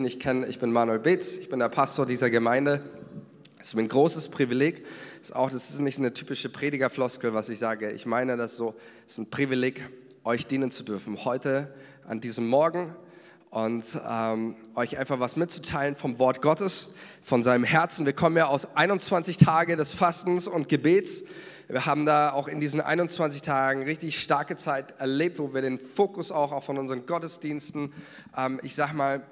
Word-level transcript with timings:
nicht 0.00 0.20
kennen, 0.20 0.44
ich 0.48 0.58
bin 0.58 0.72
Manuel 0.72 0.98
Beetz, 0.98 1.36
ich 1.36 1.48
bin 1.48 1.58
der 1.58 1.68
Pastor 1.68 2.06
dieser 2.06 2.30
Gemeinde. 2.30 2.80
Es 3.60 3.68
ist 3.68 3.74
mir 3.74 3.82
ein 3.82 3.88
großes 3.88 4.28
Privileg. 4.28 4.84
Das 5.18 5.30
ist, 5.30 5.36
auch, 5.36 5.50
das 5.50 5.70
ist 5.70 5.80
nicht 5.80 5.98
eine 5.98 6.12
typische 6.12 6.48
Predigerfloskel, 6.48 7.34
was 7.34 7.48
ich 7.48 7.58
sage. 7.58 7.90
Ich 7.90 8.06
meine 8.06 8.36
das 8.36 8.56
so. 8.56 8.74
Es 9.06 9.14
ist 9.14 9.18
ein 9.18 9.30
Privileg, 9.30 9.88
euch 10.24 10.46
dienen 10.46 10.70
zu 10.70 10.84
dürfen. 10.84 11.24
Heute, 11.24 11.74
an 12.06 12.20
diesem 12.20 12.48
Morgen 12.48 12.94
und 13.50 14.00
ähm, 14.08 14.56
euch 14.74 14.98
einfach 14.98 15.20
was 15.20 15.36
mitzuteilen 15.36 15.96
vom 15.96 16.18
Wort 16.18 16.42
Gottes, 16.42 16.90
von 17.22 17.42
seinem 17.42 17.64
Herzen. 17.64 18.06
Wir 18.06 18.12
kommen 18.12 18.36
ja 18.36 18.46
aus 18.46 18.74
21 18.74 19.36
Tagen 19.36 19.76
des 19.76 19.92
Fastens 19.92 20.48
und 20.48 20.68
Gebets. 20.68 21.24
Wir 21.68 21.84
haben 21.84 22.06
da 22.06 22.32
auch 22.32 22.48
in 22.48 22.60
diesen 22.60 22.80
21 22.80 23.42
Tagen 23.42 23.82
richtig 23.82 24.20
starke 24.20 24.56
Zeit 24.56 24.98
erlebt, 24.98 25.38
wo 25.38 25.52
wir 25.52 25.60
den 25.60 25.78
Fokus 25.78 26.32
auch, 26.32 26.52
auch 26.52 26.62
von 26.62 26.78
unseren 26.78 27.04
Gottesdiensten, 27.04 27.92
ähm, 28.36 28.58
ich 28.62 28.74
sag 28.74 28.94
mal, 28.94 29.22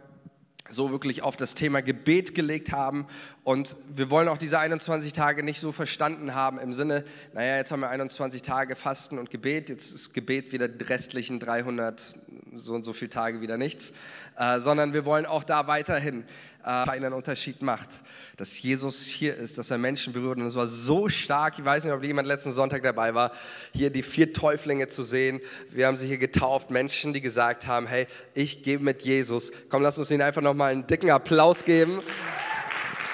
so 0.70 0.90
wirklich 0.90 1.22
auf 1.22 1.36
das 1.36 1.54
Thema 1.54 1.82
Gebet 1.82 2.34
gelegt 2.34 2.72
haben. 2.72 3.06
Und 3.44 3.76
wir 3.94 4.10
wollen 4.10 4.28
auch 4.28 4.38
diese 4.38 4.58
21 4.58 5.12
Tage 5.12 5.42
nicht 5.42 5.60
so 5.60 5.72
verstanden 5.72 6.34
haben 6.34 6.58
im 6.58 6.72
Sinne, 6.72 7.04
naja, 7.32 7.56
jetzt 7.56 7.72
haben 7.72 7.80
wir 7.80 7.90
21 7.90 8.42
Tage 8.42 8.76
Fasten 8.76 9.18
und 9.18 9.30
Gebet, 9.30 9.68
jetzt 9.68 9.94
ist 9.94 10.14
Gebet 10.14 10.52
wieder 10.52 10.68
die 10.68 10.84
restlichen 10.84 11.38
300 11.38 12.14
so 12.54 12.74
und 12.74 12.84
so 12.84 12.92
viele 12.92 13.10
Tage 13.10 13.40
wieder 13.40 13.58
nichts, 13.58 13.92
äh, 14.38 14.60
sondern 14.60 14.92
wir 14.92 15.04
wollen 15.04 15.26
auch 15.26 15.44
da 15.44 15.66
weiterhin 15.66 16.24
einen 16.66 17.12
Unterschied 17.12 17.62
macht, 17.62 17.88
dass 18.36 18.60
Jesus 18.60 19.04
hier 19.04 19.36
ist, 19.36 19.56
dass 19.56 19.70
er 19.70 19.78
Menschen 19.78 20.12
berührt. 20.12 20.38
Und 20.38 20.46
es 20.46 20.56
war 20.56 20.66
so 20.66 21.08
stark, 21.08 21.58
ich 21.58 21.64
weiß 21.64 21.84
nicht, 21.84 21.92
ob 21.92 22.02
jemand 22.02 22.26
letzten 22.26 22.52
Sonntag 22.52 22.82
dabei 22.82 23.14
war, 23.14 23.32
hier 23.72 23.90
die 23.90 24.02
vier 24.02 24.32
Täuflinge 24.32 24.88
zu 24.88 25.02
sehen. 25.02 25.40
Wir 25.70 25.86
haben 25.86 25.96
sie 25.96 26.06
hier 26.06 26.18
getauft, 26.18 26.70
Menschen, 26.70 27.12
die 27.12 27.20
gesagt 27.20 27.66
haben, 27.66 27.86
hey, 27.86 28.06
ich 28.34 28.62
gehe 28.62 28.78
mit 28.80 29.02
Jesus. 29.02 29.52
Komm, 29.68 29.82
lass 29.82 29.96
uns 29.98 30.10
ihnen 30.10 30.22
einfach 30.22 30.42
nochmal 30.42 30.72
einen 30.72 30.86
dicken 30.86 31.10
Applaus 31.10 31.64
geben. 31.64 32.02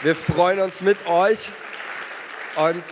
Wir 0.03 0.17
freuen 0.17 0.61
uns 0.61 0.81
mit 0.81 1.07
euch. 1.07 1.49
Und 2.57 2.83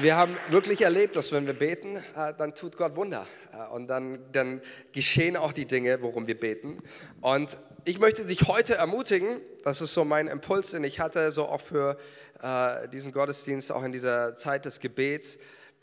wir 0.00 0.16
haben 0.16 0.36
wirklich 0.48 0.82
erlebt, 0.82 1.16
dass 1.16 1.32
wenn 1.32 1.46
wir 1.46 1.54
beten, 1.54 1.96
äh, 2.16 2.32
dann 2.36 2.54
tut 2.54 2.78
Gott 2.78 2.96
Wunder. 2.96 3.26
Äh, 3.52 3.68
und 3.72 3.88
dann, 3.88 4.18
dann 4.32 4.62
geschehen 4.92 5.36
auch 5.36 5.52
die 5.52 5.66
Dinge, 5.66 6.00
worum 6.00 6.26
wir 6.26 6.38
beten. 6.38 6.82
Und 7.20 7.58
ich 7.84 7.98
möchte 7.98 8.24
dich 8.24 8.48
heute 8.48 8.74
ermutigen, 8.74 9.40
das 9.64 9.80
ist 9.80 9.94
so 9.94 10.04
mein 10.04 10.28
Impuls, 10.28 10.70
den 10.70 10.84
ich 10.84 11.00
hatte, 11.00 11.30
so 11.32 11.46
auch 11.46 11.60
für 11.60 11.98
äh, 12.42 12.88
diesen 12.88 13.12
Gottesdienst, 13.12 13.72
auch 13.72 13.82
in 13.82 13.92
dieser 13.92 14.36
Zeit 14.36 14.64
des 14.64 14.80
Gebets, 14.80 15.38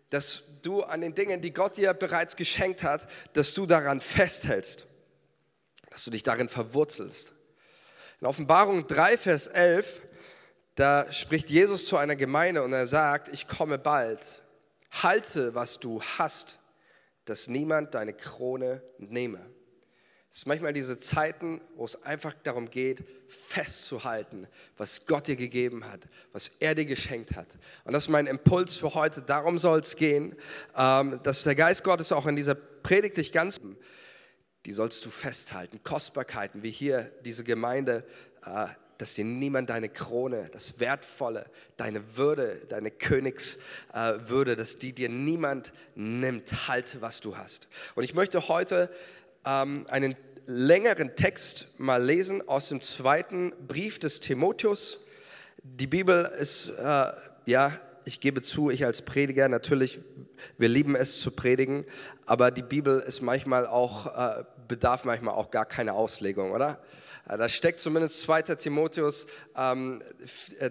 dass 0.09 0.43
du 0.61 0.81
an 0.81 1.01
den 1.01 1.13
Dingen, 1.15 1.41
die 1.41 1.53
Gott 1.53 1.77
dir 1.77 1.93
bereits 1.93 2.35
geschenkt 2.35 2.83
hat, 2.83 3.07
dass 3.33 3.53
du 3.53 3.65
daran 3.65 4.01
festhältst, 4.01 4.87
dass 5.89 6.03
du 6.03 6.11
dich 6.11 6.23
darin 6.23 6.49
verwurzelst. 6.49 7.33
In 8.21 8.27
Offenbarung 8.27 8.87
3, 8.87 9.17
Vers 9.17 9.47
11, 9.47 10.01
da 10.75 11.11
spricht 11.11 11.49
Jesus 11.49 11.85
zu 11.85 11.97
einer 11.97 12.15
Gemeinde 12.15 12.63
und 12.63 12.73
er 12.73 12.87
sagt, 12.87 13.27
ich 13.29 13.47
komme 13.47 13.77
bald, 13.77 14.41
halte, 14.91 15.53
was 15.55 15.79
du 15.79 16.01
hast 16.01 16.59
dass 17.29 17.47
niemand 17.47 17.93
deine 17.93 18.13
Krone 18.13 18.81
nehme. 18.97 19.39
Es 20.31 20.41
sind 20.41 20.47
manchmal 20.47 20.73
diese 20.73 20.99
Zeiten, 20.99 21.59
wo 21.75 21.85
es 21.85 22.03
einfach 22.03 22.35
darum 22.43 22.69
geht, 22.69 23.03
festzuhalten, 23.27 24.47
was 24.77 25.07
Gott 25.07 25.27
dir 25.27 25.35
gegeben 25.35 25.85
hat, 25.85 26.01
was 26.33 26.51
er 26.59 26.75
dir 26.75 26.85
geschenkt 26.85 27.35
hat. 27.35 27.57
Und 27.83 27.93
das 27.93 28.03
ist 28.03 28.09
mein 28.09 28.27
Impuls 28.27 28.77
für 28.77 28.93
heute. 28.93 29.23
Darum 29.23 29.57
soll 29.57 29.79
es 29.79 29.95
gehen, 29.95 30.35
ähm, 30.75 31.19
dass 31.23 31.43
der 31.43 31.55
Geist 31.55 31.83
Gottes 31.83 32.11
auch 32.11 32.27
in 32.27 32.35
dieser 32.35 32.53
Predigt 32.55 33.17
dich 33.17 33.31
ganz, 33.31 33.59
die 34.65 34.73
sollst 34.73 35.03
du 35.05 35.09
festhalten. 35.09 35.81
Kostbarkeiten, 35.83 36.61
wie 36.61 36.71
hier 36.71 37.11
diese 37.23 37.43
Gemeinde 37.43 38.05
äh, 38.45 38.67
dass 38.99 39.13
dir 39.13 39.23
niemand 39.23 39.69
deine 39.69 39.87
Krone, 39.87 40.49
das 40.51 40.77
Wertvolle, 40.81 41.49
deine 41.77 42.17
Würde, 42.17 42.65
deine 42.67 42.91
Königswürde, 42.91 44.57
dass 44.57 44.75
die 44.75 44.91
dir 44.91 45.07
niemand 45.07 45.71
nimmt. 45.95 46.67
Halte, 46.67 47.01
was 47.01 47.21
du 47.21 47.37
hast. 47.37 47.69
Und 47.95 48.03
ich 48.03 48.13
möchte 48.13 48.49
heute 48.49 48.91
ähm, 49.45 49.87
einen 49.89 50.17
längeren 50.49 51.15
Text 51.15 51.67
mal 51.77 52.03
lesen 52.03 52.47
aus 52.47 52.69
dem 52.69 52.81
zweiten 52.81 53.53
Brief 53.67 53.99
des 53.99 54.19
Timotheus. 54.19 54.99
Die 55.61 55.85
Bibel 55.85 56.25
ist, 56.39 56.69
äh, 56.69 57.11
ja, 57.45 57.79
ich 58.03 58.19
gebe 58.19 58.41
zu, 58.41 58.71
ich 58.71 58.83
als 58.83 59.03
Prediger, 59.03 59.47
natürlich, 59.47 59.99
wir 60.57 60.67
lieben 60.67 60.95
es 60.95 61.21
zu 61.21 61.29
predigen, 61.29 61.85
aber 62.25 62.49
die 62.49 62.63
Bibel 62.63 62.99
ist 62.99 63.21
manchmal 63.21 63.67
auch, 63.67 64.07
äh, 64.07 64.43
bedarf 64.67 65.05
manchmal 65.05 65.35
auch 65.35 65.51
gar 65.51 65.67
keine 65.67 65.93
Auslegung, 65.93 66.51
oder? 66.51 66.81
Äh, 67.27 67.37
da 67.37 67.47
steckt 67.47 67.79
zumindest 67.79 68.21
2. 68.21 68.41
Timotheus 68.55 69.27
ähm, 69.55 70.01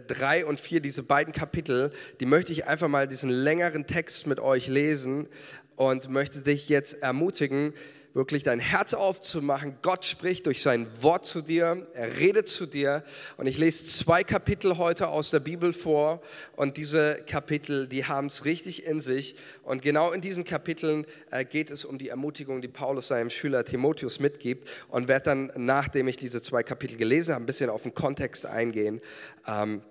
3 0.09 0.41
äh, 0.41 0.43
und 0.43 0.59
4, 0.59 0.81
diese 0.81 1.05
beiden 1.05 1.33
Kapitel, 1.33 1.93
die 2.19 2.27
möchte 2.27 2.51
ich 2.51 2.67
einfach 2.67 2.89
mal 2.89 3.07
diesen 3.07 3.31
längeren 3.31 3.87
Text 3.87 4.27
mit 4.27 4.41
euch 4.41 4.67
lesen 4.67 5.29
und 5.77 6.11
möchte 6.11 6.43
dich 6.43 6.69
jetzt 6.69 6.95
ermutigen, 6.95 7.75
wirklich 8.15 8.43
dein 8.43 8.61
Herz 8.61 8.95
aufzumachen. 8.95 9.79
Gott 9.83 10.05
spricht 10.05 10.47
durch 10.47 10.63
sein 10.63 10.87
Wort 11.01 11.27
zu 11.27 11.43
dir, 11.43 11.87
er 11.93 12.19
redet 12.19 12.49
zu 12.49 12.67
dir. 12.67 13.05
Und 13.37 13.47
ich 13.47 13.59
lese 13.59 13.85
zwei 13.87 14.25
Kapitel 14.25 14.79
heute 14.79 15.09
aus 15.09 15.31
der 15.31 15.41
Bibel 15.41 15.73
vor. 15.73 16.21
Und 16.57 16.77
diese 16.77 17.23
Kapitel, 17.27 17.87
die 17.87 18.05
haben 18.05 18.27
es 18.27 18.45
richtig 18.45 18.85
in 18.85 19.01
sich. 19.01 19.37
Und 19.63 19.83
genau 19.83 20.13
in 20.13 20.21
diesen 20.21 20.45
Kapiteln 20.45 21.07
äh, 21.31 21.45
geht 21.45 21.71
es 21.71 21.85
um 21.85 21.99
die 21.99 22.09
Ermutigung, 22.09 22.61
die 22.61 22.69
Paulus 22.69 23.09
seinem 23.09 23.31
Schüler 23.31 23.65
Timotheus 23.65 24.21
mitgibt. 24.21 24.69
Und 24.89 25.09
werde 25.09 25.25
dann, 25.25 25.53
nachdem 25.57 26.09
ich 26.09 26.17
diese 26.17 26.43
zwei 26.43 26.63
Kapitel 26.63 26.97
gelesen 26.97 27.35
habe, 27.35 27.45
ein 27.45 27.47
bisschen 27.47 27.71
auf 27.71 27.83
den 27.83 27.95
Kontext 27.95 28.47
eingehen. 28.47 29.01
Ähm, 29.47 29.83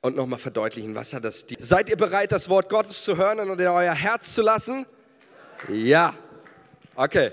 und 0.00 0.16
nochmal 0.16 0.38
verdeutlichen, 0.38 0.94
was 0.96 1.14
hat 1.14 1.24
das. 1.24 1.44
Seid 1.58 1.88
ihr 1.88 1.96
bereit, 1.96 2.32
das 2.32 2.48
Wort 2.48 2.68
Gottes 2.68 3.04
zu 3.04 3.16
hören 3.16 3.38
und 3.38 3.60
in 3.60 3.66
euer 3.68 3.94
Herz 3.94 4.34
zu 4.34 4.42
lassen? 4.42 4.84
Ja. 5.68 6.14
Okay. 6.94 7.32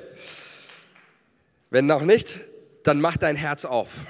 Wenn 1.70 1.86
noch 1.86 2.02
nicht, 2.02 2.40
dann 2.84 3.02
mach 3.02 3.18
dein 3.18 3.36
Herz 3.36 3.66
auf. 3.66 4.06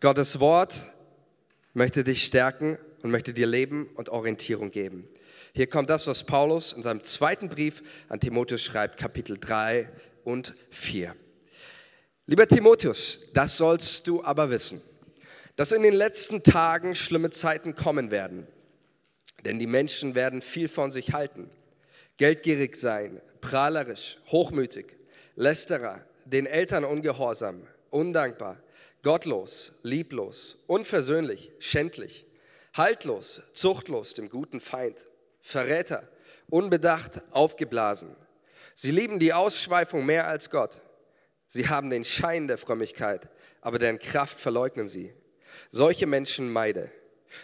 Gottes 0.00 0.38
Wort 0.38 0.92
möchte 1.72 2.04
dich 2.04 2.24
stärken 2.24 2.78
und 3.02 3.10
möchte 3.10 3.32
dir 3.32 3.46
Leben 3.46 3.88
und 3.94 4.10
Orientierung 4.10 4.70
geben. 4.70 5.08
Hier 5.54 5.66
kommt 5.66 5.88
das, 5.88 6.06
was 6.06 6.24
Paulus 6.24 6.74
in 6.74 6.82
seinem 6.82 7.02
zweiten 7.02 7.48
Brief 7.48 7.82
an 8.10 8.20
Timotheus 8.20 8.62
schreibt, 8.62 8.98
Kapitel 8.98 9.38
3 9.38 9.88
und 10.24 10.54
4. 10.70 11.16
Lieber 12.26 12.46
Timotheus, 12.46 13.22
das 13.32 13.56
sollst 13.56 14.06
du 14.06 14.22
aber 14.22 14.50
wissen, 14.50 14.82
dass 15.56 15.72
in 15.72 15.82
den 15.82 15.94
letzten 15.94 16.42
Tagen 16.42 16.94
schlimme 16.94 17.30
Zeiten 17.30 17.74
kommen 17.74 18.10
werden. 18.10 18.46
Denn 19.46 19.58
die 19.58 19.66
Menschen 19.66 20.14
werden 20.14 20.42
viel 20.42 20.68
von 20.68 20.90
sich 20.90 21.14
halten, 21.14 21.48
geldgierig 22.18 22.76
sein, 22.76 23.22
prahlerisch, 23.40 24.18
hochmütig, 24.26 24.96
lästerer, 25.34 26.04
den 26.24 26.46
Eltern 26.46 26.84
ungehorsam, 26.84 27.66
undankbar, 27.90 28.58
gottlos, 29.02 29.72
lieblos, 29.82 30.58
unversöhnlich, 30.66 31.52
schändlich, 31.58 32.26
haltlos, 32.74 33.42
zuchtlos, 33.52 34.14
dem 34.14 34.28
guten 34.28 34.60
Feind, 34.60 35.06
Verräter, 35.40 36.08
unbedacht, 36.48 37.22
aufgeblasen. 37.30 38.16
Sie 38.74 38.90
lieben 38.90 39.18
die 39.18 39.32
Ausschweifung 39.32 40.04
mehr 40.04 40.26
als 40.26 40.50
Gott. 40.50 40.82
Sie 41.48 41.68
haben 41.68 41.88
den 41.88 42.04
Schein 42.04 42.48
der 42.48 42.58
Frömmigkeit, 42.58 43.28
aber 43.60 43.78
deren 43.78 43.98
Kraft 43.98 44.40
verleugnen 44.40 44.88
sie. 44.88 45.14
Solche 45.70 46.06
Menschen 46.06 46.52
meide. 46.52 46.90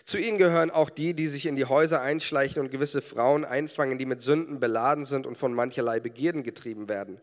Zu 0.04 0.18
ihnen 0.18 0.38
gehören 0.38 0.70
auch 0.70 0.90
die, 0.90 1.14
die 1.14 1.26
sich 1.26 1.46
in 1.46 1.56
die 1.56 1.64
Häuser 1.64 2.00
einschleichen 2.00 2.60
und 2.60 2.70
gewisse 2.70 3.02
Frauen 3.02 3.44
einfangen, 3.44 3.98
die 3.98 4.06
mit 4.06 4.22
Sünden 4.22 4.60
beladen 4.60 5.04
sind 5.04 5.26
und 5.26 5.36
von 5.36 5.54
mancherlei 5.54 6.00
Begierden 6.00 6.42
getrieben 6.42 6.88
werden, 6.88 7.20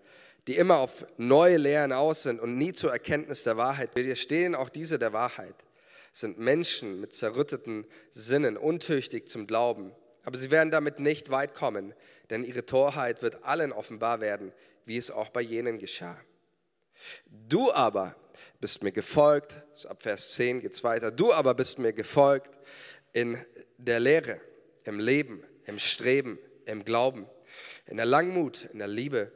die 0.47 0.56
immer 0.56 0.78
auf 0.78 1.06
neue 1.18 1.57
Lehren 1.57 1.91
aus 1.91 2.24
sind 2.24 2.40
und 2.40 2.57
nie 2.57 2.74
zur 2.74 2.91
Erkenntnis 2.91 3.44
der 3.44 3.57
Wahrheit. 3.57 3.96
Wir 3.96 4.16
stehen 4.16 4.56
auch 4.56 4.69
diese 4.69 5.00
der 5.00 5.13
Wahrheit, 5.13 5.56
sind 6.12 6.39
Menschen 6.39 7.00
mit 7.00 7.13
zerrütteten 7.13 7.86
Sinnen, 8.12 8.57
untüchtig 8.57 9.30
zum 9.30 9.48
Glauben. 9.48 9.92
Aber 10.24 10.38
sie 10.38 10.51
werden 10.51 10.72
damit 10.72 11.00
nicht 11.00 11.30
weit 11.30 11.54
kommen, 11.54 11.94
denn 12.30 12.44
ihre 12.44 12.65
Torheit 12.65 13.22
wird 13.22 13.44
allen 13.44 13.72
offenbar 13.72 14.22
werden, 14.22 14.51
wie 14.86 14.98
es 14.98 15.12
auch 15.12 15.30
bei 15.30 15.42
jenen 15.42 15.80
geschah. 15.80 16.18
Du 17.48 17.72
aber 17.72 18.15
bist 18.60 18.83
mir 18.83 18.92
gefolgt, 18.92 19.62
ab 19.88 20.04
Vers 20.04 20.33
10 20.33 20.60
geht 20.62 20.74
es 20.74 20.83
weiter, 20.83 21.12
du 21.12 21.31
aber 21.31 21.54
bist 21.54 21.80
mir 21.80 21.94
gefolgt 21.94 22.58
in 23.13 23.38
der 23.77 24.00
Lehre, 24.00 24.39
im 24.83 25.00
Leben, 25.00 25.44
im 25.65 25.79
Streben, 25.79 26.39
im 26.65 26.83
Glauben, 26.85 27.27
in 27.85 27.97
der 27.97 28.06
Langmut, 28.06 28.69
in 28.71 28.79
der 28.79 28.88
Liebe, 28.88 29.31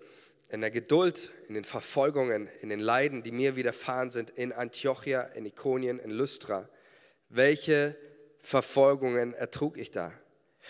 in 0.49 0.61
der 0.61 0.71
Geduld, 0.71 1.31
in 1.47 1.55
den 1.55 1.63
Verfolgungen, 1.63 2.47
in 2.61 2.69
den 2.69 2.79
Leiden, 2.79 3.23
die 3.23 3.31
mir 3.31 3.55
widerfahren 3.55 4.11
sind, 4.11 4.29
in 4.29 4.51
Antiochia, 4.51 5.21
in 5.21 5.45
Ikonien, 5.45 5.99
in 5.99 6.11
Lystra. 6.11 6.69
Welche 7.29 7.95
Verfolgungen 8.41 9.33
ertrug 9.33 9.77
ich 9.77 9.89
da? 9.89 10.13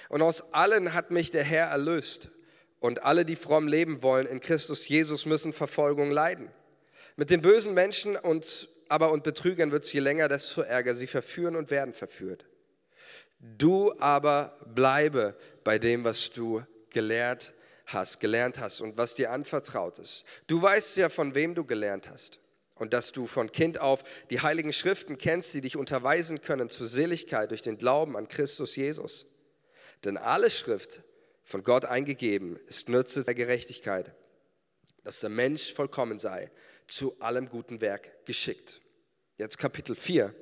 Und 0.09 0.21
aus 0.21 0.53
allen 0.53 0.93
hat 0.93 1.11
mich 1.11 1.31
der 1.31 1.43
Herr 1.43 1.67
erlöst. 1.67 2.29
Und 2.79 3.03
alle, 3.03 3.25
die 3.25 3.35
fromm 3.35 3.67
leben 3.67 4.03
wollen 4.03 4.27
in 4.27 4.39
Christus 4.39 4.87
Jesus, 4.87 5.25
müssen 5.25 5.53
Verfolgung 5.53 6.11
leiden. 6.11 6.49
Mit 7.15 7.29
den 7.29 7.41
bösen 7.41 7.73
Menschen 7.73 8.15
und 8.15 8.69
aber 8.89 9.11
und 9.11 9.23
Betrügern 9.23 9.71
wird 9.71 9.85
es 9.85 9.93
je 9.93 10.01
länger, 10.01 10.27
desto 10.27 10.61
ärger. 10.61 10.93
Sie 10.93 11.07
verführen 11.07 11.55
und 11.55 11.71
werden 11.71 11.93
verführt. 11.93 12.45
Du 13.43 13.93
aber 13.99 14.57
bleibe 14.73 15.35
bei 15.65 15.77
dem, 15.77 16.05
was 16.05 16.31
du 16.31 16.63
gelehrt 16.91 17.53
hast, 17.85 18.21
gelernt 18.21 18.57
hast 18.57 18.79
und 18.79 18.97
was 18.97 19.15
dir 19.15 19.31
anvertraut 19.31 19.99
ist. 19.99 20.23
Du 20.47 20.61
weißt 20.61 20.95
ja, 20.95 21.09
von 21.09 21.35
wem 21.35 21.53
du 21.53 21.65
gelernt 21.65 22.09
hast 22.09 22.39
und 22.75 22.93
dass 22.93 23.11
du 23.11 23.27
von 23.27 23.51
Kind 23.51 23.79
auf 23.81 24.03
die 24.29 24.39
heiligen 24.39 24.71
Schriften 24.71 25.17
kennst, 25.17 25.53
die 25.53 25.61
dich 25.61 25.75
unterweisen 25.75 26.39
können 26.39 26.69
zur 26.69 26.87
Seligkeit 26.87 27.51
durch 27.51 27.61
den 27.61 27.77
Glauben 27.77 28.15
an 28.15 28.29
Christus 28.29 28.77
Jesus. 28.77 29.25
Denn 30.05 30.17
alle 30.17 30.49
Schrift 30.49 31.01
von 31.43 31.63
Gott 31.63 31.83
eingegeben 31.83 32.57
ist 32.67 32.87
Nütze 32.87 33.25
der 33.25 33.35
Gerechtigkeit, 33.35 34.15
dass 35.03 35.19
der 35.19 35.29
Mensch 35.29 35.73
vollkommen 35.73 36.17
sei, 36.17 36.49
zu 36.87 37.19
allem 37.19 37.49
guten 37.49 37.81
Werk 37.81 38.25
geschickt. 38.25 38.81
Jetzt 39.37 39.57
Kapitel 39.57 39.95
4. 39.95 40.33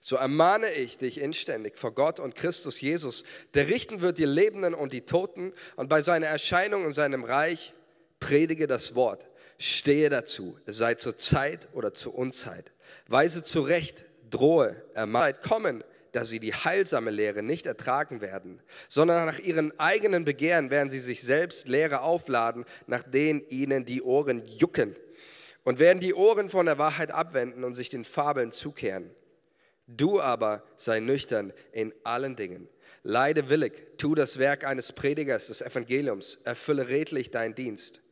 So 0.00 0.16
ermahne 0.16 0.72
ich 0.72 0.98
dich 0.98 1.20
inständig 1.20 1.78
vor 1.78 1.94
Gott 1.94 2.20
und 2.20 2.34
Christus 2.34 2.80
Jesus, 2.80 3.24
der 3.54 3.68
richten 3.68 4.00
wird 4.00 4.18
die 4.18 4.24
Lebenden 4.24 4.74
und 4.74 4.92
die 4.92 5.02
Toten 5.02 5.52
und 5.76 5.88
bei 5.88 6.00
seiner 6.00 6.26
Erscheinung 6.26 6.84
in 6.84 6.94
seinem 6.94 7.24
Reich 7.24 7.72
predige 8.20 8.66
das 8.66 8.94
Wort, 8.94 9.28
stehe 9.58 10.10
dazu, 10.10 10.58
sei 10.66 10.94
zur 10.94 11.16
Zeit 11.16 11.68
oder 11.72 11.94
zur 11.94 12.14
Unzeit, 12.14 12.72
weise 13.08 13.42
zurecht, 13.42 14.04
drohe, 14.30 14.82
ermahne, 14.94 15.34
kommen, 15.34 15.82
dass 16.12 16.28
sie 16.28 16.40
die 16.40 16.54
heilsame 16.54 17.10
Lehre 17.10 17.42
nicht 17.42 17.66
ertragen 17.66 18.20
werden, 18.20 18.60
sondern 18.88 19.26
nach 19.26 19.38
ihren 19.38 19.78
eigenen 19.78 20.24
Begehren 20.24 20.70
werden 20.70 20.88
sie 20.88 20.98
sich 20.98 21.22
selbst 21.22 21.68
Lehre 21.68 22.00
aufladen, 22.00 22.64
nach 22.86 23.02
denen 23.02 23.46
ihnen 23.48 23.84
die 23.84 24.02
Ohren 24.02 24.46
jucken 24.46 24.96
und 25.64 25.78
werden 25.78 26.00
die 26.00 26.14
Ohren 26.14 26.48
von 26.48 26.66
der 26.66 26.78
Wahrheit 26.78 27.10
abwenden 27.10 27.64
und 27.64 27.74
sich 27.74 27.90
den 27.90 28.04
Fabeln 28.04 28.52
zukehren. 28.52 29.10
Du 29.86 30.20
aber 30.20 30.64
sei 30.76 31.00
nüchtern 31.00 31.52
in 31.72 31.94
allen 32.04 32.36
Dingen. 32.36 32.68
Leide 33.02 33.48
willig, 33.48 33.98
tu 33.98 34.14
das 34.14 34.38
Werk 34.38 34.64
eines 34.64 34.92
Predigers 34.92 35.46
des 35.46 35.62
Evangeliums, 35.62 36.38
erfülle 36.44 36.88
redlich 36.88 37.30
deinen 37.30 37.54
Dienst. 37.54 38.02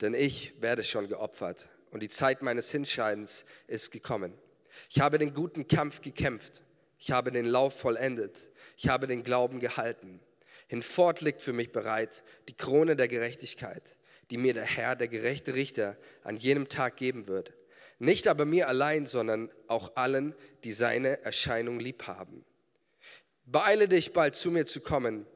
Denn 0.00 0.14
ich 0.14 0.60
werde 0.60 0.82
schon 0.82 1.08
geopfert 1.08 1.68
und 1.90 2.02
die 2.02 2.08
Zeit 2.08 2.42
meines 2.42 2.70
Hinscheidens 2.70 3.44
ist 3.68 3.92
gekommen. 3.92 4.34
Ich 4.90 5.00
habe 5.00 5.18
den 5.18 5.34
guten 5.34 5.68
Kampf 5.68 6.00
gekämpft 6.00 6.62
ich 6.98 7.12
habe 7.12 7.30
den 7.30 7.46
Lauf 7.46 7.78
vollendet. 7.78 8.50
Ich 8.76 8.88
habe 8.88 9.06
den 9.06 9.22
Glauben 9.22 9.60
gehalten. 9.60 10.20
Hinfort 10.66 11.20
liegt 11.20 11.40
für 11.40 11.52
mich 11.52 11.72
bereit 11.72 12.22
die 12.48 12.56
Krone 12.56 12.96
der 12.96 13.08
Gerechtigkeit, 13.08 13.96
die 14.30 14.36
mir 14.36 14.52
der 14.52 14.64
Herr, 14.64 14.96
der 14.96 15.08
gerechte 15.08 15.54
Richter, 15.54 15.96
an 16.24 16.36
jenem 16.36 16.68
Tag 16.68 16.96
geben 16.96 17.28
wird. 17.28 17.54
Nicht 17.98 18.28
aber 18.28 18.44
mir 18.44 18.68
allein, 18.68 19.06
sondern 19.06 19.50
auch 19.66 19.96
allen, 19.96 20.34
die 20.64 20.72
seine 20.72 21.22
Erscheinung 21.24 21.80
lieb 21.80 22.06
haben. 22.06 22.44
Beeile 23.44 23.88
dich 23.88 24.12
bald 24.12 24.36
zu 24.36 24.50
mir 24.50 24.66
zu 24.66 24.80
kommen, 24.80 25.26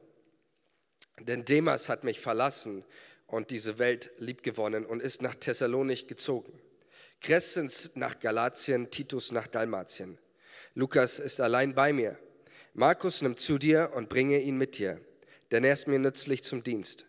denn 1.19 1.45
Demas 1.45 1.89
hat 1.89 2.03
mich 2.03 2.19
verlassen 2.19 2.85
und 3.27 3.49
diese 3.49 3.79
Welt 3.79 4.11
liebgewonnen 4.17 4.85
und 4.85 5.01
ist 5.01 5.21
nach 5.21 5.35
Thessalonich 5.35 6.07
gezogen. 6.07 6.59
Crescens 7.19 7.91
nach 7.95 8.19
Galatien, 8.19 8.91
Titus 8.91 9.31
nach 9.31 9.47
Dalmatien. 9.47 10.17
Lukas 10.75 11.19
ist 11.19 11.41
allein 11.41 11.73
bei 11.73 11.93
mir. 11.93 12.17
Markus 12.73 13.21
nimm 13.21 13.37
zu 13.37 13.57
dir 13.57 13.91
und 13.95 14.09
bringe 14.09 14.39
ihn 14.39 14.57
mit 14.57 14.77
dir, 14.77 14.99
denn 15.51 15.63
er 15.63 15.73
ist 15.73 15.87
mir 15.87 15.99
nützlich 15.99 16.43
zum 16.43 16.63
Dienst. 16.63 17.05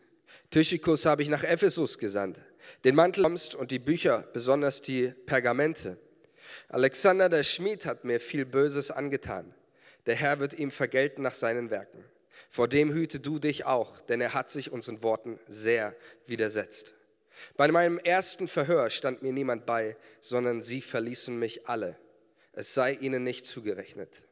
Tychikus 0.50 1.06
habe 1.06 1.22
ich 1.22 1.28
nach 1.28 1.42
Ephesus 1.42 1.98
gesandt. 1.98 2.40
Den 2.84 2.94
Mantel 2.94 3.26
und 3.26 3.70
die 3.70 3.78
Bücher, 3.78 4.28
besonders 4.32 4.80
die 4.80 5.08
Pergamente. 5.26 5.98
Alexander 6.68 7.28
der 7.28 7.42
Schmied 7.42 7.86
hat 7.86 8.04
mir 8.04 8.20
viel 8.20 8.44
Böses 8.44 8.90
angetan. 8.90 9.54
Der 10.06 10.14
Herr 10.14 10.38
wird 10.38 10.58
ihm 10.58 10.70
vergelten 10.70 11.22
nach 11.22 11.34
seinen 11.34 11.70
Werken. 11.70 12.04
Vor 12.50 12.68
dem 12.68 12.92
hüte 12.92 13.20
du 13.20 13.38
dich 13.38 13.64
auch, 13.64 14.00
denn 14.02 14.20
er 14.20 14.34
hat 14.34 14.50
sich 14.50 14.70
unseren 14.70 15.02
Worten 15.02 15.38
sehr 15.48 15.96
widersetzt. 16.26 16.94
Bei 17.56 17.68
meinem 17.68 17.98
ersten 17.98 18.48
Verhör 18.48 18.90
stand 18.90 19.22
mir 19.22 19.32
niemand 19.32 19.66
bei, 19.66 19.96
sondern 20.20 20.62
sie 20.62 20.80
verließen 20.80 21.36
mich 21.38 21.68
alle 21.68 21.96
es 22.56 22.74
sei 22.74 22.92
ihnen 22.92 23.24
nicht 23.24 23.46
zugerechnet. 23.46 24.24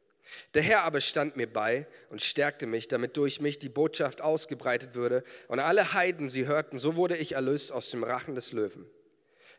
Der 0.55 0.63
Herr 0.63 0.83
aber 0.83 1.01
stand 1.01 1.37
mir 1.37 1.51
bei 1.51 1.87
und 2.11 2.23
stärkte 2.23 2.67
mich, 2.67 2.89
damit 2.89 3.17
durch 3.17 3.41
mich 3.41 3.59
die 3.59 3.69
Botschaft 3.69 4.21
ausgebreitet 4.21 4.95
würde 4.95 5.25
und 5.49 5.61
alle 5.61 5.95
Heiden 5.95 6.29
sie 6.29 6.47
hörten, 6.47 6.79
so 6.79 6.97
wurde 6.97 7.17
ich 7.17 7.33
erlöst 7.33 7.73
aus 7.73 7.91
dem 7.91 8.05
Rachen 8.05 8.35
des 8.35 8.53
Löwen. 8.53 8.87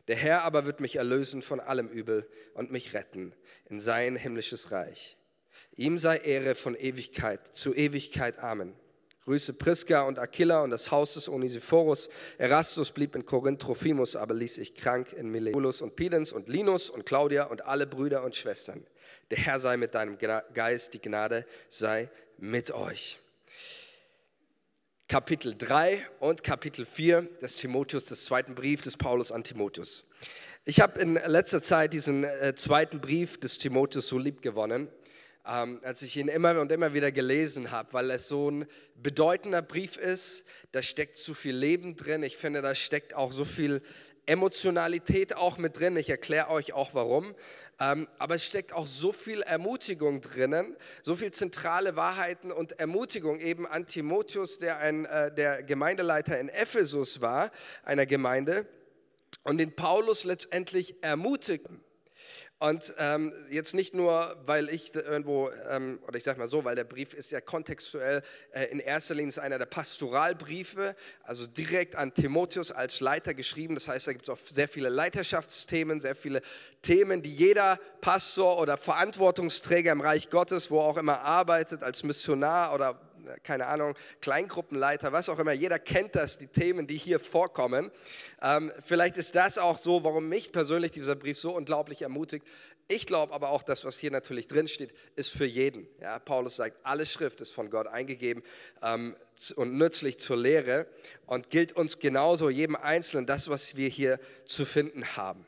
Der 0.07 0.15
Herr 0.15 0.43
aber 0.43 0.65
wird 0.65 0.81
mich 0.81 0.97
erlösen 0.97 1.41
von 1.41 1.59
allem 1.59 1.87
Übel 1.87 2.27
und 2.53 2.71
mich 2.71 2.93
retten 2.93 3.33
in 3.69 3.79
sein 3.79 4.15
himmlisches 4.15 4.71
Reich. 4.71 5.17
Ihm 5.75 5.97
sei 5.97 6.17
Ehre 6.17 6.55
von 6.55 6.75
Ewigkeit 6.75 7.55
zu 7.55 7.73
Ewigkeit. 7.73 8.39
Amen. 8.39 8.73
Grüße 9.23 9.53
Priska 9.53 10.01
und 10.03 10.19
Aquila 10.19 10.63
und 10.63 10.71
das 10.71 10.91
Haus 10.91 11.13
des 11.13 11.29
Onesiphorus. 11.29 12.09
Erastus 12.37 12.91
blieb 12.91 13.15
in 13.15 13.25
Korinth, 13.25 13.61
Trophimus 13.61 14.17
aber 14.17 14.33
ließ 14.33 14.57
ich 14.57 14.75
krank 14.75 15.13
in 15.13 15.29
Miletus 15.29 15.81
und 15.81 15.95
Pidens 15.95 16.33
und 16.33 16.49
Linus 16.49 16.89
und 16.89 17.05
Claudia 17.05 17.45
und 17.45 17.65
alle 17.65 17.87
Brüder 17.87 18.23
und 18.25 18.35
Schwestern. 18.35 18.85
Der 19.31 19.37
Herr 19.37 19.59
sei 19.59 19.77
mit 19.77 19.95
deinem 19.95 20.17
Geist, 20.17 20.93
die 20.93 21.01
Gnade 21.01 21.45
sei 21.69 22.09
mit 22.37 22.71
euch. 22.71 23.19
Kapitel 25.07 25.55
3 25.57 26.05
und 26.19 26.43
Kapitel 26.43 26.85
4 26.85 27.23
des 27.41 27.55
Timotheus, 27.55 28.05
des 28.05 28.25
zweiten 28.25 28.55
Brief 28.55 28.81
des 28.81 28.97
Paulus 28.97 29.31
an 29.31 29.43
Timotheus. 29.43 30.05
Ich 30.65 30.79
habe 30.79 30.99
in 30.99 31.15
letzter 31.15 31.61
Zeit 31.61 31.93
diesen 31.93 32.23
äh, 32.23 32.55
zweiten 32.55 33.01
Brief 33.01 33.39
des 33.39 33.57
Timotheus 33.57 34.07
so 34.07 34.17
lieb 34.17 34.41
gewonnen 34.41 34.89
ähm, 35.45 35.81
als 35.83 36.01
ich 36.01 36.15
ihn 36.15 36.27
immer 36.27 36.59
und 36.59 36.71
immer 36.71 36.93
wieder 36.93 37.11
gelesen 37.11 37.71
habe, 37.71 37.91
weil 37.93 38.11
es 38.11 38.27
so 38.27 38.49
ein 38.49 38.65
bedeutender 38.95 39.61
Brief 39.61 39.97
ist. 39.97 40.45
Da 40.71 40.81
steckt 40.81 41.17
zu 41.17 41.33
viel 41.33 41.55
Leben 41.55 41.95
drin. 41.95 42.23
Ich 42.23 42.37
finde, 42.37 42.61
da 42.61 42.73
steckt 42.75 43.13
auch 43.13 43.31
so 43.31 43.43
viel 43.43 43.81
Emotionalität 44.25 45.35
auch 45.35 45.57
mit 45.57 45.79
drin. 45.79 45.97
Ich 45.97 46.09
erkläre 46.09 46.49
euch 46.49 46.73
auch 46.73 46.93
warum. 46.93 47.35
Ähm, 47.79 48.07
aber 48.19 48.35
es 48.35 48.45
steckt 48.45 48.73
auch 48.73 48.87
so 48.87 49.11
viel 49.11 49.41
Ermutigung 49.41 50.21
drinnen, 50.21 50.75
so 51.01 51.15
viel 51.15 51.31
zentrale 51.31 51.95
Wahrheiten 51.95 52.51
und 52.51 52.79
Ermutigung 52.79 53.39
eben 53.39 53.65
an 53.65 53.87
Timotheus, 53.87 54.59
der 54.59 54.77
ein, 54.77 55.05
äh, 55.05 55.33
der 55.33 55.63
Gemeindeleiter 55.63 56.39
in 56.39 56.49
Ephesus 56.49 57.21
war, 57.21 57.51
einer 57.83 58.05
Gemeinde, 58.05 58.67
und 59.43 59.57
den 59.57 59.75
Paulus 59.75 60.23
letztendlich 60.23 60.95
ermutigt. 61.01 61.67
Und 62.63 62.93
ähm, 62.97 63.33
jetzt 63.49 63.73
nicht 63.73 63.93
nur, 63.93 64.37
weil 64.45 64.69
ich 64.69 64.95
irgendwo, 64.95 65.49
ähm, 65.69 65.99
oder 66.07 66.15
ich 66.15 66.23
sage 66.23 66.39
mal 66.39 66.47
so, 66.47 66.63
weil 66.63 66.77
der 66.77 66.85
Brief 66.85 67.13
ist 67.13 67.29
ja 67.29 67.41
kontextuell 67.41 68.23
äh, 68.53 68.67
in 68.67 68.79
erster 68.79 69.15
Linie 69.15 69.33
einer 69.41 69.57
der 69.57 69.65
Pastoralbriefe, 69.65 70.95
also 71.23 71.45
direkt 71.45 71.97
an 71.97 72.13
Timotheus 72.13 72.71
als 72.71 73.01
Leiter 73.01 73.33
geschrieben. 73.33 73.75
Das 73.75 73.89
heißt, 73.89 74.07
da 74.07 74.13
gibt 74.13 74.23
es 74.23 74.29
auch 74.29 74.37
sehr 74.39 74.69
viele 74.69 74.87
Leiterschaftsthemen, 74.87 75.99
sehr 75.99 76.15
viele 76.15 76.41
Themen, 76.81 77.21
die 77.21 77.35
jeder 77.35 77.81
Pastor 77.99 78.57
oder 78.57 78.77
Verantwortungsträger 78.77 79.91
im 79.91 79.99
Reich 79.99 80.29
Gottes, 80.29 80.71
wo 80.71 80.79
auch 80.79 80.97
immer 80.97 81.19
arbeitet, 81.19 81.83
als 81.83 82.03
Missionar 82.03 82.73
oder 82.73 82.97
keine 83.43 83.67
Ahnung, 83.67 83.95
Kleingruppenleiter, 84.21 85.11
was 85.11 85.29
auch 85.29 85.39
immer, 85.39 85.51
jeder 85.51 85.79
kennt 85.79 86.15
das, 86.15 86.37
die 86.37 86.47
Themen, 86.47 86.87
die 86.87 86.97
hier 86.97 87.19
vorkommen. 87.19 87.91
Ähm, 88.41 88.71
vielleicht 88.85 89.17
ist 89.17 89.35
das 89.35 89.57
auch 89.57 89.77
so, 89.77 90.03
warum 90.03 90.29
mich 90.29 90.51
persönlich 90.51 90.91
dieser 90.91 91.15
Brief 91.15 91.37
so 91.37 91.55
unglaublich 91.55 92.01
ermutigt. 92.01 92.45
Ich 92.87 93.05
glaube 93.05 93.33
aber 93.33 93.49
auch, 93.49 93.63
das, 93.63 93.85
was 93.85 93.97
hier 93.97 94.11
natürlich 94.11 94.47
drin 94.47 94.67
steht, 94.67 94.93
ist 95.15 95.31
für 95.31 95.45
jeden. 95.45 95.87
Ja, 96.01 96.19
Paulus 96.19 96.57
sagt, 96.57 96.77
alle 96.83 97.05
Schrift 97.05 97.39
ist 97.41 97.51
von 97.51 97.69
Gott 97.69 97.87
eingegeben 97.87 98.43
ähm, 98.81 99.15
und 99.55 99.77
nützlich 99.77 100.19
zur 100.19 100.37
Lehre 100.37 100.87
und 101.25 101.49
gilt 101.49 101.73
uns 101.73 101.99
genauso, 101.99 102.49
jedem 102.49 102.75
Einzelnen, 102.75 103.25
das, 103.25 103.49
was 103.49 103.75
wir 103.77 103.87
hier 103.87 104.19
zu 104.45 104.65
finden 104.65 105.15
haben. 105.15 105.45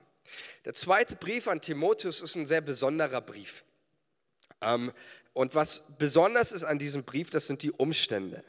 Der 0.64 0.74
zweite 0.74 1.16
Brief 1.16 1.48
an 1.48 1.62
Timotheus 1.62 2.22
ist 2.22 2.36
ein 2.36 2.46
sehr 2.46 2.62
besonderer 2.62 3.22
Brief. 3.22 3.64
Ähm, 4.62 4.92
und 5.36 5.54
was 5.54 5.84
besonders 5.98 6.54
ist 6.54 6.64
an 6.64 6.80
diesem 6.80 7.04
Brief, 7.04 7.30
das 7.30 7.46
sind 7.46 7.62
die 7.62 7.72
Umstände. 7.74 8.42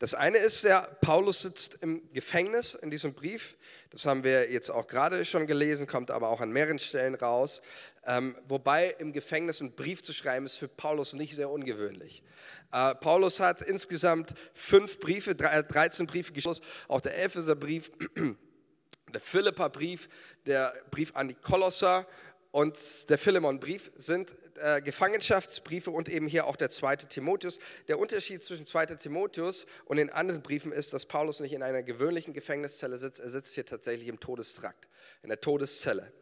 Das 0.00 0.14
eine 0.14 0.38
ist 0.38 0.64
ja, 0.64 0.80
Paulus 0.80 1.42
sitzt 1.42 1.78
im 1.80 2.02
Gefängnis 2.12 2.74
in 2.74 2.90
diesem 2.90 3.14
Brief. 3.14 3.56
Das 3.90 4.04
haben 4.04 4.24
wir 4.24 4.50
jetzt 4.50 4.68
auch 4.68 4.88
gerade 4.88 5.24
schon 5.24 5.46
gelesen, 5.46 5.86
kommt 5.86 6.10
aber 6.10 6.30
auch 6.30 6.40
an 6.40 6.50
mehreren 6.50 6.80
Stellen 6.80 7.14
raus. 7.14 7.62
Ähm, 8.04 8.36
wobei 8.48 8.96
im 8.98 9.12
Gefängnis 9.12 9.60
einen 9.60 9.76
Brief 9.76 10.02
zu 10.02 10.12
schreiben 10.12 10.44
ist 10.44 10.56
für 10.56 10.66
Paulus 10.66 11.12
nicht 11.12 11.36
sehr 11.36 11.50
ungewöhnlich. 11.50 12.24
Äh, 12.72 12.96
Paulus 12.96 13.38
hat 13.38 13.62
insgesamt 13.62 14.34
fünf 14.54 14.98
Briefe, 14.98 15.36
13 15.36 16.08
Briefe 16.08 16.32
geschrieben, 16.32 16.58
auch 16.88 17.00
der 17.00 17.22
Epheserbrief, 17.22 17.92
der 19.14 19.20
Philippa-Brief, 19.20 20.08
der 20.46 20.74
Brief 20.90 21.14
an 21.14 21.28
die 21.28 21.34
Kolosser 21.34 22.08
und 22.54 23.10
der 23.10 23.18
Philemon-Brief 23.18 23.90
sind 23.96 24.32
äh, 24.58 24.80
Gefangenschaftsbriefe 24.80 25.90
und 25.90 26.08
eben 26.08 26.28
hier 26.28 26.46
auch 26.46 26.54
der 26.54 26.70
zweite 26.70 27.08
Timotheus. 27.08 27.58
Der 27.88 27.98
Unterschied 27.98 28.44
zwischen 28.44 28.64
zweiter 28.64 28.96
Timotheus 28.96 29.66
und 29.86 29.96
den 29.96 30.08
anderen 30.08 30.40
Briefen 30.40 30.70
ist, 30.70 30.92
dass 30.92 31.04
Paulus 31.04 31.40
nicht 31.40 31.52
in 31.52 31.64
einer 31.64 31.82
gewöhnlichen 31.82 32.32
Gefängniszelle 32.32 32.96
sitzt, 32.96 33.18
er 33.18 33.28
sitzt 33.28 33.56
hier 33.56 33.66
tatsächlich 33.66 34.06
im 34.06 34.20
Todestrakt, 34.20 34.86
in 35.24 35.30
der 35.30 35.40
Todeszelle. 35.40 36.12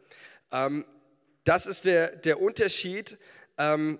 Ähm, 0.51 0.85
das 1.43 1.67
ist 1.67 1.85
der, 1.85 2.15
der 2.15 2.41
Unterschied. 2.41 3.19
Ähm, 3.59 3.99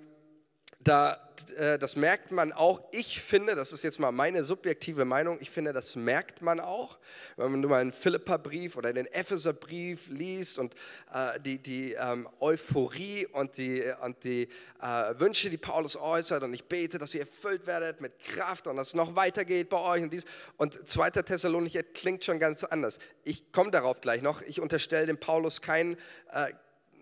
da, 0.83 1.17
äh, 1.57 1.79
das 1.79 1.95
merkt 1.95 2.31
man 2.31 2.51
auch. 2.51 2.81
Ich 2.91 3.21
finde, 3.21 3.55
das 3.55 3.71
ist 3.71 3.83
jetzt 3.83 3.99
mal 3.99 4.11
meine 4.11 4.43
subjektive 4.43 5.05
Meinung, 5.05 5.37
ich 5.39 5.49
finde, 5.49 5.73
das 5.73 5.95
merkt 5.95 6.41
man 6.41 6.59
auch, 6.59 6.97
wenn 7.37 7.51
man 7.51 7.61
nur 7.61 7.69
mal 7.69 7.81
einen 7.81 7.91
Philippa-Brief 7.91 8.75
oder 8.75 8.91
den 8.91 9.05
Epheser-Brief 9.07 10.07
liest 10.09 10.59
und 10.59 10.75
äh, 11.13 11.39
die, 11.39 11.59
die 11.59 11.93
ähm, 11.93 12.27
Euphorie 12.39 13.27
und 13.27 13.57
die, 13.57 13.83
und 14.01 14.23
die 14.23 14.49
äh, 14.81 15.19
Wünsche, 15.19 15.49
die 15.49 15.57
Paulus 15.57 15.95
äußert 15.95 16.43
und 16.43 16.53
ich 16.53 16.65
bete, 16.65 16.97
dass 16.97 17.13
ihr 17.13 17.21
erfüllt 17.21 17.65
werdet 17.65 18.01
mit 18.01 18.19
Kraft 18.19 18.67
und 18.67 18.75
dass 18.75 18.89
es 18.89 18.93
noch 18.93 19.15
weitergeht 19.15 19.69
bei 19.69 19.79
euch 19.79 20.03
und 20.03 20.11
dies. 20.11 20.25
Und 20.57 20.87
2. 20.87 21.11
Thessalonicher 21.11 21.83
klingt 21.83 22.23
schon 22.23 22.39
ganz 22.39 22.63
anders. 22.63 22.99
Ich 23.23 23.51
komme 23.51 23.71
darauf 23.71 24.01
gleich 24.01 24.21
noch. 24.21 24.41
Ich 24.41 24.59
unterstelle 24.59 25.05
dem 25.05 25.17
Paulus 25.17 25.61
kein, 25.61 25.97
äh, 26.31 26.51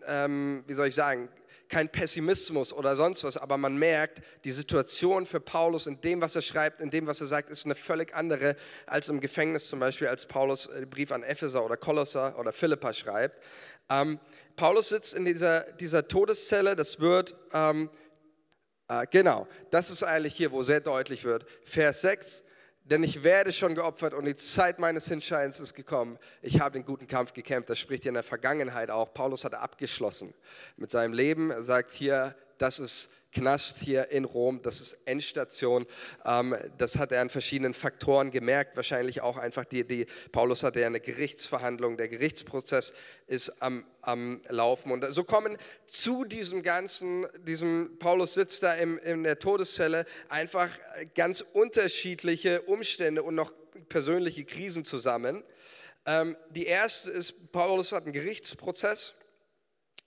ähm, 0.05 0.63
wie 0.67 0.73
soll 0.73 0.87
ich 0.87 0.95
sagen, 0.95 1.29
kein 1.71 1.89
Pessimismus 1.89 2.73
oder 2.73 2.95
sonst 2.95 3.23
was, 3.23 3.37
aber 3.37 3.57
man 3.57 3.77
merkt, 3.77 4.21
die 4.43 4.51
Situation 4.51 5.25
für 5.25 5.39
Paulus 5.39 5.87
in 5.87 5.99
dem, 6.01 6.21
was 6.21 6.35
er 6.35 6.41
schreibt, 6.41 6.81
in 6.81 6.91
dem, 6.91 7.07
was 7.07 7.21
er 7.21 7.27
sagt, 7.27 7.49
ist 7.49 7.65
eine 7.65 7.75
völlig 7.75 8.13
andere 8.13 8.57
als 8.85 9.07
im 9.09 9.21
Gefängnis 9.21 9.69
zum 9.69 9.79
Beispiel, 9.79 10.07
als 10.07 10.25
Paulus 10.25 10.69
den 10.69 10.89
Brief 10.89 11.11
an 11.11 11.23
Epheser 11.23 11.63
oder 11.65 11.77
Kolosser 11.77 12.37
oder 12.37 12.51
Philippa 12.51 12.93
schreibt. 12.93 13.41
Ähm, 13.89 14.19
Paulus 14.57 14.89
sitzt 14.89 15.15
in 15.15 15.23
dieser, 15.23 15.61
dieser 15.61 16.07
Todeszelle, 16.07 16.75
das 16.75 16.99
wird, 16.99 17.35
ähm, 17.53 17.89
äh, 18.89 19.07
genau, 19.09 19.47
das 19.69 19.89
ist 19.89 20.03
eigentlich 20.03 20.35
hier, 20.35 20.51
wo 20.51 20.63
sehr 20.63 20.81
deutlich 20.81 21.23
wird, 21.23 21.45
Vers 21.63 22.01
6, 22.01 22.43
denn 22.83 23.03
ich 23.03 23.23
werde 23.23 23.51
schon 23.51 23.75
geopfert 23.75 24.13
und 24.13 24.25
die 24.25 24.35
Zeit 24.35 24.79
meines 24.79 25.07
Hinscheins 25.07 25.59
ist 25.59 25.73
gekommen. 25.75 26.17
Ich 26.41 26.59
habe 26.59 26.73
den 26.73 26.85
guten 26.85 27.07
Kampf 27.07 27.33
gekämpft. 27.33 27.69
Das 27.69 27.79
spricht 27.79 28.03
hier 28.03 28.09
in 28.09 28.15
der 28.15 28.23
Vergangenheit 28.23 28.89
auch. 28.89 29.13
Paulus 29.13 29.45
hat 29.45 29.53
abgeschlossen 29.53 30.33
mit 30.77 30.91
seinem 30.91 31.13
Leben. 31.13 31.51
Er 31.51 31.63
sagt 31.63 31.91
hier, 31.91 32.35
das 32.57 32.79
ist 32.79 33.09
Knast 33.31 33.77
hier 33.79 34.11
in 34.11 34.25
Rom, 34.25 34.61
das 34.61 34.81
ist 34.81 34.97
Endstation. 35.05 35.85
Ähm, 36.25 36.55
das 36.77 36.97
hat 36.97 37.11
er 37.11 37.21
an 37.21 37.29
verschiedenen 37.29 37.73
Faktoren 37.73 38.31
gemerkt, 38.31 38.75
wahrscheinlich 38.75 39.21
auch 39.21 39.37
einfach 39.37 39.65
die, 39.65 39.85
die 39.85 40.05
Paulus 40.31 40.63
hatte 40.63 40.81
ja 40.81 40.87
eine 40.87 40.99
Gerichtsverhandlung, 40.99 41.97
der 41.97 42.07
Gerichtsprozess 42.07 42.93
ist 43.27 43.61
am, 43.61 43.85
am 44.01 44.41
Laufen. 44.49 44.91
Und 44.91 45.05
so 45.11 45.23
kommen 45.23 45.57
zu 45.85 46.25
diesem 46.25 46.63
ganzen, 46.63 47.27
diesem 47.45 47.97
Paulus 47.99 48.33
sitzt 48.33 48.63
da 48.63 48.73
im, 48.73 48.97
in 48.99 49.23
der 49.23 49.39
Todeszelle, 49.39 50.05
einfach 50.29 50.69
ganz 51.15 51.41
unterschiedliche 51.41 52.61
Umstände 52.63 53.23
und 53.23 53.35
noch 53.35 53.53
persönliche 53.89 54.43
Krisen 54.45 54.85
zusammen. 54.85 55.43
Ähm, 56.05 56.35
die 56.49 56.65
erste 56.65 57.11
ist, 57.11 57.51
Paulus 57.51 57.91
hat 57.91 58.03
einen 58.03 58.13
Gerichtsprozess 58.13 59.15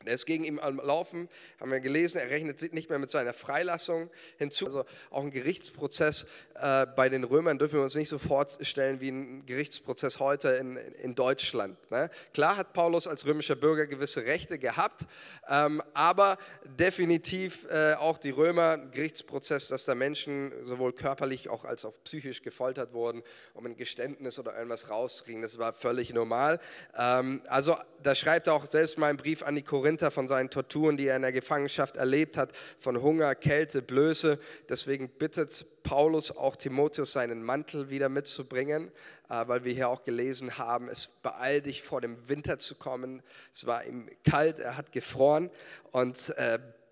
der 0.04 0.14
ist 0.14 0.26
gegen 0.26 0.44
ihn 0.44 0.60
am 0.60 0.76
Laufen, 0.76 1.28
haben 1.60 1.70
wir 1.70 1.80
gelesen, 1.80 2.18
er 2.18 2.30
rechnet 2.30 2.72
nicht 2.72 2.90
mehr 2.90 2.98
mit 2.98 3.10
seiner 3.10 3.32
Freilassung 3.32 4.10
hinzu. 4.38 4.66
Also 4.66 4.84
auch 5.10 5.22
ein 5.22 5.30
Gerichtsprozess 5.30 6.26
äh, 6.54 6.86
bei 6.86 7.08
den 7.08 7.24
Römern 7.24 7.58
dürfen 7.58 7.76
wir 7.76 7.82
uns 7.82 7.94
nicht 7.94 8.08
so 8.08 8.18
vorstellen 8.18 9.00
wie 9.00 9.10
ein 9.10 9.46
Gerichtsprozess 9.46 10.20
heute 10.20 10.50
in, 10.50 10.76
in 10.76 11.14
Deutschland. 11.14 11.78
Ne? 11.90 12.10
Klar 12.32 12.56
hat 12.56 12.72
Paulus 12.72 13.06
als 13.06 13.26
römischer 13.26 13.56
Bürger 13.56 13.86
gewisse 13.86 14.24
Rechte 14.24 14.58
gehabt, 14.58 15.06
ähm, 15.48 15.82
aber 15.94 16.38
definitiv 16.64 17.66
äh, 17.70 17.94
auch 17.94 18.18
die 18.18 18.30
Römer, 18.30 18.72
ein 18.72 18.90
Gerichtsprozess, 18.90 19.68
dass 19.68 19.84
da 19.84 19.94
Menschen 19.94 20.52
sowohl 20.64 20.92
körperlich 20.92 21.48
auch 21.48 21.64
als 21.64 21.84
auch 21.84 21.94
psychisch 22.04 22.42
gefoltert 22.42 22.92
wurden, 22.92 23.22
um 23.54 23.66
ein 23.66 23.76
Geständnis 23.76 24.38
oder 24.38 24.54
irgendwas 24.54 24.90
rauszukriegen. 24.90 25.42
Das 25.42 25.58
war 25.58 25.72
völlig 25.72 26.12
normal. 26.12 26.60
Ähm, 26.96 27.42
also 27.48 27.76
da 28.02 28.14
schreibt 28.14 28.46
er 28.46 28.54
auch 28.54 28.66
selbst 28.70 28.98
mal 28.98 29.08
einen 29.08 29.18
Brief 29.18 29.42
an 29.42 29.54
die 29.54 29.62
Korinther, 29.62 29.93
Korinther 29.94 30.10
von 30.10 30.26
seinen 30.26 30.50
Torturen, 30.50 30.96
die 30.96 31.06
er 31.06 31.14
in 31.14 31.22
der 31.22 31.30
Gefangenschaft 31.30 31.96
erlebt 31.96 32.36
hat, 32.36 32.50
von 32.80 33.00
Hunger, 33.00 33.36
Kälte, 33.36 33.80
Blöße. 33.80 34.40
Deswegen 34.68 35.08
bittet 35.08 35.66
Paulus 35.84 36.36
auch 36.36 36.56
Timotheus, 36.56 37.12
seinen 37.12 37.44
Mantel 37.44 37.90
wieder 37.90 38.08
mitzubringen, 38.08 38.90
äh, 39.28 39.46
weil 39.46 39.62
wir 39.62 39.72
hier 39.72 39.88
auch 39.88 40.02
gelesen 40.02 40.58
haben, 40.58 40.88
es 40.88 41.06
beeil 41.22 41.60
dich 41.60 41.82
vor 41.82 42.00
dem 42.00 42.28
Winter 42.28 42.58
zu 42.58 42.74
kommen. 42.74 43.22
Es 43.52 43.68
war 43.68 43.84
ihm 43.84 44.08
kalt, 44.24 44.58
er 44.58 44.76
hat 44.76 44.90
gefroren 44.90 45.48
und 45.92 46.34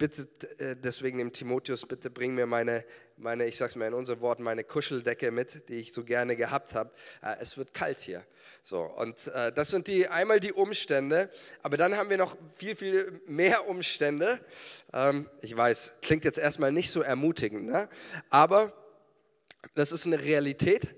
bittet 0.03 0.59
äh, 0.61 0.75
deswegen 0.75 1.19
dem 1.19 1.31
Timotheus, 1.31 1.87
bitte 1.87 2.11
bring 2.11 2.35
mir 2.35 2.45
meine, 2.45 2.85
meine 3.19 3.47
ich 3.47 3.57
sage 3.57 3.69
es 3.69 3.77
mal 3.77 3.87
in 3.87 3.95
unseren 3.95 4.21
Worten, 4.21 4.43
meine 4.43 4.65
Kuscheldecke 4.65 5.31
mit, 5.31 5.69
die 5.69 5.75
ich 5.75 5.93
so 5.93 6.03
gerne 6.03 6.35
gehabt 6.35 6.75
habe. 6.75 6.91
Äh, 7.23 7.37
es 7.39 7.57
wird 7.57 7.73
kalt 7.73 8.01
hier. 8.01 8.27
So, 8.65 8.81
und 8.81 9.29
äh, 9.29 9.53
das 9.53 9.71
sind 9.71 9.87
die, 9.87 10.09
einmal 10.09 10.41
die 10.41 10.53
Umstände, 10.53 11.31
aber 11.63 11.77
dann 11.77 11.97
haben 11.97 12.11
wir 12.11 12.17
noch 12.17 12.37
viel, 12.57 12.75
viel 12.75 13.23
mehr 13.29 13.69
Umstände. 13.69 14.41
Ähm, 14.93 15.31
ich 15.41 15.57
weiß, 15.57 15.93
klingt 16.03 16.25
jetzt 16.25 16.39
erstmal 16.39 16.73
nicht 16.73 16.91
so 16.91 17.03
ermutigend, 17.03 17.67
ne? 17.67 17.89
aber 18.29 18.73
das 19.77 19.93
ist 19.93 20.05
eine 20.05 20.21
Realität 20.21 20.93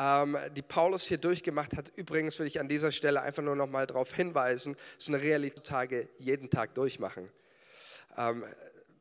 ähm, 0.00 0.36
die 0.56 0.62
Paulus 0.62 1.04
hier 1.04 1.18
durchgemacht 1.18 1.76
hat. 1.76 1.92
Übrigens 1.94 2.40
will 2.40 2.48
ich 2.48 2.58
an 2.58 2.68
dieser 2.68 2.90
Stelle 2.90 3.22
einfach 3.22 3.44
nur 3.44 3.54
noch 3.54 3.68
mal 3.68 3.86
darauf 3.86 4.12
hinweisen, 4.12 4.76
es 4.96 5.04
ist 5.04 5.08
eine 5.14 5.22
Realität, 5.22 6.08
die 6.18 6.24
jeden 6.24 6.50
Tag 6.50 6.74
durchmachen 6.74 7.30
ähm, 8.18 8.44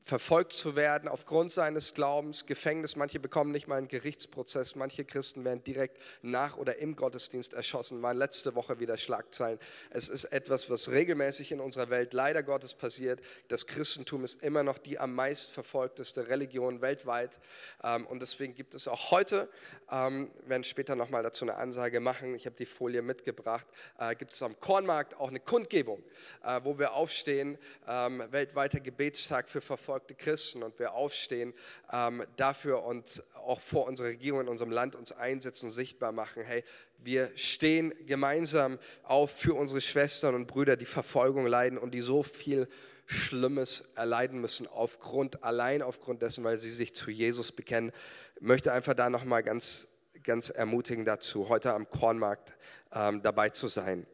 verfolgt 0.08 0.54
zu 0.54 0.78
werden 0.78 1.10
aufgrund 1.10 1.52
seines 1.52 1.94
Glaubens, 1.94 2.46
Gefängnis, 2.46 2.96
manche 2.96 3.20
bekommen 3.20 3.52
nicht 3.52 3.68
mal 3.68 3.76
einen 3.76 3.90
Gerichtsprozess, 3.90 4.76
manche 4.76 5.04
Christen 5.04 5.44
werden 5.44 5.66
direkt 5.66 6.02
nach 6.22 6.56
oder 6.56 6.78
im 6.78 6.96
Gottesdienst 6.96 7.54
erschossen, 7.54 8.02
waren 8.02 8.16
letzte 8.16 8.56
Woche 8.56 8.80
wieder 8.80 8.96
Schlagzeilen. 8.96 9.60
Es 9.90 10.08
ist 10.08 10.24
etwas, 10.24 10.70
was 10.70 10.90
regelmäßig 10.92 11.52
in 11.52 11.60
unserer 11.60 11.90
Welt 11.90 12.14
leider 12.14 12.42
Gottes 12.42 12.74
passiert. 12.74 13.20
Das 13.50 13.68
Christentum 13.68 14.24
ist 14.24 14.42
immer 14.42 14.64
noch 14.64 14.78
die 14.78 14.98
am 14.98 15.14
meist 15.14 15.52
verfolgteste 15.52 16.30
Religion 16.30 16.80
weltweit. 16.80 17.42
Ähm, 17.84 18.08
und 18.08 18.22
deswegen 18.22 18.56
gibt 18.56 18.76
es 18.76 18.88
auch 18.88 19.12
heute, 19.12 19.50
ähm, 19.92 20.32
werden 20.46 20.64
später 20.64 20.96
nochmal 20.96 21.22
dazu 21.22 21.44
eine 21.44 21.56
Ansage 21.56 22.00
machen, 22.00 22.34
ich 22.34 22.46
habe 22.46 22.56
die 22.56 22.66
Folie 22.66 23.02
mitgebracht, 23.02 23.68
äh, 24.00 24.16
gibt 24.16 24.32
es 24.32 24.42
am 24.42 24.58
Kornmarkt 24.58 25.20
auch 25.20 25.28
eine 25.28 25.42
Kundgebung, 25.42 26.02
äh, 26.46 26.62
wo 26.64 26.80
wir 26.80 26.94
aufstehen, 26.94 27.58
ähm, 27.86 28.24
weltweiter 28.32 28.80
Gebetstag 28.80 29.50
für 29.50 29.60
Verfolgte 29.60 29.97
verfolgte 29.98 30.13
Christen 30.13 30.62
und 30.62 30.77
wir 30.77 30.94
aufstehen 30.94 31.56
ähm, 31.92 32.24
dafür 32.36 32.84
und 32.84 33.24
auch 33.34 33.60
vor 33.60 33.88
unserer 33.88 34.10
Regierung 34.10 34.42
in 34.42 34.48
unserem 34.48 34.70
Land 34.70 34.96
uns 34.96 35.12
einsetzen 35.12 35.68
und 35.68 35.72
sichtbar 35.72 36.12
machen, 36.12 36.44
hey, 36.44 36.63
wir 37.00 37.32
stehen 37.36 37.96
gemeinsam 38.06 38.77
auf 39.01 39.32
für 39.32 39.56
unsere 39.56 39.82
Schwestern 39.82 40.36
und 40.36 40.46
Brüder, 40.46 40.77
die 40.77 40.86
Verfolgung 40.86 41.48
leiden 41.48 41.80
und 41.80 41.96
die 41.96 42.01
so 42.01 42.22
viel 42.22 42.68
Schlimmes 43.08 43.86
erleiden 43.96 44.39
müssen 44.39 44.68
aufgrund, 44.68 45.44
allein 45.44 45.82
aufgrund 45.82 46.22
dessen, 46.22 46.44
weil 46.44 46.60
sie 46.60 46.70
sich 46.70 46.94
zu 46.94 47.10
Jesus 47.10 47.51
bekennen. 47.51 47.92
Ich 48.36 48.42
möchte 48.44 48.72
einfach 48.72 48.94
da 48.94 49.10
nochmal 49.10 49.42
ganz, 49.42 49.88
ganz 50.22 50.51
ermutigen 50.51 51.06
dazu, 51.06 51.50
heute 51.50 51.74
am 51.74 51.89
Kornmarkt 51.89 52.54
ähm, 52.94 53.24
dabei 53.24 53.50
zu 53.50 53.68
sein. 53.68 54.06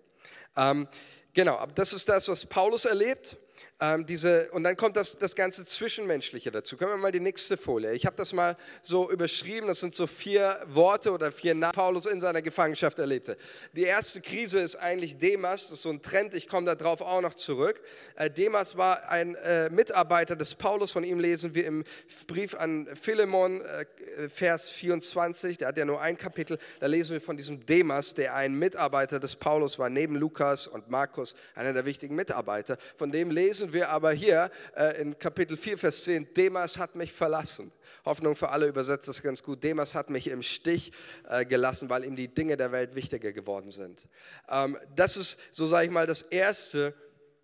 Ähm, 0.56 0.88
genau, 1.34 1.68
das 1.76 1.92
ist 1.92 2.08
das, 2.08 2.30
was 2.30 2.46
Paulus 2.46 2.86
erlebt. 2.86 3.38
Ähm, 3.84 4.06
diese, 4.06 4.50
und 4.52 4.64
dann 4.64 4.78
kommt 4.78 4.96
das, 4.96 5.18
das 5.18 5.36
ganze 5.36 5.66
Zwischenmenschliche 5.66 6.52
dazu. 6.52 6.78
Können 6.78 6.92
wir 6.92 6.98
mal 6.98 7.12
die 7.12 7.20
nächste 7.20 7.58
Folie. 7.58 7.92
Ich 7.92 8.06
habe 8.06 8.16
das 8.16 8.32
mal 8.32 8.56
so 8.82 9.12
überschrieben. 9.12 9.68
Das 9.68 9.82
sind 9.82 9.94
so 9.94 10.08
vier 10.08 10.62
Worte 10.68 11.12
oder 11.12 11.34
vier 11.34 11.54
Namen, 11.54 11.74
Paulus 11.74 12.06
in 12.06 12.22
seiner 12.22 12.42
Gefangenschaft 12.42 12.98
erlebte. 13.00 13.36
Die 13.74 13.84
erste 13.84 14.22
Krise 14.22 14.62
ist 14.62 14.78
eigentlich 14.78 15.18
Demas. 15.18 15.64
Das 15.64 15.80
ist 15.80 15.82
so 15.82 15.90
ein 15.90 16.02
Trend. 16.02 16.34
Ich 16.34 16.48
komme 16.48 16.74
darauf 16.74 17.02
auch 17.02 17.20
noch 17.20 17.34
zurück. 17.34 17.82
Äh, 18.16 18.30
Demas 18.30 18.78
war 18.78 19.10
ein 19.10 19.36
äh, 19.36 19.70
Mitarbeiter 19.70 20.38
des 20.38 20.56
Paulus. 20.56 20.94
Von 20.94 21.04
ihm 21.04 21.20
lesen 21.20 21.54
wir 21.54 21.66
im 21.66 21.84
Brief 22.28 22.56
an 22.56 22.88
Philemon, 22.96 23.60
äh, 23.60 24.30
Vers 24.30 24.70
24. 24.70 25.58
Der 25.58 25.68
hat 25.68 25.78
ja 25.78 25.84
nur 25.84 26.00
ein 26.00 26.18
Kapitel. 26.18 26.58
Da 26.80 26.88
lesen 26.88 27.12
wir 27.12 27.22
von 27.22 27.36
diesem 27.36 27.66
Demas, 27.66 28.14
der 28.14 28.34
ein 28.34 28.54
Mitarbeiter 28.54 29.20
des 29.20 29.36
Paulus 29.36 29.78
war, 29.78 29.90
neben 29.90 30.16
Lukas 30.16 30.68
und 30.68 30.90
Markus, 30.90 31.36
einer 31.54 31.74
der 31.74 31.86
wichtigen 31.86 32.16
Mitarbeiter. 32.16 32.78
Von 32.96 33.12
dem 33.12 33.30
lesen 33.30 33.73
wir 33.74 33.90
aber 33.90 34.12
hier 34.12 34.52
äh, 34.76 35.02
in 35.02 35.18
Kapitel 35.18 35.58
4, 35.58 35.78
Vers 35.78 36.04
10, 36.04 36.34
Demas 36.34 36.78
hat 36.78 36.96
mich 36.96 37.12
verlassen. 37.12 37.72
Hoffnung 38.06 38.36
für 38.36 38.50
alle 38.50 38.68
übersetzt 38.68 39.08
das 39.08 39.22
ganz 39.22 39.44
gut. 39.44 39.64
Demas 39.64 39.96
hat 39.96 40.10
mich 40.10 40.28
im 40.28 40.44
Stich 40.44 40.92
äh, 41.28 41.46
gelassen, 41.46 41.90
weil 41.90 42.04
ihm 42.04 42.16
die 42.16 42.28
Dinge 42.28 42.58
der 42.58 42.72
Welt 42.72 42.96
wichtiger 42.96 43.32
geworden 43.32 43.72
sind. 43.72 44.08
Ähm, 44.50 44.78
das 44.96 45.18
ist, 45.18 45.40
so 45.52 45.68
sage 45.68 45.86
ich 45.86 45.92
mal, 45.92 46.08
das 46.08 46.22
Erste. 46.22 46.94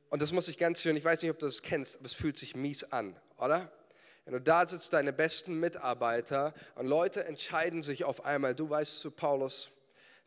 Und 0.09 0.21
das 0.21 0.31
muss 0.31 0.47
ich 0.47 0.57
ganz 0.57 0.81
schön, 0.81 0.95
ich 0.95 1.05
weiß 1.05 1.21
nicht, 1.21 1.31
ob 1.31 1.39
du 1.39 1.45
das 1.45 1.61
kennst, 1.61 1.97
aber 1.97 2.05
es 2.05 2.13
fühlt 2.13 2.37
sich 2.37 2.55
mies 2.55 2.83
an, 2.85 3.15
oder? 3.37 3.71
Wenn 4.25 4.33
du 4.33 4.41
da 4.41 4.67
sitzt, 4.67 4.93
deine 4.93 5.13
besten 5.13 5.59
Mitarbeiter 5.59 6.53
und 6.75 6.85
Leute 6.85 7.23
entscheiden 7.23 7.81
sich 7.81 8.03
auf 8.03 8.25
einmal, 8.25 8.53
du 8.53 8.69
weißt 8.69 8.99
zu 8.99 9.11
Paulus, 9.11 9.69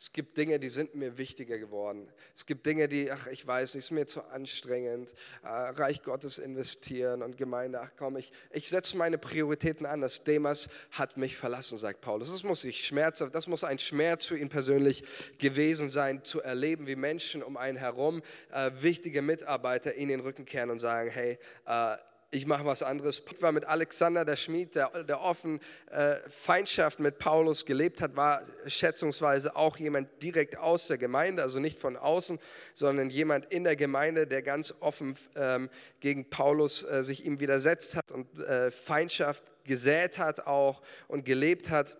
Es 0.02 0.12
gibt 0.12 0.37
Dinge, 0.37 0.59
die 0.59 0.68
sind 0.68 0.97
mir 0.97 1.16
wichtiger 1.16 1.59
geworden. 1.59 2.11
Es 2.35 2.44
gibt 2.44 2.66
Dinge, 2.66 2.88
die, 2.88 3.12
ach, 3.12 3.28
ich 3.28 3.47
weiß 3.47 3.76
nicht, 3.76 3.85
ist 3.85 3.92
mir 3.92 4.04
zu 4.04 4.25
anstrengend. 4.25 5.14
Äh, 5.44 5.47
Reich 5.47 6.02
Gottes 6.02 6.38
investieren 6.38 7.23
und 7.23 7.38
Gemeinde, 7.38 7.80
ach 7.80 7.92
komm, 7.97 8.16
ich, 8.16 8.32
ich 8.50 8.68
setze 8.68 8.97
meine 8.97 9.16
Prioritäten 9.16 9.87
anders. 9.87 10.25
Demas 10.25 10.68
hat 10.90 11.18
mich 11.18 11.37
verlassen, 11.37 11.78
sagt 11.78 12.00
Paulus. 12.00 12.32
Das 12.32 12.42
muss 12.42 12.64
ich 12.64 12.85
schmerzhaft, 12.85 13.32
das 13.32 13.47
muss 13.47 13.62
ein 13.62 13.78
Schmerz 13.78 14.26
für 14.26 14.37
ihn 14.37 14.49
persönlich 14.49 15.04
gewesen 15.38 15.88
sein, 15.88 16.25
zu 16.25 16.42
erleben, 16.42 16.88
wie 16.88 16.97
Menschen 16.97 17.40
um 17.40 17.56
einen 17.56 17.78
herum, 17.78 18.23
äh, 18.50 18.73
wichtige 18.80 19.23
Mitarbeiter, 19.23 19.94
in 19.94 20.09
den 20.09 20.18
Rücken 20.18 20.44
kehren 20.44 20.71
und 20.71 20.80
sagen, 20.80 21.11
hey, 21.11 21.38
äh, 21.64 21.97
ich 22.34 22.46
mache 22.46 22.64
was 22.64 22.82
anderes. 22.82 23.22
Ich 23.30 23.42
war 23.42 23.52
mit 23.52 23.66
Alexander 23.66 24.24
der 24.24 24.36
Schmied, 24.36 24.74
der, 24.74 25.04
der 25.04 25.20
offen 25.20 25.60
äh, 25.90 26.16
Feindschaft 26.26 26.98
mit 26.98 27.18
Paulus 27.18 27.66
gelebt 27.66 28.00
hat, 28.00 28.16
war 28.16 28.42
schätzungsweise 28.66 29.54
auch 29.54 29.76
jemand 29.76 30.08
direkt 30.22 30.56
aus 30.56 30.86
der 30.86 30.96
Gemeinde, 30.96 31.42
also 31.42 31.60
nicht 31.60 31.78
von 31.78 31.94
außen, 31.94 32.38
sondern 32.72 33.10
jemand 33.10 33.52
in 33.52 33.64
der 33.64 33.76
Gemeinde, 33.76 34.26
der 34.26 34.40
ganz 34.40 34.74
offen 34.80 35.14
ähm, 35.36 35.68
gegen 36.00 36.30
Paulus 36.30 36.84
äh, 36.84 37.02
sich 37.02 37.26
ihm 37.26 37.38
widersetzt 37.38 37.96
hat 37.96 38.10
und 38.10 38.38
äh, 38.38 38.70
Feindschaft 38.70 39.44
gesät 39.64 40.18
hat 40.18 40.46
auch 40.46 40.80
und 41.08 41.26
gelebt 41.26 41.68
hat. 41.68 41.98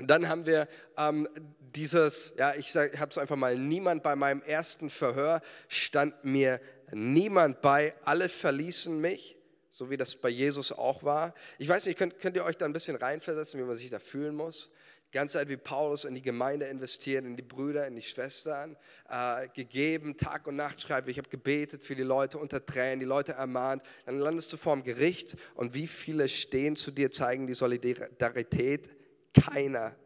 Und 0.00 0.08
dann 0.08 0.28
haben 0.28 0.44
wir 0.44 0.66
ähm, 0.98 1.28
dieses, 1.76 2.32
ja, 2.36 2.52
ich, 2.56 2.74
habe 2.74 3.10
es 3.10 3.18
einfach 3.18 3.36
mal, 3.36 3.56
niemand 3.56 4.02
bei 4.02 4.16
meinem 4.16 4.42
ersten 4.42 4.90
Verhör 4.90 5.40
stand 5.68 6.24
mir 6.24 6.60
niemand 6.90 7.62
bei, 7.62 7.94
alle 8.04 8.28
verließen 8.28 9.00
mich 9.00 9.36
so 9.82 9.90
wie 9.90 9.96
das 9.96 10.14
bei 10.14 10.28
Jesus 10.28 10.70
auch 10.70 11.02
war. 11.02 11.34
Ich 11.58 11.68
weiß 11.68 11.86
nicht, 11.86 11.98
könnt, 11.98 12.20
könnt 12.20 12.36
ihr 12.36 12.44
euch 12.44 12.56
da 12.56 12.66
ein 12.66 12.72
bisschen 12.72 12.94
reinversetzen, 12.94 13.58
wie 13.58 13.64
man 13.64 13.74
sich 13.74 13.90
da 13.90 13.98
fühlen 13.98 14.36
muss? 14.36 14.70
Die 15.08 15.18
ganze 15.18 15.38
Zeit 15.38 15.48
wie 15.48 15.56
Paulus 15.56 16.04
in 16.04 16.14
die 16.14 16.22
Gemeinde 16.22 16.66
investiert, 16.66 17.24
in 17.24 17.34
die 17.34 17.42
Brüder, 17.42 17.84
in 17.88 17.96
die 17.96 18.02
Schwestern, 18.02 18.76
äh, 19.10 19.48
gegeben, 19.48 20.16
Tag 20.16 20.46
und 20.46 20.54
Nacht 20.54 20.80
schreibt, 20.80 21.08
ich 21.08 21.18
habe 21.18 21.28
gebetet 21.28 21.82
für 21.82 21.96
die 21.96 22.04
Leute 22.04 22.38
unter 22.38 22.64
Tränen, 22.64 23.00
die 23.00 23.06
Leute 23.06 23.32
ermahnt. 23.32 23.82
Dann 24.06 24.20
landest 24.20 24.52
du 24.52 24.56
vor 24.56 24.76
dem 24.76 24.84
Gericht 24.84 25.34
und 25.56 25.74
wie 25.74 25.88
viele 25.88 26.28
stehen 26.28 26.76
zu 26.76 26.92
dir, 26.92 27.10
zeigen 27.10 27.48
die 27.48 27.54
Solidarität? 27.54 28.88
Keiner. 29.34 29.96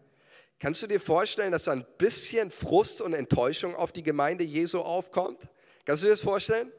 Kannst 0.59 0.83
du 0.83 0.87
dir 0.87 1.00
vorstellen, 1.00 1.52
dass 1.52 1.64
da 1.64 1.73
ein 1.73 1.85
bisschen 1.99 2.50
Frust 2.50 3.02
und 3.02 3.12
Enttäuschung 3.12 3.76
auf 3.76 3.92
die 3.92 4.02
Gemeinde 4.02 4.42
Jesu 4.42 4.80
aufkommt? 4.80 5.47
Kannst 5.85 6.02
du 6.02 6.06
dir 6.06 6.14
das 6.14 6.23
vorstellen? 6.23 6.73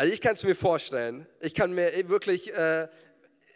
Also 0.00 0.14
ich 0.14 0.22
kann 0.22 0.32
es 0.32 0.44
mir 0.44 0.54
vorstellen. 0.54 1.26
Ich 1.40 1.52
kann 1.52 1.74
mir 1.74 1.92
wirklich, 2.08 2.54
äh, 2.54 2.88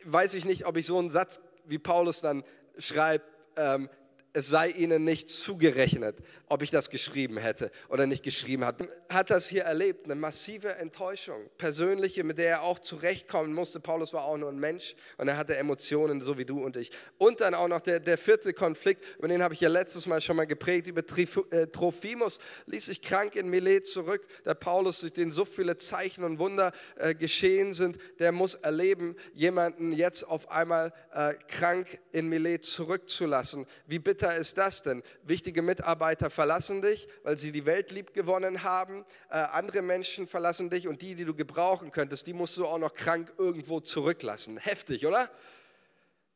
weiß 0.05 0.35
ich 0.35 0.45
nicht, 0.45 0.67
ob 0.67 0.77
ich 0.77 0.85
so 0.85 0.99
einen 0.99 1.11
Satz 1.11 1.41
wie 1.65 1.79
Paulus 1.79 2.21
dann 2.21 2.45
schreibt, 2.77 3.25
ähm, 3.57 3.89
es 4.37 4.49
sei 4.49 4.69
ihnen 4.71 5.05
nicht 5.05 5.31
zugerechnet, 5.31 6.17
ob 6.49 6.61
ich 6.61 6.71
das 6.71 6.91
geschrieben 6.91 7.39
hätte 7.39 7.71
oder 7.89 8.07
nicht 8.07 8.25
geschrieben 8.25 8.65
hat. 8.65 8.77
Hat 9.09 9.31
das 9.31 9.47
hier 9.47 9.63
erlebt, 9.63 10.07
eine 10.07 10.17
massive 10.17 10.75
Enttäuschung, 10.75 11.49
persönliche, 11.57 12.25
mit 12.25 12.39
der 12.39 12.49
er 12.49 12.63
auch 12.63 12.81
zurechtkommen 12.81 13.55
musste. 13.55 13.79
Paulus 13.79 14.13
war 14.13 14.25
auch 14.25 14.37
nur 14.37 14.49
ein 14.49 14.59
Mensch 14.59 14.97
und 15.19 15.29
er 15.29 15.37
hatte 15.37 15.57
Emotionen, 15.57 16.21
so 16.21 16.37
wie 16.37 16.45
du 16.45 16.61
und 16.61 16.77
ich. 16.77 16.91
Und 17.17 17.41
dann 17.41 17.55
auch 17.55 17.69
noch 17.69 17.81
der, 17.81 18.01
der 18.01 18.19
vierte 18.19 18.53
Konflikt, 18.53 19.05
über 19.19 19.29
den 19.29 19.41
habe 19.41 19.55
ich 19.55 19.61
ja 19.61 19.69
letztes 19.69 20.07
Mal 20.07 20.21
schon 20.21 20.37
mal 20.37 20.49
geprägt, 20.49 20.89
über 20.89 21.03
äh, 21.51 21.69
Trophimus, 21.69 22.41
ließ 22.67 22.87
sich 22.87 23.03
krank 23.03 23.37
in 23.37 23.49
Milet 23.49 23.87
zurück. 23.87 24.27
Der 24.45 24.55
Paulus, 24.55 24.99
durch 24.99 25.13
den 25.13 25.31
so 25.31 25.45
viele 25.45 25.77
Zeichen 25.77 26.25
und 26.25 26.41
Wunder 26.41 26.73
äh, 26.97 27.15
geschehen 27.15 27.73
sind, 27.73 27.99
der 28.19 28.33
muss 28.33 28.57
erleben, 28.57 29.15
jemanden 29.33 29.93
jetzt 29.93 30.25
auf 30.25 30.51
einmal 30.51 30.93
äh, 31.13 31.35
krank 31.47 32.01
in 32.11 32.29
Milet 32.29 32.65
zurückzulassen. 32.65 33.67
Wie 33.87 34.01
bitter 34.01 34.24
bitter 34.25 34.37
ist 34.37 34.57
das 34.57 34.83
denn? 34.83 35.03
Wichtige 35.23 35.61
Mitarbeiter 35.61 36.31
verlassen 36.31 36.81
dich, 36.81 37.07
weil 37.25 37.37
sie 37.37 37.53
die 37.53 37.67
Welt 37.67 37.91
lieb 37.91 38.15
gewonnen 38.15 38.63
haben. 38.63 39.05
Äh, 39.29 39.35
andere 39.37 39.83
Menschen 39.83 40.27
verlassen 40.27 40.71
dich 40.71 40.89
und 40.89 41.03
die, 41.03 41.15
die 41.15 41.27
du 41.27 41.35
gebrauchen 41.35 41.91
könntest, 41.91 42.27
die 42.27 42.33
musst 42.33 42.57
du 42.57 42.65
auch 42.65 42.79
noch 42.79 42.95
krank 42.95 43.35
irgendwo 43.37 43.81
zurücklassen. 43.81 44.57
Heftig, 44.57 45.07
oder? 45.07 45.29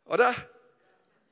Oder? 0.04 0.34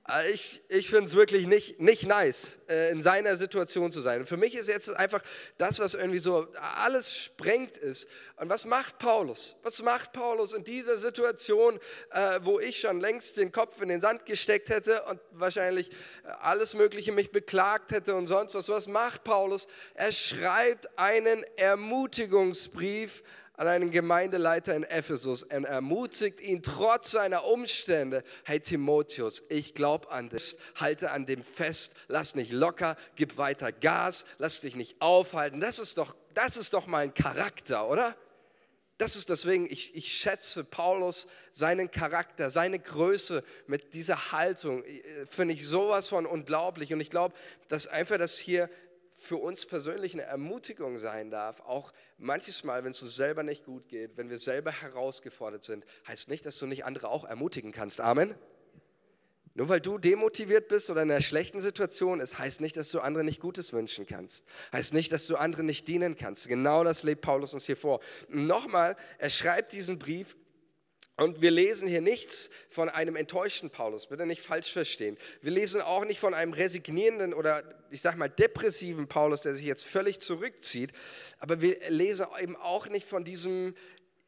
Äh, 0.08 0.30
ich, 0.30 0.62
ich 0.68 0.88
finde 0.88 1.06
es 1.06 1.14
wirklich 1.14 1.46
nicht, 1.46 1.80
nicht 1.80 2.06
nice, 2.06 2.58
äh, 2.68 2.90
in 2.90 3.02
seiner 3.02 3.36
Situation 3.36 3.92
zu 3.92 4.00
sein. 4.00 4.20
Und 4.20 4.26
für 4.26 4.36
mich 4.36 4.54
ist 4.54 4.68
jetzt 4.68 4.90
einfach 4.90 5.22
das, 5.58 5.78
was 5.78 5.94
irgendwie 5.94 6.18
so 6.18 6.46
alles 6.76 7.16
sprengt 7.16 7.78
ist. 7.78 8.08
Und 8.36 8.48
was 8.48 8.64
macht 8.64 8.98
Paulus? 8.98 9.56
Was 9.62 9.82
macht 9.82 10.12
Paulus 10.12 10.52
in 10.52 10.64
dieser 10.64 10.98
Situation, 10.98 11.78
äh, 12.10 12.40
wo 12.42 12.60
ich 12.60 12.80
schon 12.80 13.00
längst 13.00 13.36
den 13.36 13.52
Kopf 13.52 13.80
in 13.80 13.88
den 13.88 14.00
Sand 14.00 14.26
gesteckt 14.26 14.68
hätte 14.68 15.02
und 15.04 15.20
wahrscheinlich 15.32 15.90
alles 16.40 16.74
Mögliche 16.74 17.12
mich 17.12 17.30
beklagt 17.30 17.92
hätte 17.92 18.14
und 18.14 18.26
sonst 18.26 18.54
was? 18.54 18.68
Was 18.68 18.86
macht 18.86 19.24
Paulus? 19.24 19.66
Er 19.94 20.12
schreibt 20.12 20.98
einen 20.98 21.44
Ermutigungsbrief 21.56 23.22
an 23.56 23.68
einen 23.68 23.90
Gemeindeleiter 23.90 24.74
in 24.74 24.84
Ephesus 24.84 25.42
und 25.42 25.64
ermutigt 25.64 26.40
ihn 26.40 26.62
trotz 26.62 27.12
seiner 27.12 27.44
Umstände, 27.44 28.22
hey 28.44 28.60
Timotheus, 28.60 29.42
ich 29.48 29.74
glaube 29.74 30.10
an 30.10 30.28
das, 30.28 30.56
halte 30.74 31.10
an 31.10 31.26
dem 31.26 31.42
fest, 31.42 31.92
lass 32.08 32.34
nicht 32.34 32.52
locker, 32.52 32.96
gib 33.14 33.36
weiter 33.38 33.72
Gas, 33.72 34.24
lass 34.38 34.60
dich 34.60 34.76
nicht 34.76 35.00
aufhalten. 35.00 35.60
Das 35.60 35.78
ist 35.78 35.98
doch, 35.98 36.14
das 36.34 36.56
ist 36.56 36.74
doch 36.74 36.86
mein 36.86 37.14
Charakter, 37.14 37.88
oder? 37.88 38.16
Das 38.98 39.14
ist 39.14 39.28
deswegen, 39.28 39.70
ich, 39.70 39.94
ich 39.94 40.14
schätze 40.14 40.64
Paulus, 40.64 41.26
seinen 41.52 41.90
Charakter, 41.90 42.48
seine 42.48 42.78
Größe 42.78 43.44
mit 43.66 43.92
dieser 43.92 44.32
Haltung, 44.32 44.82
äh, 44.84 45.26
finde 45.26 45.52
ich 45.52 45.66
sowas 45.66 46.08
von 46.08 46.24
unglaublich. 46.24 46.94
Und 46.94 47.00
ich 47.00 47.10
glaube, 47.10 47.34
dass 47.68 47.86
einfach 47.86 48.16
das 48.16 48.38
hier 48.38 48.70
für 49.26 49.36
uns 49.36 49.66
persönlich 49.66 50.14
eine 50.14 50.22
Ermutigung 50.22 50.98
sein 50.98 51.30
darf, 51.30 51.60
auch 51.60 51.92
manches 52.16 52.64
Mal, 52.64 52.84
wenn 52.84 52.92
es 52.92 53.02
uns 53.02 53.16
selber 53.16 53.42
nicht 53.42 53.64
gut 53.64 53.88
geht, 53.88 54.16
wenn 54.16 54.30
wir 54.30 54.38
selber 54.38 54.70
herausgefordert 54.70 55.64
sind, 55.64 55.84
heißt 56.06 56.28
nicht, 56.28 56.46
dass 56.46 56.58
du 56.58 56.66
nicht 56.66 56.84
andere 56.84 57.08
auch 57.08 57.24
ermutigen 57.24 57.72
kannst. 57.72 58.00
Amen. 58.00 58.34
Nur 59.56 59.70
weil 59.70 59.80
du 59.80 59.96
demotiviert 59.96 60.68
bist 60.68 60.90
oder 60.90 61.02
in 61.02 61.10
einer 61.10 61.22
schlechten 61.22 61.62
Situation 61.62 62.20
ist, 62.20 62.38
heißt 62.38 62.60
nicht, 62.60 62.76
dass 62.76 62.90
du 62.90 63.00
anderen 63.00 63.24
nicht 63.24 63.40
Gutes 63.40 63.72
wünschen 63.72 64.06
kannst. 64.06 64.44
Heißt 64.70 64.92
nicht, 64.92 65.10
dass 65.12 65.26
du 65.26 65.36
anderen 65.36 65.64
nicht 65.64 65.88
dienen 65.88 66.14
kannst. 66.14 66.46
Genau 66.46 66.84
das 66.84 67.02
lebt 67.02 67.22
Paulus 67.22 67.54
uns 67.54 67.64
hier 67.64 67.78
vor. 67.78 68.00
Nochmal, 68.28 68.96
er 69.16 69.30
schreibt 69.30 69.72
diesen 69.72 69.98
Brief 69.98 70.36
und 71.16 71.40
wir 71.40 71.50
lesen 71.50 71.88
hier 71.88 72.02
nichts 72.02 72.50
von 72.68 72.88
einem 72.88 73.16
enttäuschten 73.16 73.70
Paulus, 73.70 74.06
bitte 74.06 74.26
nicht 74.26 74.42
falsch 74.42 74.72
verstehen. 74.72 75.16
Wir 75.40 75.50
lesen 75.50 75.80
auch 75.80 76.04
nicht 76.04 76.20
von 76.20 76.34
einem 76.34 76.52
resignierenden 76.52 77.32
oder 77.32 77.62
ich 77.90 78.02
sag 78.02 78.16
mal 78.16 78.28
depressiven 78.28 79.08
Paulus, 79.08 79.40
der 79.40 79.54
sich 79.54 79.64
jetzt 79.64 79.86
völlig 79.86 80.20
zurückzieht, 80.20 80.92
aber 81.38 81.60
wir 81.60 81.78
lesen 81.88 82.26
eben 82.40 82.56
auch 82.56 82.86
nicht 82.88 83.06
von 83.06 83.24
diesem, 83.24 83.74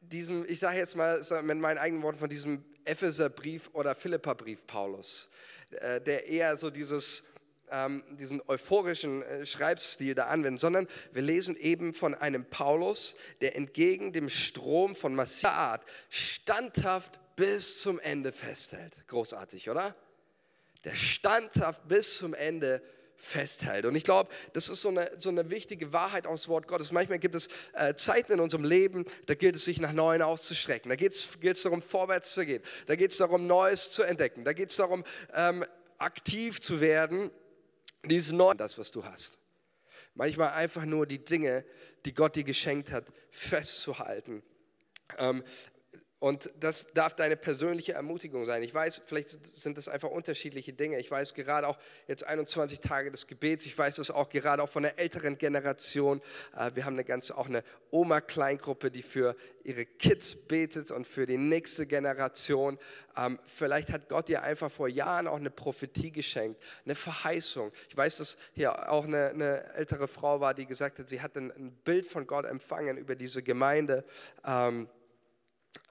diesem 0.01 0.45
ich 0.49 0.59
sage 0.59 0.77
jetzt 0.77 0.95
mal 0.95 1.21
mit 1.43 1.59
meinen 1.59 1.77
eigenen 1.77 2.01
Worten, 2.01 2.17
von 2.17 2.29
diesem 2.29 2.65
Epheserbrief 2.85 3.69
oder 3.73 3.93
Philipperbrief 3.93 4.65
Paulus, 4.65 5.29
äh, 5.71 6.01
der 6.01 6.27
eher 6.27 6.57
so 6.57 6.71
dieses 6.71 7.23
ähm, 7.71 8.03
diesen 8.11 8.41
euphorischen 8.47 9.23
äh, 9.23 9.45
Schreibstil 9.45 10.15
da 10.15 10.25
anwenden, 10.25 10.59
sondern 10.59 10.87
wir 11.11 11.21
lesen 11.21 11.55
eben 11.55 11.93
von 11.93 12.15
einem 12.15 12.45
Paulus, 12.45 13.15
der 13.41 13.55
entgegen 13.55 14.13
dem 14.13 14.29
Strom 14.29 14.95
von 14.95 15.15
massiver 15.15 15.53
Art 15.53 15.85
standhaft 16.09 17.19
bis 17.35 17.81
zum 17.81 17.99
Ende 17.99 18.31
festhält. 18.31 19.07
Großartig, 19.07 19.69
oder? 19.69 19.95
Der 20.83 20.95
standhaft 20.95 21.87
bis 21.87 22.17
zum 22.17 22.33
Ende 22.33 22.81
festhält. 23.15 23.85
Und 23.85 23.95
ich 23.95 24.05
glaube, 24.05 24.29
das 24.53 24.69
ist 24.69 24.81
so 24.81 24.89
eine, 24.89 25.11
so 25.17 25.29
eine 25.29 25.51
wichtige 25.51 25.91
Wahrheit 25.91 26.25
aus 26.25 26.47
Wort 26.47 26.67
Gottes. 26.67 26.91
Manchmal 26.91 27.19
gibt 27.19 27.35
es 27.35 27.49
äh, 27.73 27.93
Zeiten 27.95 28.31
in 28.31 28.39
unserem 28.39 28.63
Leben, 28.63 29.05
da 29.25 29.35
gilt 29.35 29.57
es 29.57 29.65
sich 29.65 29.79
nach 29.79 29.91
Neuen 29.91 30.21
auszustrecken. 30.21 30.89
Da 30.89 30.95
gilt 30.95 31.13
es 31.13 31.63
darum, 31.63 31.81
vorwärts 31.81 32.33
zu 32.33 32.45
gehen. 32.45 32.63
Da 32.87 32.95
geht 32.95 33.11
es 33.11 33.17
darum, 33.17 33.45
Neues 33.45 33.91
zu 33.91 34.03
entdecken. 34.03 34.45
Da 34.45 34.53
geht 34.53 34.69
es 34.69 34.77
darum, 34.77 35.03
ähm, 35.33 35.65
aktiv 35.97 36.61
zu 36.61 36.79
werden 36.79 37.29
dieses 38.05 38.31
Neue, 38.31 38.55
das, 38.55 38.77
was 38.77 38.91
du 38.91 39.03
hast. 39.03 39.39
Manchmal 40.13 40.51
einfach 40.51 40.85
nur 40.85 41.05
die 41.05 41.23
Dinge, 41.23 41.65
die 42.05 42.13
Gott 42.13 42.35
dir 42.35 42.43
geschenkt 42.43 42.91
hat, 42.91 43.05
festzuhalten. 43.29 44.43
Ähm, 45.17 45.43
und 46.19 46.49
das 46.59 46.87
darf 46.93 47.15
deine 47.15 47.37
persönliche 47.37 47.93
Ermutigung 47.93 48.45
sein. 48.45 48.61
Ich 48.61 48.73
weiß, 48.73 49.01
vielleicht 49.05 49.61
sind 49.61 49.77
das 49.77 49.87
einfach 49.87 50.09
unterschiedliche 50.09 50.73
Dinge. 50.73 50.99
Ich 50.99 51.09
weiß 51.09 51.33
gerade 51.33 51.65
auch 51.65 51.77
jetzt 52.07 52.25
21 52.25 52.81
Tage 52.81 53.09
des 53.09 53.25
Gebets. 53.25 53.65
Ich 53.65 53.77
weiß 53.77 53.95
das 53.95 54.11
auch 54.11 54.27
gerade 54.27 54.61
auch 54.61 54.67
von 54.67 54.83
der 54.83 54.99
älteren 54.99 55.37
Generation. 55.37 56.21
Äh, 56.57 56.71
wir 56.75 56.83
haben 56.83 56.95
eine 56.95 57.05
ganze, 57.05 57.37
auch 57.37 57.47
eine 57.47 57.63
Oma-Kleingruppe, 57.91 58.91
die 58.91 59.01
für 59.01 59.37
ihre 59.63 59.85
Kids 59.85 60.35
betet 60.35 60.91
und 60.91 61.07
für 61.07 61.25
die 61.25 61.37
nächste 61.37 61.87
Generation. 61.87 62.77
Ähm, 63.15 63.39
vielleicht 63.45 63.89
hat 63.89 64.09
Gott 64.09 64.27
dir 64.27 64.43
einfach 64.43 64.69
vor 64.69 64.89
Jahren 64.89 65.25
auch 65.25 65.37
eine 65.37 65.51
Prophetie 65.51 66.11
geschenkt, 66.11 66.61
eine 66.83 66.95
Verheißung. 66.95 67.71
Ich 67.87 67.95
weiß, 67.95 68.17
dass 68.17 68.37
hier 68.53 68.91
auch 68.91 69.05
eine, 69.05 69.29
eine 69.29 69.73
ältere 69.73 70.09
Frau 70.09 70.41
war, 70.41 70.53
die 70.53 70.65
gesagt 70.65 70.99
hat, 70.99 71.07
sie 71.07 71.21
hat 71.21 71.37
ein, 71.37 71.71
Bild 71.85 72.07
von 72.07 72.27
Gott 72.27 72.45
empfangen 72.45 72.97
über 72.97 73.15
diese 73.15 73.41
Gemeinde. 73.41 74.03
Ähm, 74.45 74.89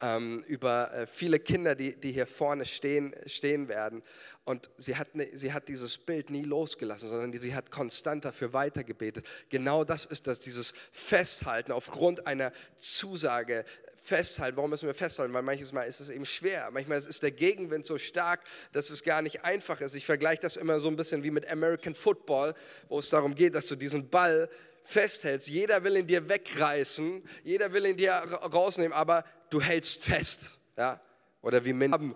ähm, 0.00 0.44
über 0.46 0.92
äh, 0.92 1.06
viele 1.06 1.38
Kinder, 1.38 1.74
die, 1.74 1.96
die 1.96 2.12
hier 2.12 2.26
vorne 2.26 2.64
stehen, 2.64 3.14
stehen 3.26 3.68
werden. 3.68 4.02
Und 4.44 4.70
sie 4.78 4.96
hat, 4.96 5.14
ne, 5.14 5.28
sie 5.34 5.52
hat 5.52 5.68
dieses 5.68 5.98
Bild 5.98 6.30
nie 6.30 6.42
losgelassen, 6.42 7.08
sondern 7.08 7.38
sie 7.40 7.54
hat 7.54 7.70
konstant 7.70 8.24
dafür 8.24 8.52
weitergebetet. 8.52 9.26
Genau 9.48 9.84
das 9.84 10.06
ist 10.06 10.26
das, 10.26 10.38
dieses 10.38 10.72
Festhalten 10.92 11.72
aufgrund 11.72 12.26
einer 12.26 12.52
Zusage, 12.76 13.64
festhalten. 14.08 14.56
Warum 14.56 14.70
müssen 14.70 14.86
wir 14.86 14.94
festhalten? 14.94 15.34
Weil 15.34 15.42
manches 15.42 15.72
Mal 15.72 15.82
ist 15.82 16.00
es 16.00 16.08
eben 16.08 16.24
schwer. 16.24 16.70
Manchmal 16.72 16.98
ist 16.98 17.22
der 17.22 17.30
Gegenwind 17.30 17.84
so 17.84 17.98
stark, 17.98 18.40
dass 18.72 18.90
es 18.90 19.02
gar 19.02 19.20
nicht 19.20 19.44
einfach 19.44 19.80
ist. 19.80 19.94
Ich 19.94 20.06
vergleiche 20.06 20.40
das 20.40 20.56
immer 20.56 20.80
so 20.80 20.88
ein 20.88 20.96
bisschen 20.96 21.22
wie 21.22 21.30
mit 21.30 21.48
American 21.50 21.94
Football, 21.94 22.54
wo 22.88 22.98
es 22.98 23.10
darum 23.10 23.34
geht, 23.34 23.54
dass 23.54 23.66
du 23.66 23.76
diesen 23.76 24.08
Ball 24.08 24.48
festhältst. 24.84 25.48
Jeder 25.48 25.84
will 25.84 25.98
ihn 25.98 26.06
dir 26.06 26.28
wegreißen, 26.28 27.22
jeder 27.44 27.72
will 27.74 27.84
ihn 27.84 27.98
dir 27.98 28.12
rausnehmen, 28.12 28.94
aber 28.94 29.24
du 29.50 29.60
hältst 29.60 30.04
fest. 30.04 30.58
Ja? 30.76 31.00
Oder 31.42 31.64
wie 31.64 31.72
Minden. 31.72 32.14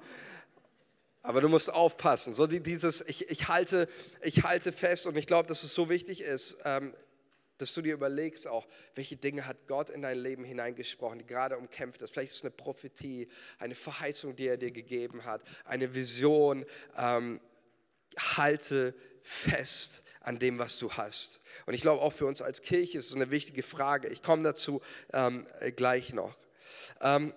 Aber 1.23 1.41
du 1.41 1.49
musst 1.49 1.73
aufpassen. 1.73 2.35
So 2.35 2.47
dieses, 2.47 3.01
ich, 3.03 3.31
ich, 3.31 3.49
halte, 3.49 3.89
ich 4.23 4.43
halte 4.43 4.73
fest 4.73 5.07
und 5.07 5.17
ich 5.17 5.27
glaube, 5.27 5.49
dass 5.49 5.63
es 5.63 5.73
so 5.73 5.89
wichtig 5.89 6.21
ist, 6.21 6.59
ähm, 6.65 6.95
dass 7.59 7.75
du 7.75 7.83
dir 7.83 7.95
überlegst 7.95 8.49
auch, 8.49 8.67
welche 8.97 9.17
Dinge 9.17 9.47
hat 9.47 9.69
Gott 9.69 9.89
in 9.89 10.03
dein 10.03 10.19
Leben 10.19 10.43
hineingesprochen, 10.43 11.21
die 11.21 11.27
gerade 11.27 11.59
umkämpft 11.59 12.03
ist. 12.03 12.11
Vielleicht 12.11 12.33
ist 12.33 12.39
es 12.39 12.43
eine 12.43 12.51
Prophetie, 12.51 13.29
eine 13.59 13.77
Verheißung, 13.77 14.35
die 14.35 14.49
er 14.49 14.57
dir 14.57 14.73
gegeben 14.73 15.25
hat, 15.25 15.43
eine 15.65 15.95
Vision. 15.95 16.65
Ähm, 16.99 17.41
halte 18.19 18.95
fest 19.23 20.03
an 20.21 20.39
dem, 20.39 20.59
was 20.59 20.79
du 20.79 20.93
hast. 20.93 21.41
Und 21.67 21.75
ich 21.75 21.83
glaube, 21.83 22.03
auch 22.03 22.13
für 22.13 22.27
uns 22.27 22.43
als 22.43 22.63
Kirche 22.63 22.99
ist 22.99 23.11
es 23.11 23.15
eine 23.15 23.31
wichtige 23.31 23.63
Frage. 23.63 24.09
Ich 24.09 24.23
komme 24.23 24.43
dazu 24.43 24.81
ähm, 25.13 25.47
gleich 25.77 26.13
noch. 26.13 26.37
Ähm, 27.01 27.33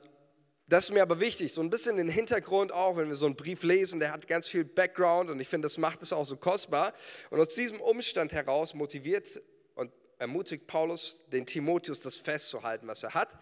das 0.68 0.86
ist 0.86 0.92
mir 0.92 1.04
aber 1.04 1.20
wichtig, 1.20 1.54
so 1.54 1.62
ein 1.62 1.70
bisschen 1.70 1.98
den 1.98 2.10
Hintergrund 2.10 2.72
auch, 2.72 2.98
wenn 2.98 3.08
wir 3.08 3.16
so 3.16 3.28
einen 3.28 3.36
Brief 3.36 3.62
lesen, 3.62 4.00
der 4.00 4.12
hat 4.12 4.28
ganz 4.28 4.48
viel 4.48 4.66
Background 4.66 5.30
und 5.30 5.40
ich 5.40 5.48
finde, 5.48 5.68
das 5.68 5.78
macht 5.78 6.02
es 6.02 6.12
auch 6.12 6.26
so 6.26 6.38
kostbar. 6.38 6.94
Und 7.30 7.40
aus 7.40 7.50
diesem 7.50 7.80
Umstand 7.80 8.34
heraus 8.34 8.74
motiviert 8.74 9.40
und 9.76 9.92
ermutigt 10.18 10.66
Paulus 10.66 11.20
den 11.32 11.46
Timotheus, 11.46 12.00
das 12.00 12.16
festzuhalten, 12.16 12.88
was 12.88 13.04
er 13.04 13.14
hat. 13.14 13.38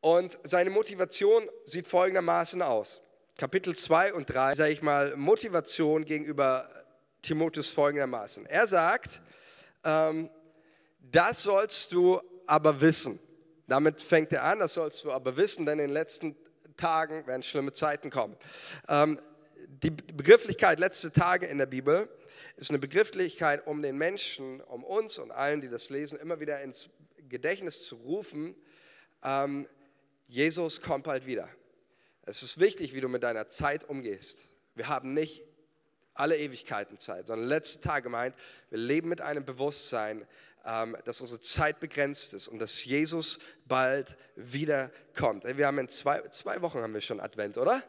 Und 0.00 0.36
seine 0.42 0.70
Motivation 0.70 1.48
sieht 1.64 1.86
folgendermaßen 1.86 2.60
aus. 2.60 3.02
Kapitel 3.36 3.76
2 3.76 4.14
und 4.14 4.26
3, 4.28 4.56
sage 4.56 4.72
ich 4.72 4.82
mal, 4.82 5.14
Motivation 5.16 6.04
gegenüber 6.04 6.68
Timotheus 7.22 7.68
folgendermaßen. 7.68 8.46
Er 8.46 8.66
sagt, 8.66 9.22
ähm, 9.84 10.28
das 11.00 11.44
sollst 11.44 11.92
du 11.92 12.20
aber 12.46 12.80
wissen. 12.80 13.20
Damit 13.68 14.00
fängt 14.00 14.32
er 14.32 14.44
an, 14.44 14.58
das 14.58 14.74
sollst 14.74 15.04
du 15.04 15.12
aber 15.12 15.36
wissen, 15.36 15.66
denn 15.66 15.78
in 15.78 15.86
den 15.86 15.94
letzten 15.94 16.34
Tagen 16.76 17.26
werden 17.26 17.42
schlimme 17.42 17.72
Zeiten 17.72 18.10
kommen. 18.10 18.36
Ähm, 18.88 19.20
die 19.68 19.90
Begrifflichkeit 19.90 20.80
letzte 20.80 21.12
Tage 21.12 21.46
in 21.46 21.58
der 21.58 21.66
Bibel 21.66 22.08
ist 22.56 22.70
eine 22.70 22.78
Begrifflichkeit, 22.78 23.66
um 23.66 23.82
den 23.82 23.98
Menschen, 23.98 24.62
um 24.62 24.82
uns 24.82 25.18
und 25.18 25.30
allen, 25.30 25.60
die 25.60 25.68
das 25.68 25.90
lesen, 25.90 26.18
immer 26.18 26.40
wieder 26.40 26.60
ins 26.62 26.88
Gedächtnis 27.28 27.84
zu 27.84 27.96
rufen, 27.96 28.56
ähm, 29.22 29.68
Jesus 30.26 30.80
kommt 30.80 31.04
bald 31.04 31.26
wieder. 31.26 31.48
Es 32.22 32.42
ist 32.42 32.58
wichtig, 32.58 32.94
wie 32.94 33.00
du 33.00 33.08
mit 33.08 33.22
deiner 33.22 33.48
Zeit 33.48 33.88
umgehst. 33.88 34.50
Wir 34.74 34.88
haben 34.88 35.14
nicht 35.14 35.42
alle 36.14 36.36
Ewigkeiten 36.36 36.98
Zeit, 36.98 37.28
sondern 37.28 37.48
letzte 37.48 37.80
Tage 37.80 38.08
meint, 38.08 38.34
wir 38.70 38.78
leben 38.78 39.08
mit 39.08 39.20
einem 39.20 39.44
Bewusstsein, 39.44 40.26
dass 41.04 41.20
unsere 41.22 41.40
Zeit 41.40 41.80
begrenzt 41.80 42.34
ist 42.34 42.46
und 42.46 42.58
dass 42.58 42.84
Jesus 42.84 43.38
bald 43.64 44.18
wiederkommt. 44.36 45.44
Wir 45.44 45.66
haben 45.66 45.78
in 45.78 45.88
zwei, 45.88 46.20
zwei 46.28 46.60
Wochen 46.60 46.80
haben 46.80 46.92
wir 46.92 47.00
schon 47.00 47.20
Advent, 47.20 47.56
oder? 47.56 47.82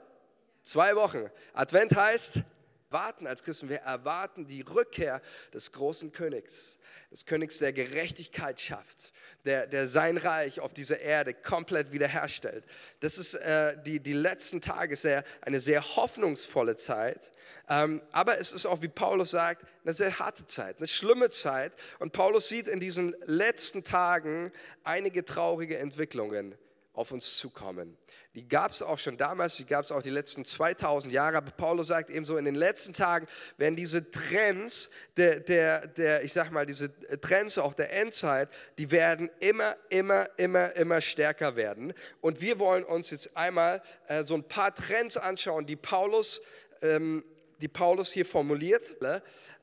Zwei 0.61 0.95
Wochen. 0.95 1.29
Advent 1.53 1.95
heißt 1.95 2.41
warten 2.89 3.27
als 3.27 3.43
Christen. 3.43 3.67
Wir 3.67 3.79
erwarten 3.79 4.47
die 4.47 4.61
Rückkehr 4.61 5.21
des 5.53 5.71
großen 5.71 6.11
Königs 6.11 6.77
des 7.11 7.25
Königs 7.25 7.57
der 7.57 7.73
Gerechtigkeit 7.73 8.61
schafft, 8.61 9.11
der, 9.45 9.65
der 9.65 9.87
sein 9.87 10.17
Reich 10.17 10.59
auf 10.59 10.73
dieser 10.73 10.99
Erde 10.99 11.33
komplett 11.33 11.91
wiederherstellt. 11.91 12.65
Das 12.99 13.17
ist 13.17 13.33
äh, 13.33 13.75
die, 13.83 13.99
die 13.99 14.13
letzten 14.13 14.61
Tage 14.61 14.95
sehr, 14.95 15.23
eine 15.41 15.59
sehr 15.59 15.95
hoffnungsvolle 15.95 16.75
Zeit, 16.75 17.31
ähm, 17.67 18.01
aber 18.11 18.39
es 18.39 18.51
ist 18.51 18.65
auch, 18.65 18.81
wie 18.81 18.87
Paulus 18.87 19.31
sagt, 19.31 19.65
eine 19.83 19.93
sehr 19.93 20.19
harte 20.19 20.45
Zeit, 20.45 20.77
eine 20.77 20.87
schlimme 20.87 21.29
Zeit. 21.29 21.73
Und 21.99 22.13
Paulus 22.13 22.47
sieht 22.47 22.67
in 22.67 22.79
diesen 22.79 23.15
letzten 23.25 23.83
Tagen 23.83 24.51
einige 24.83 25.25
traurige 25.25 25.77
Entwicklungen 25.77 26.55
auf 26.99 27.13
uns 27.13 27.37
zukommen. 27.37 27.97
Die 28.35 28.45
gab 28.45 28.73
es 28.73 28.81
auch 28.81 28.99
schon 28.99 29.15
damals, 29.15 29.55
die 29.55 29.65
gab 29.65 29.85
es 29.85 29.91
auch 29.91 30.01
die 30.01 30.09
letzten 30.09 30.43
2000 30.43 31.13
Jahre, 31.13 31.37
aber 31.37 31.51
Paulus 31.51 31.87
sagt 31.87 32.09
eben 32.09 32.25
so, 32.25 32.35
in 32.35 32.43
den 32.43 32.55
letzten 32.55 32.91
Tagen 32.91 33.25
werden 33.55 33.77
diese 33.77 34.11
Trends, 34.11 34.89
der, 35.15 35.39
der, 35.39 35.87
der, 35.87 36.23
ich 36.23 36.33
sag 36.33 36.51
mal, 36.51 36.65
diese 36.65 36.91
Trends 37.21 37.57
auch 37.57 37.73
der 37.73 37.93
Endzeit, 37.93 38.49
die 38.77 38.91
werden 38.91 39.31
immer, 39.39 39.77
immer, 39.89 40.29
immer, 40.37 40.75
immer 40.75 40.99
stärker 40.99 41.55
werden. 41.55 41.93
Und 42.19 42.41
wir 42.41 42.59
wollen 42.59 42.83
uns 42.83 43.11
jetzt 43.11 43.37
einmal 43.37 43.81
äh, 44.07 44.25
so 44.25 44.35
ein 44.35 44.43
paar 44.43 44.75
Trends 44.75 45.15
anschauen, 45.15 45.65
die 45.65 45.77
Paulus 45.77 46.41
ähm, 46.81 47.23
die 47.61 47.67
Paulus 47.67 48.13
hier 48.13 48.25
formuliert, 48.25 48.95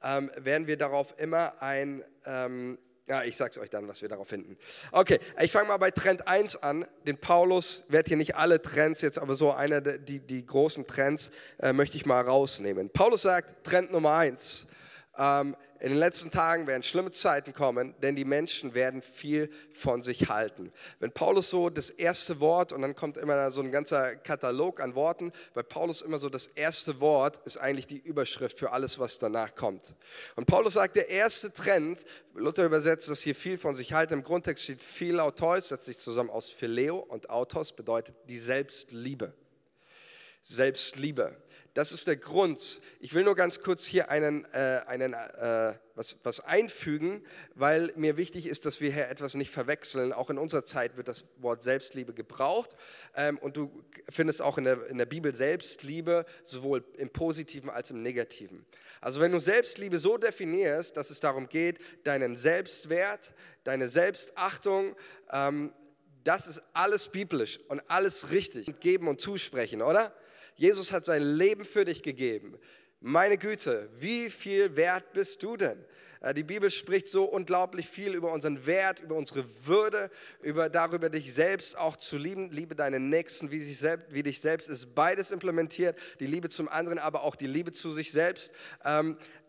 ähm, 0.02 0.30
werden 0.36 0.66
wir 0.66 0.76
darauf 0.76 1.18
immer 1.18 1.62
ein, 1.62 2.04
ähm, 2.26 2.78
ja, 3.08 3.22
ich 3.22 3.36
sag's 3.36 3.56
euch 3.58 3.70
dann, 3.70 3.86
was 3.86 4.02
wir 4.02 4.08
darauf 4.08 4.28
finden. 4.28 4.56
Okay, 4.90 5.20
ich 5.40 5.52
fange 5.52 5.68
mal 5.68 5.76
bei 5.76 5.92
Trend 5.92 6.26
1 6.26 6.62
an. 6.62 6.86
Den 7.06 7.18
Paulus, 7.18 7.84
werde 7.88 8.08
hier 8.08 8.16
nicht 8.16 8.34
alle 8.34 8.60
Trends 8.60 9.00
jetzt, 9.00 9.18
aber 9.18 9.36
so 9.36 9.52
einer 9.52 9.80
der 9.80 9.98
die, 9.98 10.18
die 10.18 10.44
großen 10.44 10.86
Trends 10.86 11.30
äh, 11.58 11.72
möchte 11.72 11.96
ich 11.96 12.04
mal 12.04 12.20
rausnehmen. 12.22 12.90
Paulus 12.90 13.22
sagt, 13.22 13.64
Trend 13.64 13.92
Nummer 13.92 14.16
1, 14.16 14.66
ähm, 15.18 15.56
in 15.80 15.90
den 15.90 15.98
letzten 15.98 16.30
Tagen 16.30 16.66
werden 16.66 16.82
schlimme 16.82 17.10
Zeiten 17.10 17.52
kommen, 17.52 17.94
denn 18.02 18.16
die 18.16 18.24
Menschen 18.24 18.74
werden 18.74 19.02
viel 19.02 19.50
von 19.72 20.02
sich 20.02 20.28
halten. 20.28 20.72
Wenn 21.00 21.12
Paulus 21.12 21.50
so 21.50 21.70
das 21.70 21.90
erste 21.90 22.40
Wort, 22.40 22.72
und 22.72 22.82
dann 22.82 22.94
kommt 22.94 23.16
immer 23.16 23.50
so 23.50 23.60
ein 23.60 23.70
ganzer 23.70 24.16
Katalog 24.16 24.80
an 24.80 24.94
Worten, 24.94 25.32
bei 25.54 25.62
Paulus 25.62 26.02
immer 26.02 26.18
so 26.18 26.28
das 26.28 26.46
erste 26.48 27.00
Wort 27.00 27.40
ist 27.46 27.58
eigentlich 27.58 27.86
die 27.86 27.98
Überschrift 27.98 28.58
für 28.58 28.72
alles, 28.72 28.98
was 28.98 29.18
danach 29.18 29.54
kommt. 29.54 29.96
Und 30.34 30.46
Paulus 30.46 30.74
sagt, 30.74 30.96
der 30.96 31.08
erste 31.08 31.52
Trend, 31.52 32.04
Luther 32.34 32.64
übersetzt 32.64 33.08
das 33.08 33.20
hier 33.20 33.34
viel 33.34 33.58
von 33.58 33.74
sich 33.74 33.92
halten, 33.92 34.14
im 34.14 34.22
Grundtext 34.22 34.64
steht 34.64 34.82
viel 34.82 35.20
Autois, 35.20 35.62
setzt 35.68 35.86
sich 35.86 35.98
zusammen 35.98 36.30
aus 36.30 36.50
Phileo 36.50 36.98
und 36.98 37.30
Autos, 37.30 37.72
bedeutet 37.72 38.14
die 38.28 38.38
Selbstliebe. 38.38 39.34
Selbstliebe. 40.42 41.36
Das 41.76 41.92
ist 41.92 42.06
der 42.06 42.16
Grund. 42.16 42.80
Ich 43.00 43.12
will 43.12 43.22
nur 43.22 43.34
ganz 43.34 43.60
kurz 43.60 43.84
hier 43.84 44.08
einen, 44.08 44.46
äh, 44.54 44.80
einen, 44.86 45.12
äh, 45.12 45.74
was, 45.94 46.16
was 46.22 46.40
einfügen, 46.40 47.22
weil 47.54 47.92
mir 47.96 48.16
wichtig 48.16 48.46
ist, 48.46 48.64
dass 48.64 48.80
wir 48.80 48.90
hier 48.90 49.10
etwas 49.10 49.34
nicht 49.34 49.50
verwechseln. 49.50 50.14
Auch 50.14 50.30
in 50.30 50.38
unserer 50.38 50.64
Zeit 50.64 50.96
wird 50.96 51.06
das 51.06 51.26
Wort 51.36 51.62
Selbstliebe 51.62 52.14
gebraucht. 52.14 52.76
Ähm, 53.14 53.36
und 53.36 53.58
du 53.58 53.84
findest 54.08 54.40
auch 54.40 54.56
in 54.56 54.64
der, 54.64 54.86
in 54.86 54.96
der 54.96 55.04
Bibel 55.04 55.34
Selbstliebe 55.34 56.24
sowohl 56.44 56.82
im 56.96 57.10
Positiven 57.10 57.68
als 57.68 57.90
im 57.90 58.00
Negativen. 58.00 58.64
Also 59.02 59.20
wenn 59.20 59.32
du 59.32 59.38
Selbstliebe 59.38 59.98
so 59.98 60.16
definierst, 60.16 60.96
dass 60.96 61.10
es 61.10 61.20
darum 61.20 61.46
geht, 61.46 61.78
deinen 62.04 62.38
Selbstwert, 62.38 63.34
deine 63.64 63.88
Selbstachtung, 63.88 64.96
ähm, 65.30 65.74
das 66.24 66.46
ist 66.46 66.62
alles 66.72 67.08
biblisch 67.08 67.60
und 67.68 67.82
alles 67.88 68.30
richtig. 68.30 68.80
Geben 68.80 69.08
und 69.08 69.20
zusprechen, 69.20 69.82
oder? 69.82 70.16
Jesus 70.56 70.92
hat 70.92 71.06
sein 71.06 71.22
Leben 71.22 71.64
für 71.64 71.84
dich 71.84 72.02
gegeben. 72.02 72.58
Meine 73.00 73.38
Güte, 73.38 73.88
wie 73.98 74.30
viel 74.30 74.74
wert 74.74 75.12
bist 75.12 75.42
du 75.42 75.56
denn? 75.56 75.84
Äh, 76.20 76.34
die 76.34 76.42
Bibel 76.42 76.70
spricht 76.70 77.08
so 77.08 77.24
unglaublich 77.24 77.86
viel 77.86 78.14
über 78.14 78.32
unseren 78.32 78.66
Wert, 78.66 79.00
über 79.00 79.14
unsere 79.14 79.44
Würde, 79.66 80.10
über 80.42 80.68
darüber, 80.68 81.10
dich 81.10 81.32
selbst 81.34 81.76
auch 81.76 81.96
zu 81.96 82.16
lieben. 82.16 82.50
Liebe 82.50 82.74
deinen 82.74 83.08
Nächsten 83.08 83.50
wie, 83.50 83.60
sich 83.60 83.78
selbst, 83.78 84.12
wie 84.12 84.22
dich 84.22 84.40
selbst 84.40 84.68
ist 84.68 84.94
beides 84.94 85.30
implementiert. 85.30 85.98
Die 86.20 86.26
Liebe 86.26 86.48
zum 86.48 86.68
anderen, 86.68 86.98
aber 86.98 87.22
auch 87.22 87.36
die 87.36 87.46
Liebe 87.46 87.72
zu 87.72 87.92
sich 87.92 88.12
selbst. 88.12 88.52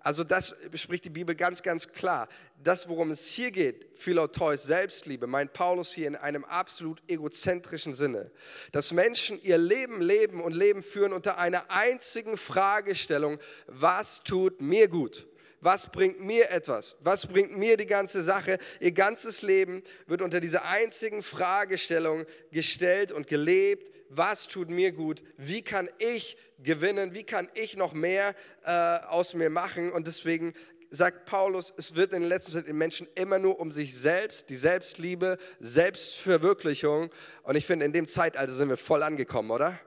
Also 0.08 0.24
das 0.24 0.56
spricht 0.76 1.04
die 1.04 1.10
Bibel 1.10 1.36
ganz, 1.36 1.62
ganz 1.62 1.90
klar. 1.90 2.30
Das, 2.64 2.88
worum 2.88 3.12
es 3.12 3.28
hier 3.28 3.52
geht, 3.52 3.88
Philoteus, 3.96 4.64
Selbstliebe, 4.64 5.28
meint 5.28 5.52
Paulus 5.52 5.92
hier 5.92 6.08
in 6.08 6.16
einem 6.16 6.46
absolut 6.46 7.04
egozentrischen 7.10 7.94
Sinne. 7.94 8.32
Dass 8.72 8.94
Menschen 8.94 9.38
ihr 9.44 9.58
Leben 9.58 10.02
leben 10.02 10.42
und 10.42 10.54
Leben 10.54 10.82
führen 10.82 11.12
unter 11.12 11.38
einer 11.38 11.70
einzigen 11.70 12.38
Fragestellung, 12.38 13.38
was 13.68 14.24
tut 14.24 14.62
mir 14.62 14.88
gut? 14.88 15.28
was 15.60 15.92
bringt 15.92 16.22
mir 16.22 16.52
etwas? 16.52 16.96
Was 17.02 17.26
bringt 17.26 17.58
mir 17.58 17.78
die 17.78 17.88
ganze 17.88 18.22
Sache? 18.22 18.60
Ihr 18.80 18.92
ganzes 18.92 19.42
Leben 19.42 19.84
wird 20.06 20.22
unter 20.22 20.40
dieser 20.40 20.66
einzigen 20.66 21.24
Fragestellung 21.24 22.26
gestellt 22.52 23.12
und 23.12 23.28
gelebt. 23.28 23.92
Was 24.10 24.48
tut 24.48 24.70
mir 24.70 24.92
gut? 24.92 25.24
Wie 25.38 25.62
kann 25.62 25.90
ich 26.00 26.38
gewinnen? 26.60 27.14
Wie 27.14 27.24
kann 27.24 27.50
ich 27.54 27.76
noch 27.76 27.94
mehr 27.94 28.36
äh, 28.64 29.00
aus 29.08 29.34
mir 29.34 29.50
machen? 29.50 29.92
Und 29.92 30.08
deswegen 30.08 30.54
sagt 30.90 31.26
Paulus, 31.26 31.74
es 31.78 31.96
wird 31.96 32.14
in 32.14 32.22
der 32.22 32.30
letzten 32.30 32.54
Zeit 32.54 32.68
den 32.68 32.78
Menschen 32.78 33.08
immer 33.16 33.40
nur 33.40 33.60
um 33.60 33.72
sich 33.72 33.98
selbst, 33.98 34.50
die 34.50 34.56
Selbstliebe, 34.56 35.38
Selbstverwirklichung. 35.60 37.12
Und 37.44 37.56
ich 37.56 37.66
finde, 37.66 37.86
in 37.86 37.94
dem 37.94 38.08
Zeitalter 38.08 38.54
sind 38.54 38.70
wir 38.70 38.78
voll 38.78 39.04
angekommen, 39.04 39.52
oder? 39.52 39.80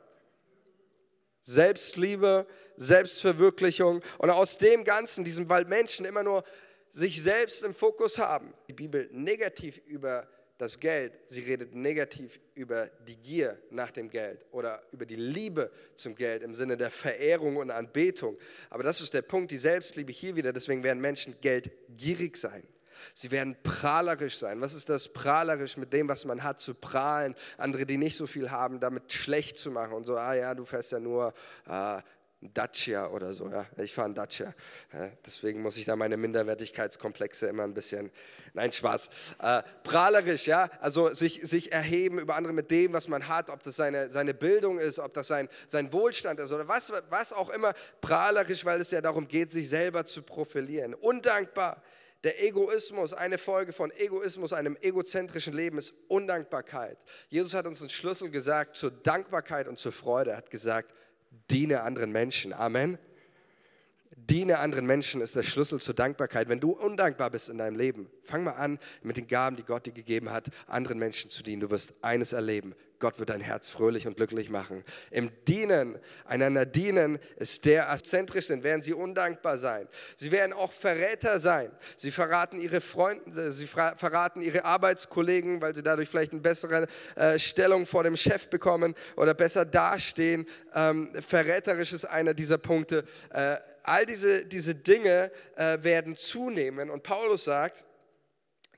Selbstliebe, 1.43 2.47
Selbstverwirklichung. 2.77 4.03
Und 4.19 4.31
aus 4.31 4.59
dem 4.59 4.85
Ganzen, 4.85 5.25
diesem, 5.25 5.49
weil 5.49 5.65
Menschen 5.65 6.05
immer 6.05 6.23
nur 6.23 6.45
sich 6.91 7.23
selbst 7.23 7.63
im 7.63 7.75
Fokus 7.75 8.19
haben, 8.19 8.53
die 8.69 8.73
Bibel 8.73 9.09
negativ 9.13 9.79
über 9.87 10.29
das 10.61 10.79
Geld, 10.79 11.12
sie 11.29 11.40
redet 11.40 11.75
negativ 11.75 12.38
über 12.55 12.88
die 13.07 13.16
Gier 13.16 13.59
nach 13.70 13.90
dem 13.90 14.11
Geld 14.11 14.44
oder 14.51 14.83
über 14.92 15.07
die 15.07 15.16
Liebe 15.16 15.70
zum 15.94 16.14
Geld 16.14 16.42
im 16.42 16.55
Sinne 16.55 16.77
der 16.77 16.90
Verehrung 16.90 17.57
und 17.57 17.70
Anbetung. 17.70 18.37
Aber 18.68 18.83
das 18.83 19.01
ist 19.01 19.14
der 19.14 19.23
Punkt, 19.23 19.51
die 19.51 19.57
Selbstliebe 19.57 20.12
hier 20.12 20.37
wieder. 20.37 20.53
Deswegen 20.53 20.83
werden 20.83 21.01
Menschen 21.01 21.35
geldgierig 21.40 22.37
sein. 22.37 22.62
Sie 23.14 23.31
werden 23.31 23.57
prahlerisch 23.62 24.37
sein. 24.37 24.61
Was 24.61 24.75
ist 24.75 24.90
das 24.90 25.09
prahlerisch 25.09 25.79
mit 25.79 25.92
dem, 25.94 26.09
was 26.09 26.27
man 26.27 26.42
hat, 26.42 26.61
zu 26.61 26.75
prahlen? 26.75 27.35
Andere, 27.57 27.87
die 27.87 27.96
nicht 27.96 28.16
so 28.16 28.27
viel 28.27 28.51
haben, 28.51 28.81
damit 28.81 29.11
schlecht 29.11 29.57
zu 29.57 29.70
machen 29.70 29.94
und 29.94 30.05
so, 30.05 30.16
ah 30.16 30.35
ja, 30.35 30.55
du 30.55 30.66
fährst 30.66 30.92
ja 30.92 31.01
nur 31.01 31.33
äh, 31.66 32.03
Dacia 32.40 33.09
oder 33.09 33.35
so. 33.35 33.50
Ja. 33.50 33.66
Ich 33.76 33.92
fahre 33.92 34.07
einen 34.07 34.14
Dacia. 34.14 34.55
Deswegen 35.26 35.61
muss 35.61 35.76
ich 35.76 35.85
da 35.85 35.94
meine 35.94 36.16
Minderwertigkeitskomplexe 36.16 37.46
immer 37.46 37.64
ein 37.64 37.74
bisschen, 37.74 38.11
nein, 38.55 38.72
Spaß. 38.72 39.11
Äh, 39.40 39.62
prahlerisch, 39.83 40.46
ja, 40.46 40.70
also 40.81 41.12
sich, 41.12 41.42
sich 41.42 41.70
erheben 41.70 42.18
über 42.18 42.37
andere 42.37 42.55
mit 42.55 42.70
dem, 42.70 42.94
was 42.94 43.09
man 43.09 43.29
hat, 43.29 43.50
ob 43.50 43.62
das 43.62 43.76
seine, 43.76 44.09
seine 44.09 44.33
Bildung 44.33 44.79
ist, 44.79 44.98
ob 44.98 45.12
das 45.12 45.26
sein, 45.26 45.48
sein 45.66 45.92
Wohlstand 45.92 46.40
ist 46.40 46.50
oder 46.50 46.66
was, 46.66 46.90
was 47.11 47.33
auch 47.35 47.50
immer. 47.50 47.74
Prahlerisch, 48.00 48.64
weil 48.64 48.81
es 48.81 48.90
ja 48.90 49.03
darum 49.03 49.29
geht, 49.29 49.53
sich 49.53 49.68
selber 49.68 50.07
zu 50.07 50.22
profilieren. 50.22 50.94
Undankbar. 50.94 51.83
Der 52.22 52.42
Egoismus, 52.42 53.14
eine 53.14 53.38
Folge 53.38 53.72
von 53.72 53.90
Egoismus, 53.92 54.53
einem 54.53 54.76
egozentrischen 54.83 55.55
Leben 55.55 55.79
ist 55.79 55.94
Undankbarkeit. 56.09 56.98
Jesus 57.29 57.55
hat 57.55 57.66
uns 57.66 57.81
einen 57.81 57.88
Schlüssel 57.88 58.31
gesagt 58.31 58.76
zur 58.76 58.90
Dankbarkeit 58.90 59.68
und 59.68 59.79
zur 59.79 59.92
Freude. 59.92 60.33
Er 60.33 60.37
hat 60.37 60.50
gesagt, 60.50 60.92
diene 61.51 61.83
anderen 61.83 62.12
Menschen. 62.12 62.53
Amen. 62.53 62.99
Diene 64.16 64.59
anderen 64.59 64.87
Menschen 64.87 65.21
ist 65.21 65.35
der 65.35 65.43
Schlüssel 65.43 65.81
zur 65.81 65.95
Dankbarkeit. 65.95 66.49
Wenn 66.49 66.61
du 66.61 66.73
undankbar 66.73 67.31
bist 67.31 67.49
in 67.49 67.59
deinem 67.59 67.77
Leben, 67.77 68.09
fang 68.23 68.45
mal 68.45 68.53
an, 68.53 68.79
mit 69.03 69.16
den 69.16 69.27
Gaben, 69.27 69.57
die 69.57 69.62
Gott 69.62 69.87
dir 69.87 69.93
gegeben 69.93 70.31
hat, 70.31 70.51
anderen 70.66 70.99
Menschen 70.99 71.31
zu 71.31 71.43
dienen. 71.43 71.61
Du 71.61 71.71
wirst 71.71 71.95
eines 72.03 72.33
erleben. 72.33 72.75
Gott 73.01 73.19
wird 73.19 73.31
dein 73.31 73.41
Herz 73.41 73.69
fröhlich 73.69 74.07
und 74.07 74.17
glücklich 74.17 74.51
machen. 74.51 74.85
Im 75.11 75.31
Dienen, 75.49 75.99
einander 76.27 76.67
dienen, 76.67 77.19
ist 77.37 77.65
der 77.65 77.91
exzentrisch 77.91 78.47
sind, 78.47 78.63
werden 78.63 78.83
sie 78.83 78.93
undankbar 78.93 79.59
sein. 79.59 79.89
Sie 80.17 80.31
werden 80.31 80.53
auch 80.53 80.73
Verräter 80.73 81.39
sein. 81.39 81.73
Sie 81.97 82.11
verraten 82.11 82.61
ihre 82.61 82.81
Freunde, 82.81 83.53
sie 83.53 83.67
verraten 83.67 84.43
ihre 84.43 84.65
Arbeitskollegen, 84.65 85.61
weil 85.61 85.75
sie 85.75 85.83
dadurch 85.83 86.09
vielleicht 86.09 86.33
eine 86.33 86.43
bessere 86.43 86.87
äh, 87.17 87.39
Stellung 87.39 87.87
vor 87.87 88.05
dem 88.05 88.17
Chef 88.17 88.49
bekommen 88.49 88.95
oder 89.17 89.35
besser 89.35 89.65
dastehen. 89.65 90.47
Ähm, 90.75 91.11
verräterisch 91.21 91.93
ist 91.93 92.05
einer 92.05 92.35
dieser 92.35 92.59
Punkte. 92.59 93.05
Äh, 93.31 93.57
all 93.83 94.05
diese, 94.05 94.45
diese 94.45 94.75
Dinge 94.75 95.31
äh, 95.57 95.79
werden 95.83 96.17
zunehmen. 96.17 96.91
Und 96.91 97.03
Paulus 97.03 97.45
sagt, 97.45 97.83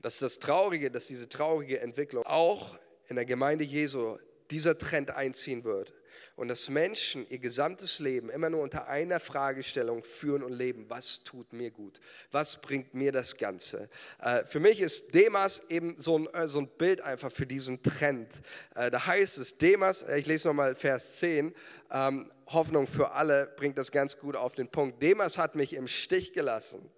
dass 0.01 0.19
das 0.19 0.39
Traurige, 0.39 0.91
dass 0.91 1.07
diese 1.07 1.29
traurige 1.29 1.81
Entwicklung 1.81 2.25
auch 2.25 2.77
in 3.13 3.17
der 3.17 3.25
Gemeinde 3.25 3.63
Jesu 3.63 4.17
dieser 4.49 4.75
Trend 4.75 5.11
einziehen 5.11 5.63
wird 5.63 5.93
und 6.35 6.47
dass 6.47 6.67
Menschen 6.67 7.29
ihr 7.29 7.37
gesamtes 7.37 7.99
Leben 7.99 8.31
immer 8.31 8.49
nur 8.49 8.61
unter 8.61 8.87
einer 8.87 9.19
Fragestellung 9.19 10.03
führen 10.03 10.41
und 10.41 10.51
leben, 10.51 10.89
was 10.89 11.23
tut 11.23 11.53
mir 11.53 11.69
gut, 11.69 11.99
was 12.31 12.59
bringt 12.59 12.95
mir 12.95 13.11
das 13.11 13.37
Ganze. 13.37 13.87
Äh, 14.19 14.45
für 14.45 14.59
mich 14.59 14.81
ist 14.81 15.13
Demas 15.13 15.61
eben 15.69 15.95
so 15.99 16.17
ein, 16.17 16.33
äh, 16.33 16.47
so 16.47 16.59
ein 16.59 16.67
Bild 16.69 17.01
einfach 17.01 17.31
für 17.31 17.45
diesen 17.45 17.83
Trend. 17.83 18.41
Äh, 18.73 18.89
da 18.89 19.05
heißt 19.05 19.37
es, 19.37 19.59
Demas, 19.59 20.03
ich 20.03 20.25
lese 20.25 20.47
nochmal 20.47 20.73
Vers 20.73 21.19
10, 21.19 21.53
ähm, 21.91 22.31
Hoffnung 22.47 22.87
für 22.87 23.11
alle 23.11 23.45
bringt 23.55 23.77
das 23.77 23.91
ganz 23.91 24.17
gut 24.17 24.35
auf 24.35 24.53
den 24.53 24.69
Punkt. 24.69 25.03
Demas 25.03 25.37
hat 25.37 25.55
mich 25.55 25.73
im 25.73 25.87
Stich 25.87 26.33
gelassen 26.33 26.89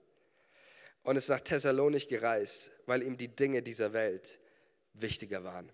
und 1.03 1.17
ist 1.17 1.27
nach 1.27 1.41
Thessalonich 1.41 2.07
gereist, 2.07 2.71
weil 2.85 3.03
ihm 3.03 3.17
die 3.17 3.27
Dinge 3.27 3.61
dieser 3.61 3.91
Welt 3.91 4.39
wichtiger 4.93 5.43
waren. 5.43 5.69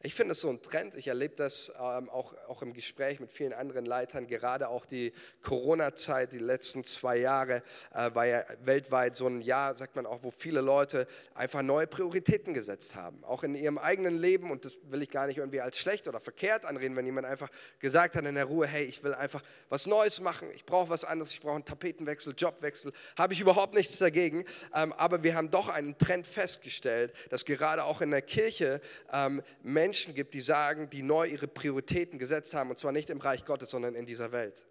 Ich 0.00 0.14
finde 0.14 0.30
es 0.30 0.40
so 0.40 0.48
ein 0.48 0.62
Trend. 0.62 0.94
Ich 0.94 1.08
erlebe 1.08 1.34
das 1.34 1.72
ähm, 1.76 2.08
auch, 2.08 2.32
auch 2.46 2.62
im 2.62 2.72
Gespräch 2.72 3.18
mit 3.18 3.32
vielen 3.32 3.52
anderen 3.52 3.84
Leitern. 3.84 4.28
Gerade 4.28 4.68
auch 4.68 4.86
die 4.86 5.12
Corona-Zeit, 5.42 6.32
die 6.32 6.38
letzten 6.38 6.84
zwei 6.84 7.16
Jahre, 7.16 7.64
äh, 7.92 8.14
war 8.14 8.24
ja 8.24 8.44
weltweit 8.62 9.16
so 9.16 9.26
ein 9.26 9.40
Jahr, 9.40 9.76
sagt 9.76 9.96
man 9.96 10.06
auch, 10.06 10.22
wo 10.22 10.30
viele 10.30 10.60
Leute 10.60 11.08
einfach 11.34 11.62
neue 11.62 11.88
Prioritäten 11.88 12.54
gesetzt 12.54 12.94
haben. 12.94 13.24
Auch 13.24 13.42
in 13.42 13.56
ihrem 13.56 13.76
eigenen 13.76 14.16
Leben. 14.18 14.52
Und 14.52 14.64
das 14.64 14.78
will 14.84 15.02
ich 15.02 15.10
gar 15.10 15.26
nicht 15.26 15.38
irgendwie 15.38 15.60
als 15.60 15.76
schlecht 15.80 16.06
oder 16.06 16.20
verkehrt 16.20 16.64
anreden, 16.64 16.94
wenn 16.94 17.04
jemand 17.04 17.26
einfach 17.26 17.50
gesagt 17.80 18.14
hat 18.14 18.24
in 18.24 18.36
der 18.36 18.44
Ruhe, 18.44 18.68
hey, 18.68 18.84
ich 18.84 19.02
will 19.02 19.14
einfach 19.14 19.42
was 19.68 19.88
Neues 19.88 20.20
machen. 20.20 20.48
Ich 20.54 20.64
brauche 20.64 20.90
was 20.90 21.02
anderes. 21.02 21.32
Ich 21.32 21.40
brauche 21.40 21.56
einen 21.56 21.64
Tapetenwechsel, 21.64 22.34
Jobwechsel. 22.38 22.92
Habe 23.16 23.32
ich 23.32 23.40
überhaupt 23.40 23.74
nichts 23.74 23.98
dagegen. 23.98 24.44
Ähm, 24.72 24.92
aber 24.92 25.24
wir 25.24 25.34
haben 25.34 25.50
doch 25.50 25.68
einen 25.68 25.98
Trend 25.98 26.24
festgestellt, 26.24 27.12
dass 27.30 27.44
gerade 27.44 27.82
auch 27.82 28.00
in 28.00 28.12
der 28.12 28.22
Kirche 28.22 28.80
ähm, 29.12 29.42
Menschen 29.64 29.87
Menschen 29.88 30.14
gibt, 30.14 30.34
die 30.34 30.42
sagen, 30.42 30.90
die 30.90 31.02
neu 31.02 31.26
ihre 31.26 31.48
Prioritäten 31.48 32.18
gesetzt 32.18 32.52
haben, 32.52 32.68
und 32.68 32.78
zwar 32.78 32.92
nicht 32.92 33.08
im 33.08 33.22
Reich 33.22 33.46
Gottes, 33.46 33.70
sondern 33.70 33.94
in 33.94 34.04
dieser 34.04 34.32
Welt. 34.32 34.66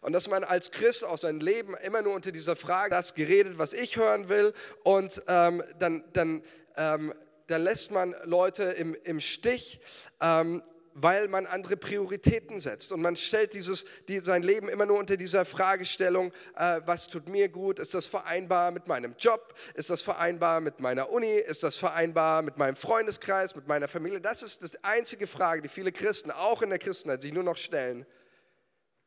Und 0.00 0.14
dass 0.14 0.30
man 0.30 0.44
als 0.44 0.70
Christ 0.70 1.04
auch 1.04 1.18
sein 1.18 1.40
Leben 1.40 1.74
immer 1.84 2.00
nur 2.00 2.14
unter 2.14 2.32
dieser 2.32 2.56
Frage, 2.56 2.88
das 2.88 3.14
geredet, 3.14 3.58
was 3.58 3.74
ich 3.74 3.98
hören 3.98 4.30
will, 4.30 4.54
und 4.82 5.22
ähm, 5.28 5.62
dann, 5.78 6.04
dann, 6.14 6.42
ähm, 6.78 7.12
dann 7.48 7.64
lässt 7.64 7.90
man 7.90 8.14
Leute 8.24 8.62
im, 8.62 8.96
im 9.04 9.20
Stich. 9.20 9.78
Ähm, 10.22 10.62
weil 10.94 11.28
man 11.28 11.46
andere 11.46 11.76
Prioritäten 11.76 12.60
setzt. 12.60 12.92
Und 12.92 13.00
man 13.00 13.16
stellt 13.16 13.54
dieses, 13.54 13.84
die, 14.08 14.18
sein 14.20 14.42
Leben 14.42 14.68
immer 14.68 14.86
nur 14.86 14.98
unter 14.98 15.16
dieser 15.16 15.44
Fragestellung, 15.44 16.32
äh, 16.56 16.80
was 16.84 17.08
tut 17.08 17.28
mir 17.28 17.48
gut? 17.48 17.78
Ist 17.78 17.94
das 17.94 18.06
vereinbar 18.06 18.70
mit 18.70 18.88
meinem 18.88 19.14
Job? 19.18 19.54
Ist 19.74 19.90
das 19.90 20.02
vereinbar 20.02 20.60
mit 20.60 20.80
meiner 20.80 21.10
Uni? 21.10 21.34
Ist 21.34 21.62
das 21.62 21.76
vereinbar 21.76 22.42
mit 22.42 22.58
meinem 22.58 22.76
Freundeskreis, 22.76 23.54
mit 23.54 23.68
meiner 23.68 23.88
Familie? 23.88 24.20
Das 24.20 24.42
ist 24.42 24.62
die 24.62 24.84
einzige 24.84 25.26
Frage, 25.26 25.62
die 25.62 25.68
viele 25.68 25.92
Christen, 25.92 26.30
auch 26.30 26.62
in 26.62 26.70
der 26.70 26.78
Christenheit, 26.78 27.22
sich 27.22 27.32
nur 27.32 27.44
noch 27.44 27.56
stellen. 27.56 28.06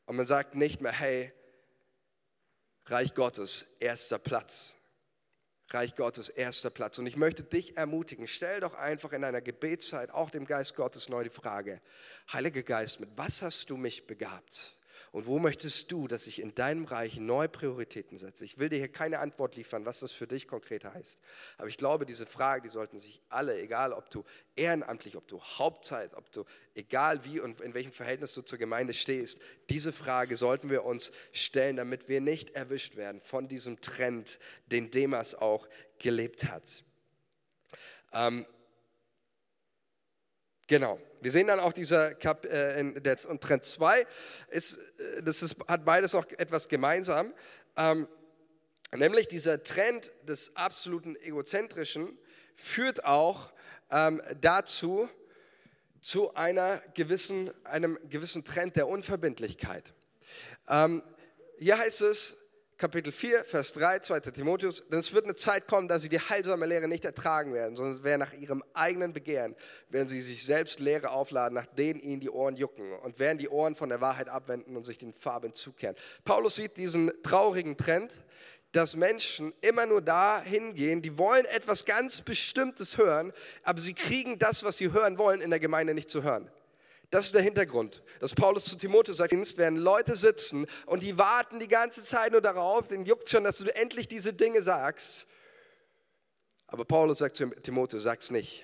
Und 0.06 0.18
man 0.18 0.26
sagt 0.26 0.56
nicht 0.56 0.82
mehr, 0.82 0.92
hey, 0.92 1.34
Reich 2.88 3.16
Gottes, 3.16 3.66
erster 3.80 4.20
Platz. 4.20 4.75
Reich 5.70 5.96
Gottes 5.96 6.30
erster 6.30 6.70
Platz. 6.70 6.98
Und 7.00 7.08
ich 7.08 7.16
möchte 7.16 7.44
dich 7.44 7.78
ermutigen, 7.78 8.28
stell 8.28 8.60
doch 8.60 8.76
einfach 8.76 9.14
in 9.14 9.24
einer 9.24 9.42
Gebetszeit 9.42 10.12
auch 10.12 10.30
dem 10.30 10.46
Geist 10.46 10.76
Gottes 10.76 11.10
neu 11.10 11.24
die 11.24 11.30
Frage, 11.30 11.82
Heiliger 12.32 12.64
Geist, 12.64 13.00
mit 13.00 13.10
was 13.16 13.42
hast 13.42 13.70
du 13.70 13.78
mich 13.78 14.06
begabt? 14.08 14.76
Und 15.12 15.26
wo 15.26 15.40
möchtest 15.40 15.92
du, 15.92 16.08
dass 16.08 16.28
ich 16.28 16.42
in 16.42 16.56
deinem 16.56 16.86
Reich 16.86 17.18
neue 17.18 17.50
Prioritäten 17.50 18.18
setze? 18.18 18.46
Ich 18.46 18.58
will 18.58 18.70
dir 18.70 18.78
hier 18.78 18.92
keine 18.92 19.20
Antwort 19.20 19.56
liefern, 19.56 19.86
was 19.86 20.00
das 20.00 20.12
für 20.12 20.28
dich 20.28 20.48
konkret 20.48 20.86
heißt. 20.86 21.20
Aber 21.58 21.68
ich 21.68 21.78
glaube, 21.78 22.06
diese 22.06 22.26
Frage, 22.26 22.64
die 22.64 22.70
sollten 22.70 23.00
sich 23.00 23.22
alle, 23.30 23.60
egal 23.60 23.94
ob 23.94 24.10
du 24.10 24.24
ehrenamtlich, 24.56 25.16
ob 25.16 25.28
du 25.28 25.42
Hauptzeit, 25.42 26.14
ob 26.14 26.32
du, 26.32 26.46
egal 26.74 27.24
wie 27.26 27.40
und 27.40 27.62
in 27.62 27.74
welchem 27.74 27.94
Verhältnis 27.94 28.34
du 28.34 28.42
zur 28.42 28.60
Gemeinde 28.60 28.94
stehst, 28.94 29.40
diese 29.70 29.92
Frage 29.92 30.38
sollten 30.38 30.70
wir 30.70 30.86
uns 30.86 31.12
stellen, 31.32 31.78
damit 31.78 32.10
wir 32.10 32.22
nicht 32.22 32.52
erwischt 32.52 32.96
werden 32.96 33.20
von 33.22 33.48
diesem 33.48 33.82
Trend, 33.82 34.40
den 34.68 34.92
Demas 34.92 35.36
auch 35.36 35.68
gelebt 36.00 36.46
hat. 36.46 36.84
Ähm, 38.14 38.46
Genau. 40.68 41.00
Wir 41.26 41.32
sehen 41.32 41.48
dann 41.48 41.60
auch 41.60 41.74
dieser 41.74 42.14
Kap, 42.14 42.46
äh, 42.46 42.80
und 43.28 43.42
Trend 43.42 43.66
2 43.66 44.06
ist, 44.50 44.78
äh, 44.78 45.24
das 45.24 45.42
ist, 45.42 45.56
hat 45.68 45.84
beides 45.84 46.14
noch 46.14 46.30
etwas 46.38 46.68
gemeinsam. 46.68 47.34
Ähm, 47.76 48.08
nämlich 48.96 49.28
dieser 49.28 49.64
Trend 49.64 50.12
des 50.28 50.56
absoluten 50.56 51.16
Egozentrischen 51.16 52.16
führt 52.56 53.06
auch 53.06 53.52
ähm, 53.90 54.22
dazu, 54.40 55.10
zu 56.00 56.36
einer 56.36 56.80
gewissen, 56.94 57.52
einem 57.64 57.98
gewissen 58.08 58.46
Trend 58.46 58.76
der 58.76 58.88
Unverbindlichkeit. 58.88 59.96
Ähm, 60.70 61.02
hier 61.58 61.80
heißt 61.80 62.04
es, 62.04 62.38
Kapitel 62.78 63.14
4, 63.14 63.46
Vers 63.46 63.72
3, 63.72 64.00
2. 64.00 64.20
Timotheus, 64.32 64.84
denn 64.90 65.00
es 65.00 65.14
wird 65.14 65.24
eine 65.24 65.36
Zeit 65.36 65.66
kommen, 65.66 65.88
da 65.88 65.98
sie 65.98 66.10
die 66.10 66.20
heilsame 66.20 66.66
Lehre 66.66 66.90
nicht 66.90 67.06
ertragen 67.06 67.54
werden, 67.54 67.78
sondern 67.78 67.96
es 67.96 68.04
werden 68.04 68.20
nach 68.20 68.34
ihrem 68.34 68.66
eigenen 68.74 69.14
Begehren, 69.14 69.56
werden 69.88 70.10
sie 70.10 70.20
sich 70.20 70.44
selbst 70.44 70.82
Lehre 70.82 71.12
aufladen, 71.12 71.56
nach 71.56 71.68
denen 71.68 72.02
ihnen 72.02 72.20
die 72.20 72.30
Ohren 72.30 72.58
jucken 72.58 72.92
und 73.00 73.18
werden 73.18 73.38
die 73.38 73.48
Ohren 73.48 73.78
von 73.78 73.88
der 73.88 74.02
Wahrheit 74.02 74.28
abwenden 74.28 74.76
und 74.76 74.86
sich 74.86 74.98
den 74.98 75.14
Farben 75.14 75.54
zukehren. 75.54 75.96
Paulus 76.26 76.56
sieht 76.56 76.76
diesen 76.76 77.14
traurigen 77.24 77.78
Trend, 77.78 78.12
dass 78.74 78.98
Menschen 78.98 79.54
immer 79.62 79.86
nur 79.86 80.02
dahin 80.02 80.76
gehen, 80.76 81.02
die 81.02 81.18
wollen 81.18 81.46
etwas 81.46 81.86
ganz 81.86 82.20
Bestimmtes 82.20 82.98
hören, 82.98 83.32
aber 83.64 83.80
sie 83.80 83.94
kriegen 83.94 84.38
das, 84.38 84.66
was 84.66 84.76
sie 84.76 84.92
hören 84.92 85.18
wollen, 85.18 85.40
in 85.40 85.50
der 85.50 85.62
Gemeinde 85.62 85.94
nicht 85.94 86.10
zu 86.10 86.24
hören. 86.24 86.52
Das 87.12 87.28
ist 87.28 87.36
der 87.36 87.42
Hintergrund, 87.42 88.04
dass 88.20 88.34
Paulus 88.34 88.66
zu 88.66 88.78
Timotheus 88.78 89.18
sagt, 89.18 89.32
werden 89.58 89.78
Leute 89.78 90.16
sitzen 90.16 90.66
und 90.86 91.04
die 91.04 91.18
warten 91.18 91.60
die 91.60 91.68
ganze 91.68 92.04
Zeit 92.04 92.32
nur 92.32 92.42
darauf, 92.42 92.88
den 92.88 93.06
juckt 93.06 93.30
schon, 93.30 93.44
dass 93.44 93.58
du 93.58 93.76
endlich 93.76 94.08
diese 94.08 94.34
Dinge 94.34 94.62
sagst. 94.62 95.28
Aber 96.68 96.86
Paulus 96.86 97.20
sagt 97.20 97.38
zu 97.38 97.50
Timotheus, 97.50 98.04
sag's 98.04 98.32
nicht. 98.32 98.64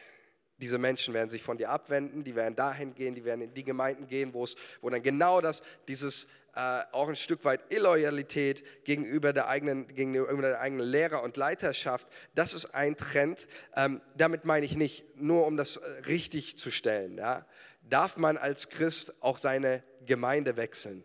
Diese 0.58 0.78
Menschen 0.78 1.14
werden 1.14 1.30
sich 1.30 1.42
von 1.42 1.58
dir 1.58 1.70
abwenden, 1.70 2.24
die 2.24 2.36
werden 2.36 2.56
dahin 2.56 2.94
gehen, 2.94 3.16
die 3.16 3.26
werden 3.26 3.42
in 3.42 3.54
die 3.54 3.64
Gemeinden 3.64 4.08
gehen, 4.08 4.34
wo 4.34 4.44
es, 4.44 4.56
wo 4.80 4.90
dann 4.90 5.02
genau 5.02 5.42
das, 5.42 5.64
dieses 5.88 6.28
äh, 6.54 6.82
auch 6.92 7.08
ein 7.08 7.16
Stück 7.16 7.46
weit 7.46 7.74
Illoyalität 7.74 8.84
gegenüber 8.84 9.34
der 9.34 9.48
eigenen, 9.48 9.88
gegenüber 9.88 10.42
der 10.42 10.60
eigenen 10.60 10.86
Lehrer 10.86 11.24
und 11.24 11.38
Leiterschaft, 11.38 12.08
das 12.36 12.54
ist 12.54 12.76
ein 12.76 12.98
Trend. 12.98 13.48
Ähm, 13.76 14.02
damit 14.18 14.46
meine 14.46 14.66
ich 14.66 14.76
nicht, 14.76 15.04
nur 15.16 15.48
um 15.48 15.58
das 15.58 15.78
äh, 15.78 15.90
richtig 16.08 16.60
zu 16.60 16.70
stellen. 16.70 17.18
Ja? 17.18 17.46
Darf 17.92 18.16
man 18.16 18.38
als 18.38 18.70
Christ 18.70 19.14
auch 19.20 19.38
seine 19.38 19.84
Gemeinde 20.06 20.56
wechseln? 20.56 21.04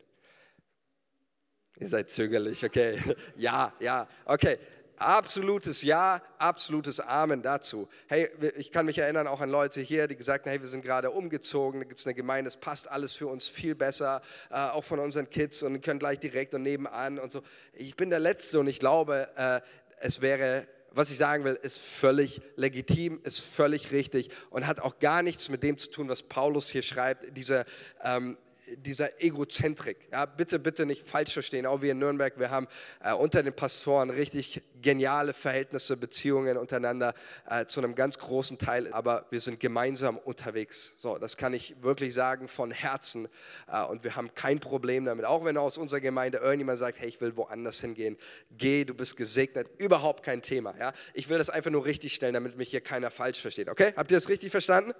Ihr 1.79 1.88
seid 1.88 2.12
zögerlich, 2.12 2.64
okay. 2.64 2.99
ja, 3.37 3.72
ja, 3.81 4.09
okay. 4.25 4.59
Absolutes 4.99 5.83
Ja, 5.83 6.22
absolutes 6.38 7.01
Amen 7.01 7.42
dazu. 7.42 7.88
Hey, 8.07 8.31
ich 8.57 8.70
kann 8.70 8.87
mich 8.87 8.96
erinnern 8.96 9.27
auch 9.27 9.40
an 9.40 9.51
Leute 9.51 9.81
hier, 9.81 10.07
die 10.07 10.16
gesagt 10.16 10.46
haben, 10.46 10.53
hey, 10.53 10.62
wir 10.62 10.68
sind 10.68 10.83
gerade 10.83 11.11
umgezogen, 11.11 11.81
da 11.81 11.87
gibt 11.87 12.01
es 12.01 12.07
eine 12.07 12.14
Gemeinde, 12.14 12.49
es 12.49 12.57
passt 12.57 12.88
alles 12.88 13.14
für 13.14 13.27
uns 13.27 13.49
viel 13.49 13.75
besser, 13.75 14.22
äh, 14.51 14.55
auch 14.55 14.85
von 14.85 15.01
unseren 15.01 15.29
Kids 15.29 15.64
und 15.64 15.83
können 15.83 15.99
gleich 15.99 16.20
direkt 16.20 16.55
und 16.55 16.62
nebenan 16.62 17.18
und 17.18 17.33
so. 17.33 17.42
Ich 17.72 17.96
bin 17.96 18.11
der 18.11 18.20
Letzte 18.20 18.61
und 18.61 18.68
ich 18.68 18.79
glaube, 18.79 19.29
äh, 19.37 19.61
es 19.99 20.22
wäre 20.22 20.68
was 20.96 21.11
ich 21.11 21.18
sagen 21.18 21.44
will, 21.44 21.59
ist 21.61 21.78
völlig 21.78 22.40
legitim, 22.56 23.20
ist 23.22 23.40
völlig 23.40 23.92
richtig 23.92 24.30
und 24.48 24.66
hat 24.66 24.80
auch 24.80 24.98
gar 24.98 25.22
nichts 25.22 25.50
mit 25.50 25.62
dem 25.62 25.76
zu 25.76 25.90
tun, 25.90 26.09
was 26.09 26.22
Paulus 26.22 26.70
hier 26.70 26.82
schreibt, 26.82 27.37
diese 27.37 27.66
ähm, 28.02 28.38
dieser 28.76 29.22
Egozentrik. 29.22 30.09
Ja, 30.11 30.26
bitte, 30.26 30.59
bitte 30.59 30.87
nicht 30.87 31.07
falsch 31.07 31.33
verstehen. 31.33 31.66
Auch 31.66 31.83
wir 31.83 31.92
in 31.92 31.98
Nürnberg, 31.98 32.38
wir 32.38 32.50
haben 32.50 32.68
äh, 33.02 33.12
unter 33.12 33.42
den 33.42 33.55
Pastoren 33.55 34.11
richtig 34.11 34.62
geniale 34.83 35.33
Verhältnisse, 35.33 35.96
Beziehungen 35.96 36.57
untereinander 36.57 37.14
äh, 37.48 37.66
zu 37.66 37.81
einem 37.81 37.94
ganz 37.94 38.18
großen 38.18 38.59
Teil. 38.59 38.92
Aber 38.92 39.26
wir 39.31 39.40
sind 39.40 39.61
gemeinsam 39.61 40.18
unterwegs. 40.18 40.94
So, 40.98 41.18
das 41.18 41.37
kann 41.37 41.55
ich 41.55 41.83
wirklich 41.83 42.14
sagen 42.14 42.48
von 42.48 42.70
Herzen. 42.70 43.29
Äh, 43.70 43.85
und 43.85 44.05
wir 44.05 44.16
haben 44.16 44.35
kein 44.35 44.61
Problem 44.61 45.05
damit. 45.05 45.24
Auch 45.24 45.44
wenn 45.44 45.57
aus 45.57 45.79
unserer 45.79 46.00
Gemeinde 46.00 46.38
irgendjemand 46.38 46.79
sagt, 46.79 47.00
hey, 47.00 47.09
ich 47.09 47.20
will 47.20 47.37
woanders 47.37 47.81
hingehen, 47.81 48.16
geh, 48.50 48.85
du 48.85 48.94
bist 48.94 49.16
gesegnet. 49.16 49.68
Überhaupt 49.79 50.22
kein 50.22 50.42
Thema. 50.42 50.74
Ja, 50.79 50.92
ich 51.14 51.29
will 51.29 51.38
das 51.38 51.50
einfach 51.50 51.70
nur 51.70 51.85
richtig 51.85 52.14
stellen, 52.14 52.35
damit 52.35 52.57
mich 52.57 52.70
hier 52.70 52.81
keiner 52.81 53.11
falsch 53.11 53.40
versteht. 53.40 53.68
Okay, 53.68 53.92
habt 53.96 54.11
ihr 54.11 54.16
das 54.16 54.29
richtig 54.29 54.50
verstanden? 54.50 54.92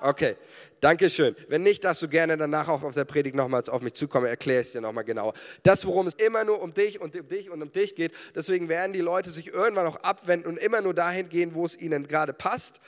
Okay, 0.00 0.36
danke 0.80 1.08
schön. 1.08 1.34
Wenn 1.48 1.62
nicht, 1.62 1.84
darfst 1.84 2.02
du 2.02 2.08
gerne 2.08 2.36
danach 2.36 2.68
auch 2.68 2.82
auf 2.82 2.94
der 2.94 3.04
Predigt 3.04 3.34
nochmals 3.34 3.68
auf 3.68 3.82
mich 3.82 3.94
zukommen, 3.94 4.26
erkläre 4.26 4.60
ich 4.60 4.68
es 4.68 4.72
dir 4.72 4.80
nochmal 4.80 5.04
genauer. 5.04 5.32
Das, 5.62 5.86
worum 5.86 6.06
es 6.06 6.14
immer 6.14 6.44
nur 6.44 6.60
um 6.60 6.74
dich 6.74 7.00
und 7.00 7.16
um 7.16 7.28
dich 7.28 7.50
und 7.50 7.62
um 7.62 7.72
dich 7.72 7.94
geht, 7.94 8.12
deswegen 8.34 8.68
werden 8.68 8.92
die 8.92 9.00
Leute 9.00 9.30
sich 9.30 9.48
irgendwann 9.48 9.86
auch 9.86 9.96
abwenden 9.96 10.48
und 10.48 10.58
immer 10.58 10.80
nur 10.80 10.94
dahin 10.94 11.28
gehen, 11.28 11.54
wo 11.54 11.64
es 11.64 11.76
ihnen 11.78 12.06
gerade 12.06 12.32
passt. 12.32 12.80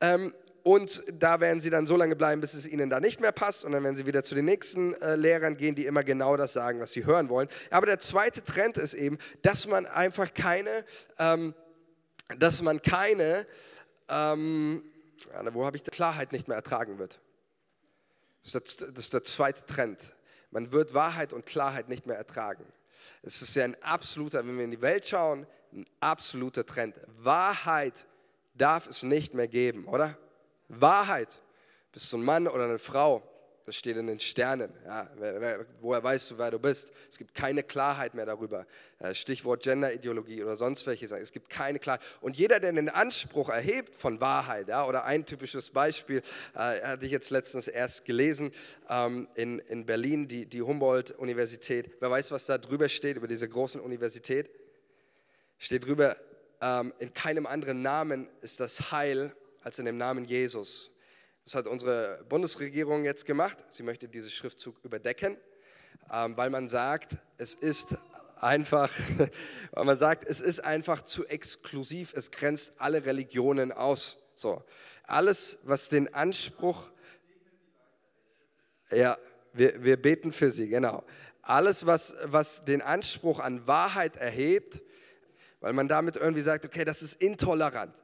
Ähm, 0.00 0.32
und 0.62 1.02
da 1.12 1.40
werden 1.40 1.60
sie 1.60 1.70
dann 1.70 1.86
so 1.86 1.96
lange 1.96 2.14
bleiben, 2.14 2.40
bis 2.40 2.54
es 2.54 2.68
ihnen 2.68 2.88
da 2.88 3.00
nicht 3.00 3.20
mehr 3.20 3.32
passt. 3.32 3.64
Und 3.64 3.72
dann 3.72 3.82
werden 3.82 3.96
sie 3.96 4.06
wieder 4.06 4.22
zu 4.22 4.34
den 4.34 4.44
nächsten 4.44 4.94
äh, 4.94 5.16
Lehrern 5.16 5.56
gehen, 5.56 5.74
die 5.74 5.86
immer 5.86 6.04
genau 6.04 6.36
das 6.36 6.52
sagen, 6.52 6.78
was 6.80 6.92
sie 6.92 7.04
hören 7.04 7.28
wollen. 7.28 7.48
Aber 7.70 7.86
der 7.86 7.98
zweite 7.98 8.44
Trend 8.44 8.76
ist 8.76 8.94
eben, 8.94 9.18
dass 9.42 9.66
man 9.66 9.86
einfach 9.86 10.32
keine, 10.32 10.84
ähm, 11.18 11.54
dass 12.38 12.62
man 12.62 12.80
keine, 12.80 13.46
ähm, 14.08 14.84
wo 15.52 15.64
habe 15.64 15.76
ich 15.76 15.82
die 15.82 15.90
Klarheit 15.90 16.32
nicht 16.32 16.48
mehr 16.48 16.56
ertragen 16.56 16.98
wird. 16.98 17.20
Das 18.42 18.54
ist, 18.54 18.80
der, 18.80 18.88
das 18.88 19.04
ist 19.04 19.14
der 19.14 19.22
zweite 19.22 19.64
Trend. 19.66 20.14
Man 20.50 20.72
wird 20.72 20.94
Wahrheit 20.94 21.32
und 21.32 21.46
Klarheit 21.46 21.88
nicht 21.88 22.06
mehr 22.06 22.16
ertragen. 22.16 22.64
Es 23.22 23.40
ist 23.42 23.54
ja 23.54 23.64
ein 23.64 23.80
absoluter, 23.82 24.46
wenn 24.46 24.56
wir 24.56 24.64
in 24.64 24.70
die 24.70 24.82
Welt 24.82 25.06
schauen, 25.06 25.46
ein 25.72 25.86
absoluter 26.00 26.66
Trend. 26.66 27.00
Wahrheit 27.06 28.06
darf 28.54 28.86
es 28.86 29.02
nicht 29.02 29.34
mehr 29.34 29.48
geben, 29.48 29.86
oder? 29.86 30.16
Wahrheit. 30.68 31.42
Bist 31.92 32.12
du 32.12 32.18
ein 32.18 32.22
Mann 32.22 32.48
oder 32.48 32.64
eine 32.64 32.78
Frau? 32.78 33.22
Das 33.64 33.76
steht 33.76 33.96
in 33.96 34.08
den 34.08 34.18
Sternen. 34.18 34.72
Ja, 34.84 35.08
woher 35.80 36.02
weißt 36.02 36.32
du, 36.32 36.38
wer 36.38 36.50
du 36.50 36.58
bist? 36.58 36.92
Es 37.08 37.16
gibt 37.16 37.34
keine 37.34 37.62
Klarheit 37.62 38.14
mehr 38.14 38.26
darüber. 38.26 38.66
Äh, 38.98 39.14
Stichwort 39.14 39.62
Genderideologie 39.62 40.42
oder 40.42 40.56
sonst 40.56 40.86
welche 40.86 41.06
Sachen. 41.06 41.22
Es 41.22 41.32
gibt 41.32 41.48
keine 41.48 41.78
Klarheit. 41.78 42.02
Und 42.20 42.36
jeder, 42.36 42.58
der 42.58 42.72
den 42.72 42.88
Anspruch 42.88 43.48
erhebt 43.48 43.94
von 43.94 44.20
Wahrheit, 44.20 44.68
ja, 44.68 44.84
oder 44.86 45.04
ein 45.04 45.26
typisches 45.26 45.70
Beispiel, 45.70 46.22
äh, 46.54 46.80
hatte 46.82 47.06
ich 47.06 47.12
jetzt 47.12 47.30
letztens 47.30 47.68
erst 47.68 48.04
gelesen, 48.04 48.52
ähm, 48.88 49.28
in, 49.34 49.60
in 49.60 49.86
Berlin, 49.86 50.26
die, 50.26 50.46
die 50.46 50.62
Humboldt-Universität. 50.62 51.90
Wer 52.00 52.10
weiß, 52.10 52.30
was 52.32 52.46
da 52.46 52.58
drüber 52.58 52.88
steht, 52.88 53.16
über 53.16 53.28
diese 53.28 53.48
großen 53.48 53.80
Universität? 53.80 54.50
Steht 55.58 55.86
drüber, 55.86 56.16
ähm, 56.60 56.92
in 56.98 57.12
keinem 57.12 57.46
anderen 57.46 57.82
Namen 57.82 58.28
ist 58.40 58.60
das 58.60 58.92
Heil 58.92 59.34
als 59.62 59.78
in 59.78 59.84
dem 59.84 59.96
Namen 59.96 60.24
Jesus. 60.24 60.91
Das 61.44 61.56
hat 61.56 61.66
unsere 61.66 62.24
Bundesregierung 62.28 63.04
jetzt 63.04 63.26
gemacht. 63.26 63.58
Sie 63.68 63.82
möchte 63.82 64.08
diesen 64.08 64.30
Schriftzug 64.30 64.76
überdecken, 64.84 65.36
ähm, 66.10 66.36
weil 66.36 66.50
man 66.50 66.68
sagt, 66.68 67.16
es 67.36 67.54
ist 67.54 67.96
einfach, 68.36 68.90
weil 69.72 69.84
man 69.84 69.98
sagt, 69.98 70.24
es 70.24 70.40
ist 70.40 70.60
einfach 70.60 71.02
zu 71.02 71.26
exklusiv, 71.26 72.14
es 72.14 72.30
grenzt 72.30 72.74
alle 72.78 73.04
Religionen 73.04 73.72
aus. 73.72 74.18
So, 74.36 74.62
alles, 75.04 75.58
was 75.64 75.88
den 75.88 76.14
Anspruch, 76.14 76.88
ja, 78.92 79.18
wir, 79.52 79.82
wir 79.82 80.00
beten 80.00 80.32
für 80.32 80.50
sie, 80.50 80.68
genau. 80.68 81.04
Alles, 81.42 81.86
was, 81.86 82.14
was 82.22 82.64
den 82.64 82.82
Anspruch 82.82 83.40
an 83.40 83.66
Wahrheit 83.66 84.16
erhebt, 84.16 84.80
weil 85.60 85.72
man 85.72 85.88
damit 85.88 86.14
irgendwie 86.14 86.42
sagt, 86.42 86.64
okay, 86.64 86.84
das 86.84 87.02
ist 87.02 87.20
intolerant. 87.20 87.94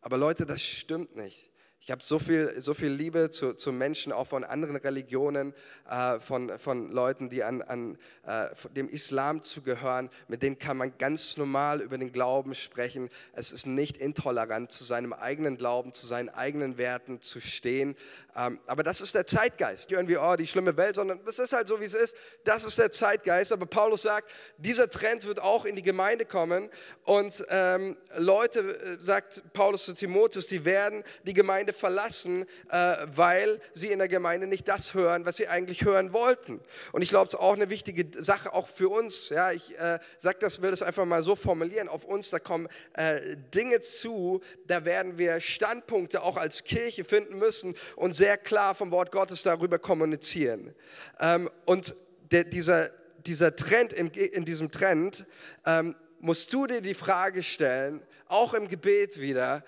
Aber 0.00 0.16
Leute, 0.16 0.46
das 0.46 0.62
stimmt 0.62 1.16
nicht. 1.16 1.50
Ich 1.86 1.90
habe 1.90 2.02
so 2.02 2.18
viel, 2.18 2.58
so 2.62 2.72
viel 2.72 2.88
Liebe 2.88 3.30
zu, 3.30 3.52
zu 3.52 3.70
Menschen, 3.70 4.10
auch 4.10 4.26
von 4.26 4.42
anderen 4.42 4.76
Religionen, 4.76 5.52
äh, 5.86 6.18
von, 6.18 6.58
von 6.58 6.90
Leuten, 6.90 7.28
die 7.28 7.44
an, 7.44 7.60
an 7.60 7.98
äh, 8.26 8.46
dem 8.74 8.88
Islam 8.88 9.42
zugehören. 9.42 10.08
Mit 10.26 10.42
denen 10.42 10.58
kann 10.58 10.78
man 10.78 10.96
ganz 10.96 11.36
normal 11.36 11.82
über 11.82 11.98
den 11.98 12.10
Glauben 12.10 12.54
sprechen. 12.54 13.10
Es 13.34 13.52
ist 13.52 13.66
nicht 13.66 13.98
intolerant, 13.98 14.72
zu 14.72 14.82
seinem 14.82 15.12
eigenen 15.12 15.58
Glauben, 15.58 15.92
zu 15.92 16.06
seinen 16.06 16.30
eigenen 16.30 16.78
Werten 16.78 17.20
zu 17.20 17.38
stehen. 17.42 17.96
Ähm, 18.34 18.60
aber 18.66 18.82
das 18.82 19.02
ist 19.02 19.14
der 19.14 19.26
Zeitgeist. 19.26 19.92
Irgendwie, 19.92 20.16
oh, 20.16 20.36
die 20.36 20.46
schlimme 20.46 20.78
Welt, 20.78 20.94
sondern 20.94 21.20
es 21.26 21.38
ist 21.38 21.52
halt 21.52 21.68
so, 21.68 21.80
wie 21.80 21.84
es 21.84 21.92
ist. 21.92 22.16
Das 22.44 22.64
ist 22.64 22.78
der 22.78 22.92
Zeitgeist. 22.92 23.52
Aber 23.52 23.66
Paulus 23.66 24.00
sagt, 24.00 24.32
dieser 24.56 24.88
Trend 24.88 25.26
wird 25.26 25.38
auch 25.38 25.66
in 25.66 25.76
die 25.76 25.82
Gemeinde 25.82 26.24
kommen. 26.24 26.70
Und 27.04 27.44
ähm, 27.50 27.98
Leute, 28.16 28.60
äh, 28.60 29.04
sagt 29.04 29.42
Paulus 29.52 29.84
zu 29.84 29.92
Timotheus, 29.92 30.46
die 30.46 30.64
werden 30.64 31.04
die 31.24 31.34
Gemeinde 31.34 31.73
verlassen, 31.74 32.46
äh, 32.70 32.96
weil 33.06 33.60
sie 33.72 33.88
in 33.88 33.98
der 33.98 34.08
Gemeinde 34.08 34.46
nicht 34.46 34.68
das 34.68 34.94
hören, 34.94 35.26
was 35.26 35.36
sie 35.36 35.48
eigentlich 35.48 35.84
hören 35.84 36.12
wollten. 36.12 36.60
Und 36.92 37.02
ich 37.02 37.10
glaube, 37.10 37.28
es 37.28 37.34
ist 37.34 37.40
auch 37.40 37.54
eine 37.54 37.70
wichtige 37.70 38.06
Sache, 38.22 38.52
auch 38.54 38.68
für 38.68 38.88
uns. 38.88 39.28
Ja, 39.28 39.52
ich 39.52 39.78
äh, 39.78 39.98
sag 40.18 40.40
das, 40.40 40.62
will 40.62 40.70
das 40.70 40.82
einfach 40.82 41.04
mal 41.04 41.22
so 41.22 41.36
formulieren. 41.36 41.88
Auf 41.88 42.04
uns, 42.04 42.30
da 42.30 42.38
kommen 42.38 42.68
äh, 42.94 43.36
Dinge 43.54 43.80
zu, 43.80 44.40
da 44.66 44.84
werden 44.84 45.18
wir 45.18 45.40
Standpunkte 45.40 46.22
auch 46.22 46.36
als 46.36 46.64
Kirche 46.64 47.04
finden 47.04 47.38
müssen 47.38 47.74
und 47.96 48.14
sehr 48.16 48.36
klar 48.38 48.74
vom 48.74 48.90
Wort 48.90 49.12
Gottes 49.12 49.42
darüber 49.42 49.78
kommunizieren. 49.78 50.74
Ähm, 51.20 51.50
und 51.64 51.94
der, 52.30 52.44
dieser, 52.44 52.90
dieser 53.26 53.54
Trend, 53.54 53.92
in, 53.92 54.08
in 54.08 54.44
diesem 54.44 54.70
Trend, 54.70 55.26
ähm, 55.66 55.94
musst 56.20 56.52
du 56.52 56.66
dir 56.66 56.80
die 56.80 56.94
Frage 56.94 57.42
stellen, 57.42 58.02
auch 58.28 58.54
im 58.54 58.68
Gebet 58.68 59.20
wieder, 59.20 59.62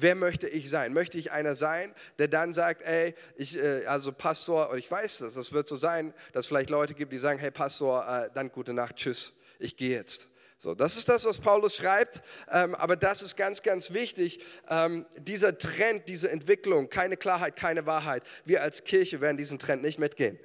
Wer 0.00 0.14
möchte 0.14 0.48
ich 0.48 0.70
sein? 0.70 0.92
Möchte 0.92 1.18
ich 1.18 1.32
einer 1.32 1.56
sein, 1.56 1.92
der 2.18 2.28
dann 2.28 2.54
sagt, 2.54 2.82
ey, 2.82 3.14
ich, 3.36 3.58
äh, 3.58 3.84
also 3.86 4.12
Pastor, 4.12 4.70
und 4.70 4.78
ich 4.78 4.88
weiß 4.88 5.18
das, 5.18 5.34
das 5.34 5.52
wird 5.52 5.66
so 5.66 5.76
sein, 5.76 6.14
dass 6.32 6.44
es 6.44 6.46
vielleicht 6.46 6.70
Leute 6.70 6.94
gibt, 6.94 7.12
die 7.12 7.18
sagen, 7.18 7.38
hey 7.38 7.50
Pastor, 7.50 8.06
äh, 8.06 8.30
dann 8.32 8.52
gute 8.52 8.72
Nacht, 8.72 8.96
tschüss, 8.96 9.32
ich 9.58 9.76
gehe 9.76 9.96
jetzt. 9.96 10.28
So, 10.60 10.74
das 10.74 10.96
ist 10.96 11.08
das, 11.08 11.24
was 11.24 11.38
Paulus 11.38 11.76
schreibt, 11.76 12.20
ähm, 12.50 12.74
aber 12.74 12.96
das 12.96 13.22
ist 13.22 13.36
ganz, 13.36 13.62
ganz 13.62 13.92
wichtig. 13.92 14.40
Ähm, 14.68 15.06
dieser 15.16 15.56
Trend, 15.56 16.08
diese 16.08 16.30
Entwicklung, 16.30 16.88
keine 16.90 17.16
Klarheit, 17.16 17.56
keine 17.56 17.86
Wahrheit. 17.86 18.22
Wir 18.44 18.62
als 18.62 18.84
Kirche 18.84 19.20
werden 19.20 19.36
diesen 19.36 19.58
Trend 19.58 19.82
nicht 19.82 19.98
mitgehen. 19.98 20.38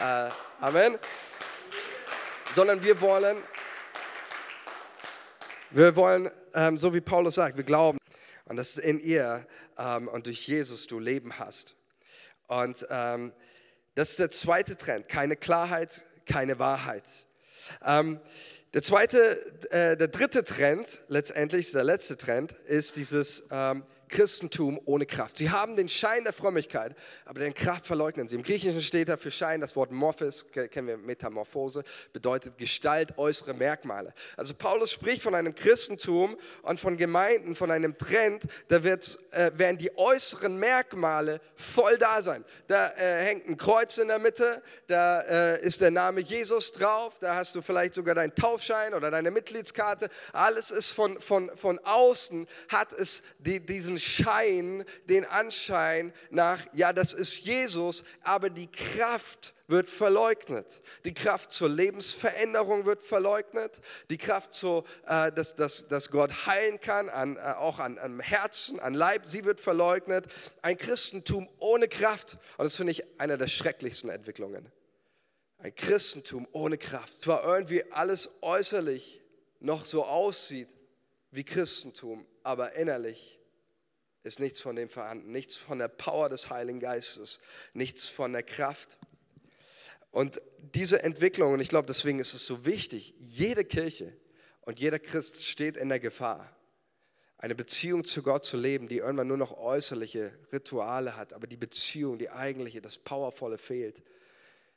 Äh, 0.00 0.30
Amen. 0.60 0.98
Sondern 2.54 2.82
wir 2.82 3.00
wollen, 3.00 3.36
wir 5.70 5.96
wollen, 5.96 6.30
ähm, 6.54 6.78
so 6.78 6.94
wie 6.94 7.00
Paulus 7.00 7.34
sagt, 7.34 7.56
wir 7.56 7.64
glauben, 7.64 7.97
und 8.48 8.56
dass 8.56 8.78
in 8.78 8.98
ihr 9.00 9.46
ähm, 9.76 10.08
und 10.08 10.26
durch 10.26 10.46
Jesus 10.46 10.86
du 10.86 10.98
Leben 10.98 11.38
hast. 11.38 11.76
Und 12.46 12.86
ähm, 12.90 13.32
das 13.94 14.10
ist 14.10 14.18
der 14.18 14.30
zweite 14.30 14.76
Trend, 14.76 15.08
keine 15.08 15.36
Klarheit, 15.36 16.04
keine 16.26 16.58
Wahrheit. 16.58 17.04
Ähm, 17.84 18.20
der 18.74 18.82
zweite, 18.82 19.40
äh, 19.70 19.96
der 19.96 20.08
dritte 20.08 20.44
Trend, 20.44 21.00
letztendlich 21.08 21.72
der 21.72 21.84
letzte 21.84 22.16
Trend, 22.16 22.52
ist 22.66 22.96
dieses 22.96 23.44
ähm, 23.50 23.84
Christentum 24.08 24.80
ohne 24.84 25.06
Kraft. 25.06 25.38
Sie 25.38 25.50
haben 25.50 25.76
den 25.76 25.88
Schein 25.88 26.24
der 26.24 26.32
Frömmigkeit, 26.32 26.94
aber 27.24 27.40
den 27.40 27.54
Kraft 27.54 27.86
verleugnen 27.86 28.28
sie. 28.28 28.36
Im 28.36 28.42
Griechischen 28.42 28.82
steht 28.82 29.08
da 29.08 29.16
für 29.16 29.30
Schein 29.30 29.60
das 29.60 29.76
Wort 29.76 29.90
Morphis, 29.90 30.46
kennen 30.52 30.88
wir 30.88 30.96
Metamorphose, 30.96 31.84
bedeutet 32.12 32.58
Gestalt, 32.58 33.16
äußere 33.18 33.54
Merkmale. 33.54 34.12
Also 34.36 34.54
Paulus 34.54 34.92
spricht 34.92 35.22
von 35.22 35.34
einem 35.34 35.54
Christentum 35.54 36.36
und 36.62 36.80
von 36.80 36.96
Gemeinden, 36.96 37.54
von 37.54 37.70
einem 37.70 37.96
Trend, 37.96 38.44
da 38.68 38.82
wird, 38.82 39.18
äh, 39.32 39.50
werden 39.54 39.78
die 39.78 39.96
äußeren 39.96 40.56
Merkmale 40.58 41.40
voll 41.54 41.98
da 41.98 42.22
sein. 42.22 42.44
Da 42.66 42.88
äh, 42.96 43.24
hängt 43.24 43.48
ein 43.48 43.56
Kreuz 43.56 43.98
in 43.98 44.08
der 44.08 44.18
Mitte, 44.18 44.62
da 44.86 45.20
äh, 45.20 45.62
ist 45.62 45.80
der 45.80 45.90
Name 45.90 46.20
Jesus 46.20 46.72
drauf, 46.72 47.18
da 47.20 47.34
hast 47.34 47.54
du 47.54 47.62
vielleicht 47.62 47.94
sogar 47.94 48.14
deinen 48.14 48.34
Taufschein 48.34 48.94
oder 48.94 49.10
deine 49.10 49.30
Mitgliedskarte. 49.30 50.08
Alles 50.32 50.70
ist 50.70 50.92
von, 50.92 51.20
von, 51.20 51.50
von 51.56 51.78
außen, 51.80 52.46
hat 52.68 52.92
es 52.92 53.22
die, 53.38 53.60
diesen 53.60 53.97
Schein, 53.98 54.84
den 55.08 55.24
Anschein 55.24 56.12
nach, 56.30 56.66
ja, 56.72 56.92
das 56.92 57.12
ist 57.12 57.38
Jesus, 57.40 58.04
aber 58.22 58.50
die 58.50 58.70
Kraft 58.70 59.54
wird 59.68 59.86
verleugnet. 59.86 60.82
Die 61.04 61.12
Kraft 61.12 61.52
zur 61.52 61.68
Lebensveränderung 61.68 62.86
wird 62.86 63.02
verleugnet. 63.02 63.80
Die 64.10 64.16
Kraft, 64.16 64.54
zu, 64.54 64.84
äh, 65.06 65.30
dass, 65.30 65.54
dass, 65.54 65.86
dass 65.88 66.10
Gott 66.10 66.46
heilen 66.46 66.80
kann, 66.80 67.08
an, 67.08 67.36
äh, 67.36 67.40
auch 67.40 67.78
an, 67.78 67.98
an 67.98 68.18
Herzen, 68.20 68.80
an 68.80 68.94
Leib, 68.94 69.24
sie 69.26 69.44
wird 69.44 69.60
verleugnet. 69.60 70.26
Ein 70.62 70.78
Christentum 70.78 71.48
ohne 71.58 71.86
Kraft. 71.86 72.38
Und 72.56 72.64
das 72.64 72.76
finde 72.76 72.92
ich 72.92 73.20
eine 73.20 73.36
der 73.36 73.46
schrecklichsten 73.46 74.08
Entwicklungen. 74.08 74.72
Ein 75.58 75.74
Christentum 75.74 76.48
ohne 76.52 76.78
Kraft. 76.78 77.20
Zwar 77.20 77.44
irgendwie 77.44 77.84
alles 77.92 78.30
äußerlich 78.40 79.20
noch 79.60 79.84
so 79.84 80.04
aussieht 80.04 80.68
wie 81.30 81.44
Christentum, 81.44 82.26
aber 82.42 82.72
innerlich 82.74 83.37
ist 84.28 84.38
nichts 84.38 84.60
von 84.60 84.76
dem 84.76 84.88
vorhanden, 84.88 85.32
nichts 85.32 85.56
von 85.56 85.78
der 85.78 85.88
Power 85.88 86.28
des 86.28 86.50
Heiligen 86.50 86.78
Geistes, 86.78 87.40
nichts 87.72 88.06
von 88.06 88.32
der 88.32 88.44
Kraft. 88.44 88.98
Und 90.10 90.40
diese 90.58 91.02
Entwicklung, 91.02 91.54
und 91.54 91.60
ich 91.60 91.68
glaube, 91.68 91.86
deswegen 91.86 92.20
ist 92.20 92.34
es 92.34 92.46
so 92.46 92.64
wichtig, 92.64 93.14
jede 93.18 93.64
Kirche 93.64 94.16
und 94.60 94.78
jeder 94.78 94.98
Christ 94.98 95.44
steht 95.44 95.76
in 95.76 95.88
der 95.88 96.00
Gefahr, 96.00 96.54
eine 97.38 97.54
Beziehung 97.54 98.04
zu 98.04 98.22
Gott 98.22 98.44
zu 98.44 98.56
leben, 98.56 98.88
die 98.88 98.98
irgendwann 98.98 99.28
nur 99.28 99.36
noch 99.36 99.56
äußerliche 99.56 100.32
Rituale 100.52 101.16
hat, 101.16 101.32
aber 101.32 101.46
die 101.46 101.56
Beziehung, 101.56 102.18
die 102.18 102.30
eigentliche, 102.30 102.80
das 102.80 102.98
Powervolle 102.98 103.58
fehlt. 103.58 104.02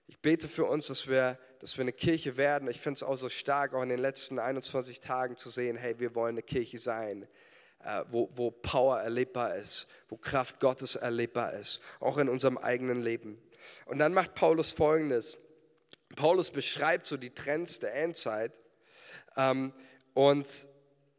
Ich 0.07 0.19
bete 0.19 0.47
für 0.47 0.65
uns, 0.65 0.87
dass 0.87 1.07
wir, 1.07 1.39
dass 1.59 1.77
wir 1.77 1.83
eine 1.83 1.93
Kirche 1.93 2.37
werden. 2.37 2.69
Ich 2.69 2.79
finde 2.79 2.97
es 2.97 3.03
auch 3.03 3.15
so 3.15 3.29
stark, 3.29 3.73
auch 3.73 3.81
in 3.81 3.89
den 3.89 3.99
letzten 3.99 4.39
21 4.39 4.99
Tagen 4.99 5.37
zu 5.37 5.49
sehen, 5.49 5.77
hey, 5.77 5.99
wir 5.99 6.15
wollen 6.15 6.35
eine 6.35 6.43
Kirche 6.43 6.77
sein, 6.77 7.27
wo, 8.09 8.29
wo 8.35 8.51
Power 8.51 8.99
erlebbar 8.99 9.55
ist, 9.55 9.87
wo 10.09 10.17
Kraft 10.17 10.59
Gottes 10.59 10.95
erlebbar 10.95 11.53
ist, 11.53 11.81
auch 11.99 12.17
in 12.17 12.29
unserem 12.29 12.57
eigenen 12.57 13.01
Leben. 13.01 13.41
Und 13.85 13.99
dann 13.99 14.13
macht 14.13 14.35
Paulus 14.35 14.71
Folgendes. 14.71 15.37
Paulus 16.15 16.51
beschreibt 16.51 17.05
so 17.05 17.17
die 17.17 17.33
Trends 17.33 17.79
der 17.79 17.95
Endzeit 17.95 18.59
ähm, 19.37 19.73
und 20.13 20.47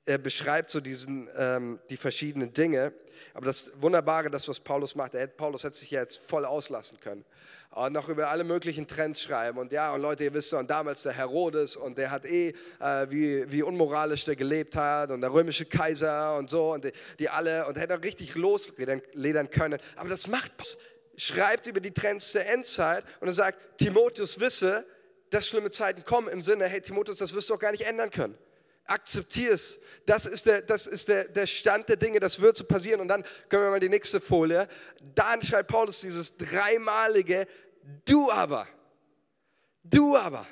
er 0.04 0.18
beschreibt 0.18 0.70
so 0.70 0.80
diesen, 0.80 1.28
ähm, 1.36 1.78
die 1.90 1.96
verschiedenen 1.96 2.52
Dinge. 2.52 2.92
Aber 3.34 3.46
das 3.46 3.72
Wunderbare, 3.80 4.30
das 4.30 4.48
was 4.48 4.60
Paulus 4.60 4.94
macht, 4.94 5.14
er, 5.14 5.26
Paulus 5.26 5.64
hätte 5.64 5.76
sich 5.76 5.90
ja 5.90 6.00
jetzt 6.00 6.20
voll 6.20 6.44
auslassen 6.44 6.98
können 7.00 7.24
und 7.74 7.92
noch 7.92 8.08
über 8.08 8.28
alle 8.28 8.44
möglichen 8.44 8.86
Trends 8.86 9.22
schreiben. 9.22 9.58
Und 9.58 9.72
ja, 9.72 9.94
und 9.94 10.02
Leute, 10.02 10.24
ihr 10.24 10.34
wisst 10.34 10.50
schon, 10.50 10.66
damals 10.66 11.02
der 11.04 11.12
Herodes 11.12 11.76
und 11.76 11.96
der 11.96 12.10
hat 12.10 12.26
eh, 12.26 12.48
äh, 12.80 13.10
wie, 13.10 13.50
wie 13.50 13.62
unmoralisch 13.62 14.24
der 14.24 14.36
gelebt 14.36 14.76
hat 14.76 15.10
und 15.10 15.22
der 15.22 15.32
römische 15.32 15.64
Kaiser 15.64 16.36
und 16.36 16.50
so 16.50 16.72
und 16.72 16.84
die, 16.84 16.92
die 17.18 17.28
alle 17.28 17.66
und 17.66 17.78
hätte 17.78 18.02
richtig 18.02 18.34
losledern 18.34 19.50
können. 19.50 19.78
Aber 19.96 20.08
das 20.10 20.26
macht, 20.26 20.52
schreibt 21.16 21.66
über 21.66 21.80
die 21.80 21.92
Trends 21.92 22.32
der 22.32 22.52
Endzeit 22.52 23.04
und 23.20 23.28
er 23.28 23.34
sagt, 23.34 23.78
Timotheus 23.78 24.38
wisse, 24.38 24.84
dass 25.30 25.48
schlimme 25.48 25.70
Zeiten 25.70 26.04
kommen 26.04 26.28
im 26.28 26.42
Sinne, 26.42 26.66
hey 26.66 26.82
Timotheus, 26.82 27.16
das 27.16 27.32
wirst 27.34 27.48
du 27.48 27.54
auch 27.54 27.58
gar 27.58 27.72
nicht 27.72 27.86
ändern 27.86 28.10
können 28.10 28.36
akzeptier 28.92 29.52
es. 29.52 29.78
Das 30.06 30.26
ist, 30.26 30.46
der, 30.46 30.62
das 30.62 30.86
ist 30.86 31.08
der, 31.08 31.24
der 31.24 31.46
Stand 31.46 31.88
der 31.88 31.96
Dinge, 31.96 32.20
das 32.20 32.40
wird 32.40 32.56
so 32.56 32.64
passieren. 32.64 33.00
Und 33.00 33.08
dann 33.08 33.24
können 33.48 33.64
wir 33.64 33.70
mal 33.70 33.80
die 33.80 33.88
nächste 33.88 34.20
Folie. 34.20 34.68
Dann 35.14 35.40
schreibt 35.42 35.68
Paulus 35.68 35.98
dieses 35.98 36.36
dreimalige 36.36 37.46
Du 38.04 38.30
aber. 38.30 38.68
Du 39.82 40.16
aber. 40.16 40.46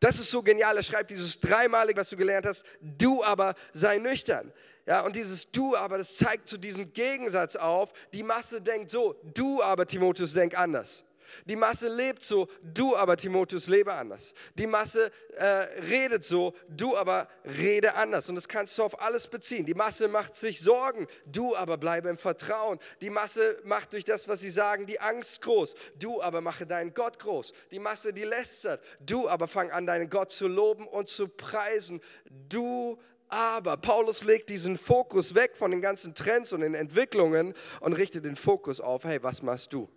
Das 0.00 0.18
ist 0.18 0.30
so 0.30 0.42
genial. 0.42 0.76
Er 0.76 0.82
schreibt 0.82 1.10
dieses 1.10 1.40
dreimalige, 1.40 2.00
was 2.00 2.10
du 2.10 2.16
gelernt 2.16 2.46
hast. 2.46 2.64
Du 2.80 3.24
aber 3.24 3.54
sei 3.72 3.96
nüchtern. 3.98 4.52
Ja, 4.86 5.00
und 5.00 5.16
dieses 5.16 5.50
Du 5.50 5.74
aber, 5.76 5.96
das 5.96 6.16
zeigt 6.16 6.48
zu 6.48 6.56
so 6.56 6.60
diesem 6.60 6.92
Gegensatz 6.92 7.56
auf. 7.56 7.92
Die 8.12 8.22
Masse 8.22 8.60
denkt 8.60 8.90
so, 8.90 9.18
du 9.22 9.62
aber, 9.62 9.86
Timotheus, 9.86 10.34
denk 10.34 10.58
anders. 10.58 11.04
Die 11.46 11.56
Masse 11.56 11.88
lebt 11.88 12.22
so, 12.22 12.48
du 12.62 12.96
aber, 12.96 13.16
Timotheus, 13.16 13.68
lebe 13.68 13.92
anders. 13.92 14.34
Die 14.54 14.66
Masse 14.66 15.10
äh, 15.36 15.44
redet 15.44 16.24
so, 16.24 16.54
du 16.68 16.96
aber 16.96 17.28
rede 17.44 17.94
anders. 17.94 18.28
Und 18.28 18.34
das 18.36 18.48
kannst 18.48 18.76
du 18.78 18.82
auf 18.82 19.00
alles 19.00 19.26
beziehen. 19.26 19.66
Die 19.66 19.74
Masse 19.74 20.08
macht 20.08 20.36
sich 20.36 20.60
Sorgen, 20.60 21.06
du 21.26 21.56
aber 21.56 21.76
bleibe 21.76 22.08
im 22.08 22.16
Vertrauen. 22.16 22.78
Die 23.00 23.10
Masse 23.10 23.58
macht 23.64 23.92
durch 23.92 24.04
das, 24.04 24.28
was 24.28 24.40
sie 24.40 24.50
sagen, 24.50 24.86
die 24.86 25.00
Angst 25.00 25.42
groß. 25.42 25.74
Du 25.98 26.22
aber 26.22 26.40
mache 26.40 26.66
deinen 26.66 26.94
Gott 26.94 27.18
groß. 27.18 27.52
Die 27.70 27.78
Masse, 27.78 28.12
die 28.12 28.24
lästert. 28.24 28.82
Du 29.00 29.28
aber 29.28 29.48
fang 29.48 29.70
an, 29.70 29.86
deinen 29.86 30.10
Gott 30.10 30.32
zu 30.32 30.48
loben 30.48 30.86
und 30.86 31.08
zu 31.08 31.28
preisen. 31.28 32.00
Du 32.48 32.98
aber 33.28 33.76
Paulus 33.76 34.22
legt 34.22 34.48
diesen 34.48 34.78
Fokus 34.78 35.34
weg 35.34 35.56
von 35.56 35.70
den 35.70 35.80
ganzen 35.80 36.14
Trends 36.14 36.52
und 36.52 36.60
den 36.60 36.74
Entwicklungen 36.74 37.54
und 37.80 37.94
richtet 37.94 38.24
den 38.24 38.36
Fokus 38.36 38.80
auf, 38.80 39.04
hey, 39.04 39.22
was 39.22 39.42
machst 39.42 39.72
du? 39.72 39.88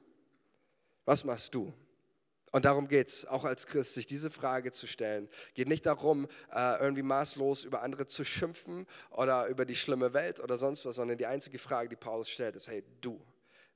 Was 1.08 1.24
machst 1.24 1.55
du? 1.55 1.74
Und 2.51 2.66
darum 2.66 2.89
geht 2.89 3.08
es, 3.08 3.26
auch 3.26 3.45
als 3.45 3.66
Christ, 3.66 3.93
sich 3.93 4.08
diese 4.08 4.30
Frage 4.30 4.74
zu 4.74 4.88
stellen. 4.88 5.30
Geht 5.53 5.70
nicht 5.70 5.86
darum, 5.86 6.28
äh, 6.53 6.82
irgendwie 6.82 7.01
maßlos 7.01 7.64
über 7.64 7.82
andere 7.82 8.08
zu 8.08 8.26
schimpfen 8.26 8.86
oder 9.12 9.47
über 9.47 9.64
die 9.64 9.78
schlimme 9.78 10.14
Welt 10.14 10.41
oder 10.41 10.58
sonst 10.58 10.86
was, 10.86 10.97
sondern 10.97 11.18
die 11.18 11.26
einzige 11.26 11.60
Frage, 11.60 11.88
die 11.88 11.95
Paulus 11.95 12.30
stellt, 12.30 12.58
ist, 12.58 12.68
hey, 12.68 12.84
du, 12.99 13.22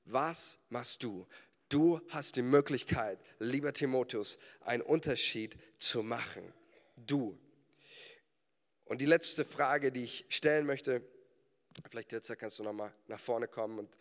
was 0.04 0.58
machst 0.68 1.02
du? 1.02 1.26
Du 1.70 2.02
hast 2.10 2.36
die 2.36 2.42
Möglichkeit, 2.42 3.18
lieber 3.38 3.72
Timotheus, 3.72 4.36
einen 4.60 4.82
Unterschied 4.82 5.56
zu 5.78 6.02
machen. 6.02 6.52
Du. 6.96 7.38
Und 8.84 9.00
die 9.00 9.06
letzte 9.06 9.46
Frage, 9.46 9.90
die 9.90 10.04
ich 10.04 10.26
stellen 10.28 10.66
möchte, 10.66 11.00
vielleicht 11.88 12.12
jetzt 12.12 12.38
kannst 12.38 12.58
du 12.58 12.62
nochmal 12.62 12.92
nach 13.06 13.20
vorne 13.20 13.48
kommen 13.48 13.78
und 13.78 13.96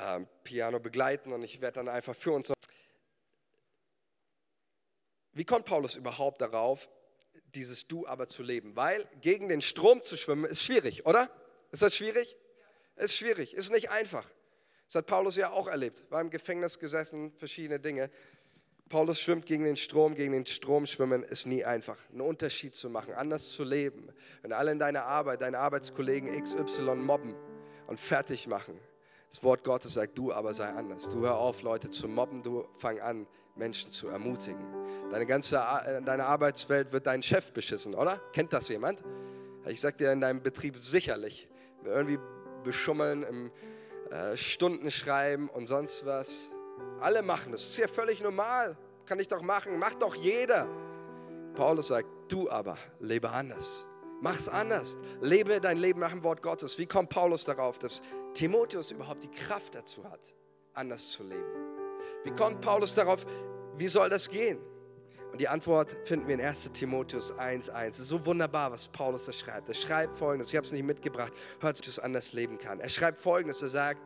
ähm, 0.00 0.26
Piano 0.44 0.80
begleiten 0.80 1.32
und 1.32 1.42
ich 1.42 1.60
werde 1.60 1.76
dann 1.76 1.88
einfach 1.88 2.14
für 2.14 2.32
uns. 2.32 2.52
Wie 5.32 5.44
kommt 5.44 5.64
Paulus 5.64 5.94
überhaupt 5.94 6.40
darauf, 6.40 6.88
dieses 7.54 7.86
Du 7.86 8.06
aber 8.06 8.28
zu 8.28 8.42
leben? 8.42 8.76
Weil 8.76 9.06
gegen 9.20 9.48
den 9.48 9.60
Strom 9.60 10.02
zu 10.02 10.16
schwimmen 10.16 10.44
ist 10.44 10.62
schwierig, 10.62 11.06
oder? 11.06 11.30
Ist 11.70 11.82
das 11.82 11.94
schwierig? 11.94 12.36
Ist 12.96 13.16
schwierig, 13.16 13.54
ist 13.54 13.70
nicht 13.70 13.90
einfach. 13.90 14.26
Das 14.86 14.96
hat 14.96 15.06
Paulus 15.06 15.36
ja 15.36 15.50
auch 15.50 15.68
erlebt. 15.68 16.10
War 16.10 16.20
im 16.20 16.30
Gefängnis 16.30 16.78
gesessen, 16.78 17.32
verschiedene 17.36 17.78
Dinge. 17.78 18.10
Paulus 18.88 19.20
schwimmt 19.20 19.46
gegen 19.46 19.62
den 19.62 19.76
Strom, 19.76 20.16
gegen 20.16 20.32
den 20.32 20.46
Strom 20.46 20.84
schwimmen 20.84 21.22
ist 21.22 21.46
nie 21.46 21.64
einfach. 21.64 21.96
Einen 22.10 22.22
Unterschied 22.22 22.74
zu 22.74 22.90
machen, 22.90 23.14
anders 23.14 23.52
zu 23.52 23.62
leben. 23.62 24.12
Wenn 24.42 24.52
alle 24.52 24.72
in 24.72 24.80
deiner 24.80 25.04
Arbeit, 25.04 25.42
deine 25.42 25.60
Arbeitskollegen 25.60 26.42
XY 26.42 26.96
mobben 26.96 27.36
und 27.86 28.00
fertig 28.00 28.48
machen, 28.48 28.80
das 29.30 29.42
Wort 29.44 29.62
Gottes 29.64 29.94
sagt, 29.94 30.18
du 30.18 30.32
aber 30.32 30.54
sei 30.54 30.68
anders. 30.68 31.08
Du 31.08 31.20
hör 31.20 31.36
auf, 31.36 31.62
Leute 31.62 31.90
zu 31.90 32.08
mobben, 32.08 32.42
du 32.42 32.66
fang 32.74 33.00
an, 33.00 33.26
Menschen 33.54 33.92
zu 33.92 34.08
ermutigen. 34.08 34.64
Deine 35.10 35.26
ganze 35.26 35.56
äh, 35.56 36.02
deine 36.02 36.26
Arbeitswelt 36.26 36.92
wird 36.92 37.06
dein 37.06 37.22
Chef 37.22 37.52
beschissen, 37.52 37.94
oder? 37.94 38.20
Kennt 38.32 38.52
das 38.52 38.68
jemand? 38.68 39.02
Ich 39.66 39.80
sag 39.80 39.98
dir 39.98 40.12
in 40.12 40.20
deinem 40.20 40.42
Betrieb 40.42 40.76
sicherlich. 40.78 41.48
Irgendwie 41.84 42.18
beschummeln, 42.64 43.22
im 43.22 43.52
äh, 44.10 44.36
Stunden 44.36 44.90
schreiben 44.90 45.48
und 45.48 45.66
sonst 45.66 46.04
was. 46.04 46.50
Alle 47.00 47.22
machen 47.22 47.52
das. 47.52 47.62
Das 47.62 47.70
ist 47.70 47.78
ja 47.78 47.88
völlig 47.88 48.20
normal. 48.22 48.76
Kann 49.06 49.20
ich 49.20 49.28
doch 49.28 49.42
machen. 49.42 49.78
Macht 49.78 50.02
doch 50.02 50.14
jeder. 50.14 50.66
Paulus 51.54 51.88
sagt, 51.88 52.08
du 52.28 52.50
aber 52.50 52.76
lebe 52.98 53.30
anders. 53.30 53.86
Mach's 54.20 54.48
anders. 54.48 54.98
Lebe 55.20 55.60
dein 55.60 55.78
Leben 55.78 56.00
nach 56.00 56.10
dem 56.10 56.22
Wort 56.22 56.42
Gottes. 56.42 56.78
Wie 56.78 56.86
kommt 56.86 57.08
Paulus 57.08 57.44
darauf, 57.44 57.78
dass 57.78 58.02
Timotheus 58.34 58.90
überhaupt 58.90 59.22
die 59.22 59.30
Kraft 59.30 59.74
dazu 59.74 60.04
hat, 60.04 60.34
anders 60.74 61.10
zu 61.10 61.22
leben? 61.22 61.44
Wie 62.24 62.30
kommt 62.30 62.60
Paulus 62.60 62.94
darauf, 62.94 63.24
wie 63.76 63.88
soll 63.88 64.10
das 64.10 64.28
gehen? 64.28 64.58
Und 65.32 65.40
die 65.40 65.48
Antwort 65.48 65.96
finden 66.04 66.26
wir 66.26 66.34
in 66.34 66.40
1 66.40 66.72
Timotheus 66.72 67.32
1,1. 67.34 67.88
Es 67.88 68.00
ist 68.00 68.08
so 68.08 68.24
wunderbar, 68.26 68.72
was 68.72 68.88
Paulus 68.88 69.26
da 69.26 69.32
schreibt. 69.32 69.68
Er 69.68 69.74
schreibt 69.74 70.18
folgendes, 70.18 70.50
ich 70.50 70.56
habe 70.56 70.66
es 70.66 70.72
nicht 70.72 70.84
mitgebracht, 70.84 71.32
hört, 71.60 71.78
dass 71.78 71.84
du 71.84 71.90
es 71.90 71.98
anders 71.98 72.32
leben 72.32 72.58
kann. 72.58 72.80
Er 72.80 72.88
schreibt 72.88 73.20
folgendes, 73.20 73.62
er 73.62 73.68
sagt, 73.68 74.02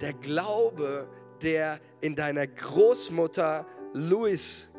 der 0.00 0.12
Glaube, 0.12 1.08
der 1.42 1.80
in 2.00 2.14
deiner 2.14 2.46
Großmutter 2.46 3.66
Louis, 3.94 4.70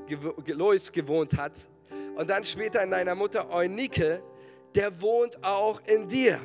Lois 0.45 0.91
gewohnt 0.91 1.37
hat 1.37 1.53
und 2.15 2.29
dann 2.29 2.43
später 2.43 2.83
in 2.83 2.91
deiner 2.91 3.15
Mutter 3.15 3.51
Eunike, 3.51 4.21
der 4.75 5.01
wohnt 5.01 5.43
auch 5.43 5.81
in 5.87 6.07
dir. 6.07 6.39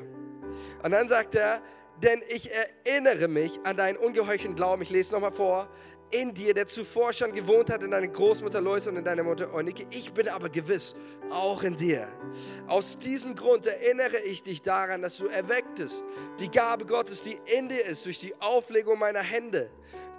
Und 0.82 0.90
dann 0.90 1.08
sagt 1.08 1.34
er, 1.34 1.62
denn 2.02 2.22
ich 2.28 2.50
erinnere 2.52 3.28
mich 3.28 3.60
an 3.64 3.76
deinen 3.76 3.96
ungeheuchelten 3.96 4.56
Glauben. 4.56 4.82
Ich 4.82 4.90
lese 4.90 5.14
nochmal 5.14 5.32
vor 5.32 5.68
in 6.14 6.32
dir, 6.32 6.54
der 6.54 6.66
zuvor 6.66 7.12
schon 7.12 7.32
gewohnt 7.32 7.70
hat 7.70 7.82
in 7.82 7.90
deiner 7.90 8.06
Großmutter 8.06 8.60
Lois 8.60 8.86
und 8.86 8.96
in 8.96 9.04
deiner 9.04 9.24
Mutter 9.24 9.52
Eunike. 9.52 9.86
Ich 9.90 10.12
bin 10.12 10.28
aber 10.28 10.48
gewiss 10.48 10.94
auch 11.30 11.64
in 11.64 11.76
dir. 11.76 12.08
Aus 12.68 12.96
diesem 12.98 13.34
Grund 13.34 13.66
erinnere 13.66 14.18
ich 14.20 14.42
dich 14.44 14.62
daran, 14.62 15.02
dass 15.02 15.18
du 15.18 15.26
erwecktest 15.26 16.04
die 16.38 16.48
Gabe 16.48 16.86
Gottes, 16.86 17.22
die 17.22 17.36
in 17.58 17.68
dir 17.68 17.84
ist, 17.84 18.06
durch 18.06 18.20
die 18.20 18.40
Auflegung 18.40 18.98
meiner 18.98 19.22
Hände. 19.22 19.70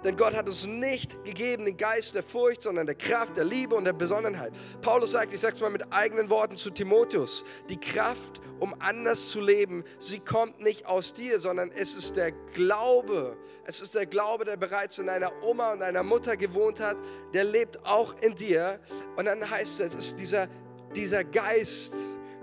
Denn 0.04 0.16
Gott 0.16 0.34
hat 0.34 0.46
uns 0.46 0.66
nicht 0.66 1.24
gegeben 1.24 1.64
den 1.64 1.76
Geist 1.76 2.14
der 2.14 2.22
Furcht, 2.22 2.62
sondern 2.62 2.86
der 2.86 2.94
Kraft, 2.94 3.36
der 3.36 3.44
Liebe 3.44 3.74
und 3.74 3.84
der 3.84 3.94
Besonnenheit. 3.94 4.52
Paulus 4.82 5.12
sagt, 5.12 5.32
ich 5.32 5.40
sage 5.40 5.54
es 5.54 5.60
mal 5.60 5.70
mit 5.70 5.90
eigenen 5.92 6.28
Worten 6.28 6.56
zu 6.56 6.70
Timotheus, 6.70 7.44
die 7.70 7.80
Kraft, 7.80 8.40
um 8.60 8.74
anders 8.78 9.28
zu 9.30 9.40
leben, 9.40 9.84
sie 9.98 10.20
kommt 10.20 10.60
nicht 10.60 10.86
aus 10.86 11.14
dir, 11.14 11.40
sondern 11.40 11.70
es 11.70 11.94
ist 11.94 12.16
der 12.16 12.32
Glaube. 12.32 13.36
Es 13.64 13.80
ist 13.80 13.94
der 13.94 14.06
Glaube, 14.06 14.44
der 14.44 14.56
bereits 14.56 14.98
in 14.98 15.06
deiner 15.06 15.32
Oma 15.42 15.72
und 15.72 15.80
deiner 15.86 16.02
Mutter 16.02 16.36
gewohnt 16.36 16.80
hat, 16.80 16.96
der 17.32 17.44
lebt 17.44 17.84
auch 17.84 18.14
in 18.20 18.34
dir. 18.34 18.80
Und 19.16 19.26
dann 19.26 19.48
heißt 19.48 19.80
es, 19.80 19.94
es 19.94 20.06
ist 20.06 20.18
dieser, 20.18 20.48
dieser 20.94 21.24
Geist, 21.24 21.94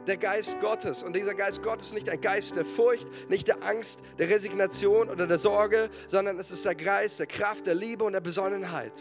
der 0.08 0.18
Geist 0.18 0.60
Gottes. 0.60 1.04
Und 1.04 1.16
dieser 1.16 1.34
Geist 1.34 1.64
Gottes 1.64 1.88
ist 1.88 1.94
nicht 1.94 2.10
ein 2.10 2.20
Geist 2.20 2.56
der 2.56 2.66
Furcht, 2.66 3.08
nicht 3.30 3.48
der 3.48 3.64
Angst, 3.64 4.02
der 4.18 4.30
Resignation 4.30 5.10
oder 5.10 5.28
der 5.28 5.38
Sorge, 5.38 5.90
sondern 6.08 6.40
es 6.40 6.52
ist 6.52 6.66
der 6.66 6.76
Geist 6.76 7.20
der 7.20 7.28
Kraft, 7.28 7.68
der 7.68 7.76
Liebe 7.76 8.04
und 8.04 8.14
der 8.14 8.22
Besonnenheit. 8.22 8.94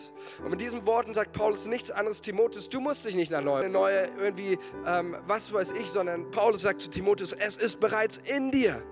Und 0.43 0.51
mit 0.51 0.61
diesen 0.61 0.87
Worten 0.87 1.15
sagt 1.15 1.33
Paulus 1.33 1.67
nichts 1.67 1.91
anderes 1.91 2.21
Timotheus, 2.21 2.69
du 2.69 2.81
musst 2.81 3.05
dich 3.05 3.15
nicht 3.15 3.33
erneuern, 3.33 3.65
eine 3.65 3.73
neue 3.73 4.09
irgendwie, 4.21 4.59
ähm, 4.87 5.17
was 5.27 5.53
weiß 5.53 5.73
ich, 5.73 5.87
sondern 5.87 6.31
Paulus 6.31 6.63
sagt 6.63 6.83
zu 6.83 6.91
Timotheus, 6.91 7.33
es 7.33 7.57
ist 7.57 7.81
bereits 7.81 8.19
in 8.19 8.51
dir. 8.51 8.83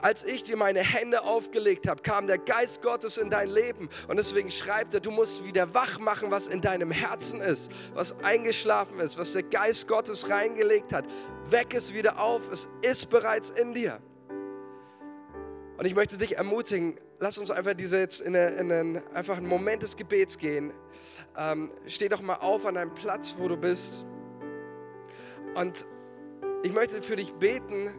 Als 0.00 0.24
ich 0.24 0.42
dir 0.42 0.56
meine 0.56 0.80
Hände 0.80 1.22
aufgelegt 1.22 1.88
habe, 1.88 2.02
kam 2.02 2.26
der 2.26 2.38
Geist 2.38 2.82
Gottes 2.82 3.18
in 3.18 3.30
dein 3.30 3.50
Leben. 3.50 3.88
Und 4.08 4.16
deswegen 4.16 4.50
schreibt 4.50 4.94
er, 4.94 5.00
du 5.00 5.10
musst 5.10 5.44
wieder 5.44 5.74
wach 5.74 5.98
machen, 5.98 6.30
was 6.30 6.46
in 6.46 6.60
deinem 6.60 6.90
Herzen 6.90 7.40
ist, 7.40 7.70
was 7.94 8.14
eingeschlafen 8.22 9.00
ist, 9.00 9.18
was 9.18 9.32
der 9.32 9.42
Geist 9.42 9.88
Gottes 9.88 10.28
reingelegt 10.28 10.92
hat. 10.92 11.04
Weck 11.48 11.74
es 11.74 11.92
wieder 11.92 12.20
auf, 12.20 12.50
es 12.50 12.68
ist 12.82 13.10
bereits 13.10 13.50
in 13.50 13.74
dir. 13.74 14.00
Und 15.76 15.86
ich 15.86 15.94
möchte 15.94 16.18
dich 16.18 16.36
ermutigen, 16.36 16.98
lass 17.20 17.38
uns 17.38 17.50
einfach 17.50 17.74
diese 17.74 17.98
jetzt 17.98 18.20
in, 18.20 18.36
eine, 18.36 18.48
in 18.56 18.70
einen, 18.70 19.14
einfach 19.14 19.38
einen 19.38 19.46
Moment 19.46 19.82
des 19.82 19.96
Gebets 19.96 20.36
gehen. 20.36 20.72
Ähm, 21.38 21.70
steh 21.86 22.08
doch 22.08 22.20
mal 22.20 22.34
auf 22.34 22.66
an 22.66 22.74
deinem 22.74 22.94
Platz, 22.94 23.34
wo 23.38 23.48
du 23.48 23.56
bist. 23.56 24.04
Und 25.54 25.86
ich 26.62 26.72
möchte 26.72 27.00
für 27.00 27.16
dich 27.16 27.32
beten, 27.32 27.90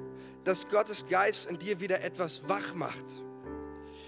dass 0.44 0.68
Gottes 0.68 1.06
Geist 1.08 1.50
in 1.50 1.58
dir 1.58 1.80
wieder 1.80 2.02
etwas 2.02 2.48
wach 2.48 2.74
macht. 2.74 3.06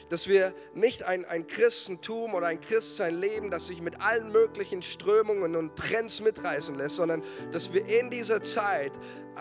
Dass 0.09 0.27
wir 0.27 0.53
nicht 0.73 1.03
ein, 1.03 1.25
ein 1.25 1.47
Christentum 1.47 2.33
oder 2.33 2.47
ein 2.47 2.61
Christsein 2.61 3.15
leben, 3.15 3.49
das 3.49 3.67
sich 3.67 3.81
mit 3.81 4.01
allen 4.01 4.31
möglichen 4.31 4.81
Strömungen 4.81 5.55
und 5.55 5.75
Trends 5.75 6.21
mitreißen 6.21 6.75
lässt, 6.75 6.97
sondern 6.97 7.23
dass 7.51 7.73
wir 7.73 7.85
in 7.85 8.09
dieser 8.09 8.43
Zeit 8.43 8.91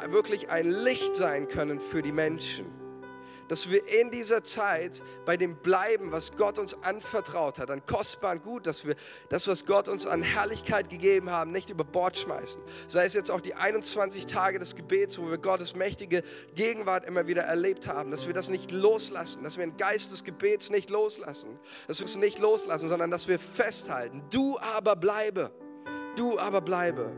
wirklich 0.09 0.49
ein 0.49 0.71
Licht 0.71 1.17
sein 1.17 1.49
können 1.49 1.81
für 1.81 2.03
die 2.03 2.13
Menschen 2.13 2.82
dass 3.53 3.69
wir 3.69 3.87
in 3.87 4.11
dieser 4.11 4.43
Zeit 4.45 5.03
bei 5.27 5.37
dem 5.37 5.57
bleiben, 5.57 6.11
was 6.11 6.35
Gott 6.39 6.59
uns 6.59 6.75
anvertraut 6.83 7.59
hat, 7.59 7.71
an 7.71 7.85
kostbaren 7.85 8.41
Gut, 8.41 8.67
dass 8.67 8.87
wir 8.87 8.95
das, 9.29 9.47
was 9.47 9.67
Gott 9.67 9.91
uns 9.91 10.07
an 10.07 10.23
Herrlichkeit 10.23 10.89
gegeben 10.89 11.29
haben, 11.29 11.53
nicht 11.53 11.69
über 11.69 11.85
Bord 11.85 12.17
schmeißen. 12.17 12.63
Sei 12.89 13.05
es 13.05 13.13
jetzt 13.13 13.31
auch 13.31 13.43
die 13.43 13.53
21 13.53 14.25
Tage 14.25 14.59
des 14.59 14.75
Gebets, 14.75 15.19
wo 15.19 15.29
wir 15.29 15.37
Gottes 15.37 15.77
mächtige 15.77 16.23
Gegenwart 16.55 17.05
immer 17.05 17.27
wieder 17.27 17.43
erlebt 17.43 17.87
haben, 17.89 18.11
dass 18.11 18.27
wir 18.27 18.33
das 18.33 18.49
nicht 18.49 18.71
loslassen, 18.71 19.43
dass 19.43 19.59
wir 19.59 19.67
den 19.67 19.77
Geist 19.77 20.13
des 20.13 20.25
Gebets 20.25 20.71
nicht 20.71 20.89
loslassen, 20.89 21.59
dass 21.89 21.99
wir 21.99 22.07
es 22.07 22.17
nicht 22.17 22.39
loslassen, 22.39 22.89
sondern 22.89 23.11
dass 23.11 23.29
wir 23.29 23.39
festhalten. 23.39 24.23
Du 24.31 24.59
aber 24.61 24.97
bleibe, 24.97 25.51
du 26.17 26.39
aber 26.39 26.63
bleibe. 26.63 27.13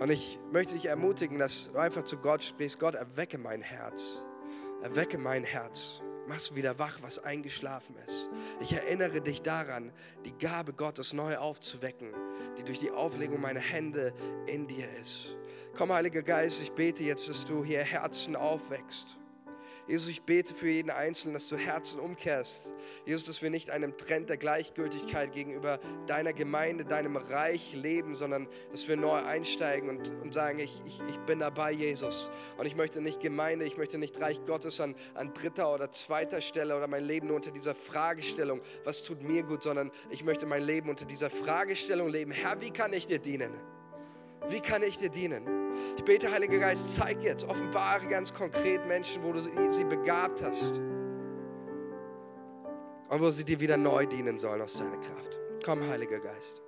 Und 0.00 0.10
ich 0.10 0.38
möchte 0.52 0.74
dich 0.74 0.86
ermutigen, 0.86 1.38
dass 1.38 1.70
du 1.72 1.78
einfach 1.78 2.04
zu 2.04 2.18
Gott 2.18 2.42
sprichst. 2.42 2.78
Gott, 2.78 2.94
erwecke 2.94 3.36
mein 3.36 3.62
Herz. 3.62 4.22
Erwecke 4.82 5.18
mein 5.18 5.42
Herz. 5.42 6.00
Mach's 6.28 6.54
wieder 6.54 6.78
wach, 6.78 6.98
was 7.02 7.18
eingeschlafen 7.18 7.96
ist. 8.06 8.28
Ich 8.60 8.72
erinnere 8.72 9.20
dich 9.20 9.42
daran, 9.42 9.92
die 10.24 10.36
Gabe 10.38 10.72
Gottes 10.72 11.14
neu 11.14 11.36
aufzuwecken, 11.36 12.12
die 12.56 12.62
durch 12.62 12.78
die 12.78 12.92
Auflegung 12.92 13.40
meiner 13.40 13.60
Hände 13.60 14.12
in 14.46 14.68
dir 14.68 14.88
ist. 15.00 15.36
Komm, 15.76 15.92
Heiliger 15.92 16.22
Geist, 16.22 16.62
ich 16.62 16.70
bete 16.72 17.02
jetzt, 17.02 17.28
dass 17.28 17.44
du 17.44 17.64
hier 17.64 17.82
Herzen 17.82 18.36
aufwächst. 18.36 19.17
Jesus, 19.88 20.10
ich 20.10 20.22
bete 20.22 20.52
für 20.52 20.68
jeden 20.68 20.90
Einzelnen, 20.90 21.32
dass 21.32 21.48
du 21.48 21.56
Herzen 21.56 21.98
umkehrst. 21.98 22.74
Jesus, 23.06 23.24
dass 23.24 23.40
wir 23.40 23.48
nicht 23.48 23.70
einem 23.70 23.96
Trend 23.96 24.28
der 24.28 24.36
Gleichgültigkeit 24.36 25.32
gegenüber 25.32 25.80
deiner 26.06 26.34
Gemeinde, 26.34 26.84
deinem 26.84 27.16
Reich 27.16 27.72
leben, 27.72 28.14
sondern 28.14 28.48
dass 28.70 28.86
wir 28.86 28.98
neu 28.98 29.16
einsteigen 29.16 29.88
und, 29.88 30.08
und 30.22 30.34
sagen, 30.34 30.58
ich, 30.58 30.82
ich, 30.86 31.00
ich 31.08 31.18
bin 31.20 31.38
dabei, 31.38 31.72
Jesus. 31.72 32.30
Und 32.58 32.66
ich 32.66 32.76
möchte 32.76 33.00
nicht 33.00 33.20
Gemeinde, 33.20 33.64
ich 33.64 33.78
möchte 33.78 33.96
nicht 33.96 34.20
Reich 34.20 34.44
Gottes 34.44 34.78
an, 34.78 34.94
an 35.14 35.32
dritter 35.32 35.72
oder 35.72 35.90
zweiter 35.90 36.42
Stelle 36.42 36.76
oder 36.76 36.86
mein 36.86 37.04
Leben 37.04 37.28
nur 37.28 37.36
unter 37.36 37.50
dieser 37.50 37.74
Fragestellung, 37.74 38.60
was 38.84 39.04
tut 39.04 39.22
mir 39.22 39.42
gut, 39.42 39.62
sondern 39.62 39.90
ich 40.10 40.22
möchte 40.22 40.44
mein 40.44 40.64
Leben 40.64 40.90
unter 40.90 41.06
dieser 41.06 41.30
Fragestellung 41.30 42.10
leben. 42.10 42.30
Herr, 42.30 42.60
wie 42.60 42.70
kann 42.70 42.92
ich 42.92 43.06
dir 43.06 43.20
dienen? 43.20 43.54
Wie 44.48 44.60
kann 44.60 44.82
ich 44.82 44.98
dir 44.98 45.10
dienen? 45.10 45.44
Ich 45.96 46.04
bete, 46.04 46.30
Heiliger 46.30 46.58
Geist, 46.58 46.94
zeig 46.96 47.22
jetzt, 47.22 47.44
offenbare 47.44 48.06
ganz 48.06 48.32
konkret 48.32 48.86
Menschen, 48.86 49.22
wo 49.22 49.32
du 49.32 49.40
sie 49.72 49.84
begabt 49.84 50.42
hast 50.42 50.80
und 53.08 53.20
wo 53.20 53.30
sie 53.30 53.44
dir 53.44 53.60
wieder 53.60 53.76
neu 53.76 54.06
dienen 54.06 54.38
sollen 54.38 54.62
aus 54.62 54.74
deiner 54.74 54.98
Kraft. 54.98 55.38
Komm, 55.64 55.86
Heiliger 55.88 56.20
Geist. 56.20 56.62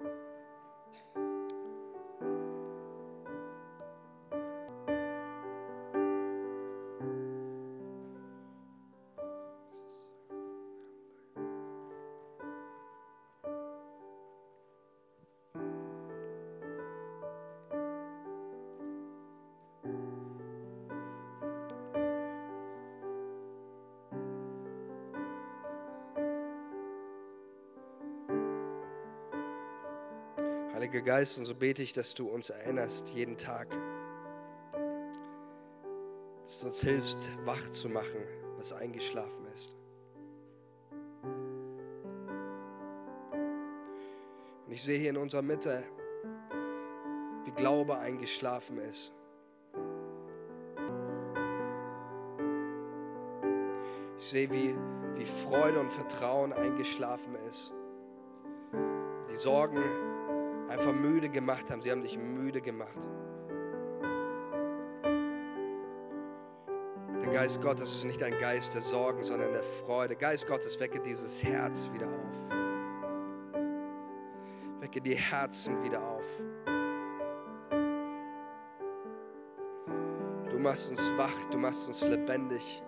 Heiliger 31.01 31.17
Geist, 31.17 31.39
und 31.39 31.47
so 31.47 31.55
bete 31.55 31.83
ich, 31.83 31.95
dass 31.95 32.15
du 32.15 32.29
uns 32.29 32.51
erinnerst, 32.51 33.09
jeden 33.15 33.39
Tag, 33.39 33.69
dass 36.43 36.61
du 36.61 36.67
uns 36.67 36.83
hilfst, 36.83 37.17
wach 37.47 37.71
zu 37.71 37.89
machen, 37.89 38.21
was 38.59 38.75
eingeschlafen 38.75 39.47
ist. 39.51 39.75
Und 44.67 44.73
ich 44.73 44.83
sehe 44.83 44.99
hier 44.99 45.09
in 45.09 45.17
unserer 45.17 45.41
Mitte, 45.41 45.83
wie 47.47 47.53
Glaube 47.53 47.99
eingeschlafen 47.99 48.79
ist. 48.81 49.11
Ich 54.19 54.27
sehe, 54.27 54.51
wie, 54.51 54.75
wie 55.15 55.25
Freude 55.25 55.81
und 55.81 55.91
Vertrauen 55.91 56.53
eingeschlafen 56.53 57.37
ist. 57.49 57.73
Die 59.31 59.37
Sorgen 59.37 60.10
einfach 60.71 60.93
müde 60.93 61.29
gemacht 61.29 61.71
haben. 61.71 61.83
Sie 61.83 61.91
haben 61.91 62.03
dich 62.03 62.17
müde 62.17 62.61
gemacht. 62.61 63.09
Der 67.21 67.33
Geist 67.33 67.61
Gottes 67.61 67.93
ist 67.95 68.05
nicht 68.05 68.23
ein 68.23 68.39
Geist 68.39 68.75
der 68.75 68.81
Sorgen, 68.81 69.23
sondern 69.23 69.53
der 69.53 69.65
Freude. 69.65 70.17
Geist 70.17 70.47
Gottes, 70.47 70.79
wecke 70.81 71.01
dieses 71.01 71.43
Herz 71.43 71.91
wieder 71.93 72.07
auf. 72.07 72.51
Wecke 74.81 75.01
die 75.01 75.17
Herzen 75.17 75.83
wieder 75.85 76.03
auf. 76.03 76.25
Du 80.51 80.59
machst 80.59 80.91
uns 80.91 81.13
wach, 81.17 81.45
du 81.51 81.59
machst 81.59 81.89
uns 81.89 82.03
lebendig. 82.03 82.83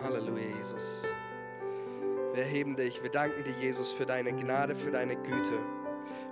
Halleluja, 0.00 0.56
Jesus. 0.56 1.06
Wir 2.34 2.44
heben 2.44 2.76
dich, 2.76 3.02
wir 3.02 3.10
danken 3.10 3.42
dir, 3.44 3.54
Jesus, 3.60 3.92
für 3.92 4.06
deine 4.06 4.32
Gnade, 4.32 4.74
für 4.74 4.90
deine 4.90 5.16
Güte. 5.16 5.79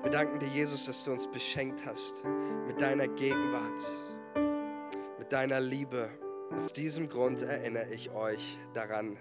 Wir 0.02 0.10
danken 0.12 0.38
dir, 0.38 0.48
Jesus, 0.48 0.86
dass 0.86 1.04
du 1.04 1.10
uns 1.10 1.26
beschenkt 1.26 1.84
hast 1.84 2.24
mit 2.66 2.80
deiner 2.80 3.08
Gegenwart, 3.08 3.82
mit 5.18 5.32
deiner 5.32 5.60
Liebe. 5.60 6.08
Aus 6.56 6.72
diesem 6.72 7.08
Grund 7.08 7.42
erinnere 7.42 7.88
ich 7.92 8.10
euch 8.10 8.58
daran, 8.74 9.16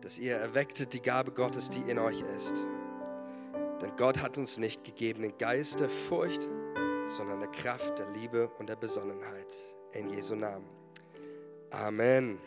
dass 0.00 0.18
ihr 0.18 0.36
erwecktet 0.36 0.94
die 0.94 1.02
Gabe 1.02 1.30
Gottes, 1.30 1.68
die 1.68 1.82
in 1.90 1.98
euch 1.98 2.22
ist. 2.34 2.64
Denn 3.82 3.94
Gott 3.98 4.18
hat 4.22 4.38
uns 4.38 4.56
nicht 4.56 4.82
gegeben 4.82 5.22
den 5.22 5.36
Geist 5.36 5.80
der 5.80 5.90
Furcht, 5.90 6.48
sondern 7.06 7.40
der 7.40 7.50
Kraft, 7.50 7.98
der 7.98 8.08
Liebe 8.10 8.48
und 8.58 8.70
der 8.70 8.76
Besonnenheit. 8.76 9.54
In 9.92 10.08
Jesu 10.08 10.34
Namen. 10.34 10.68
Amen. 11.70 12.38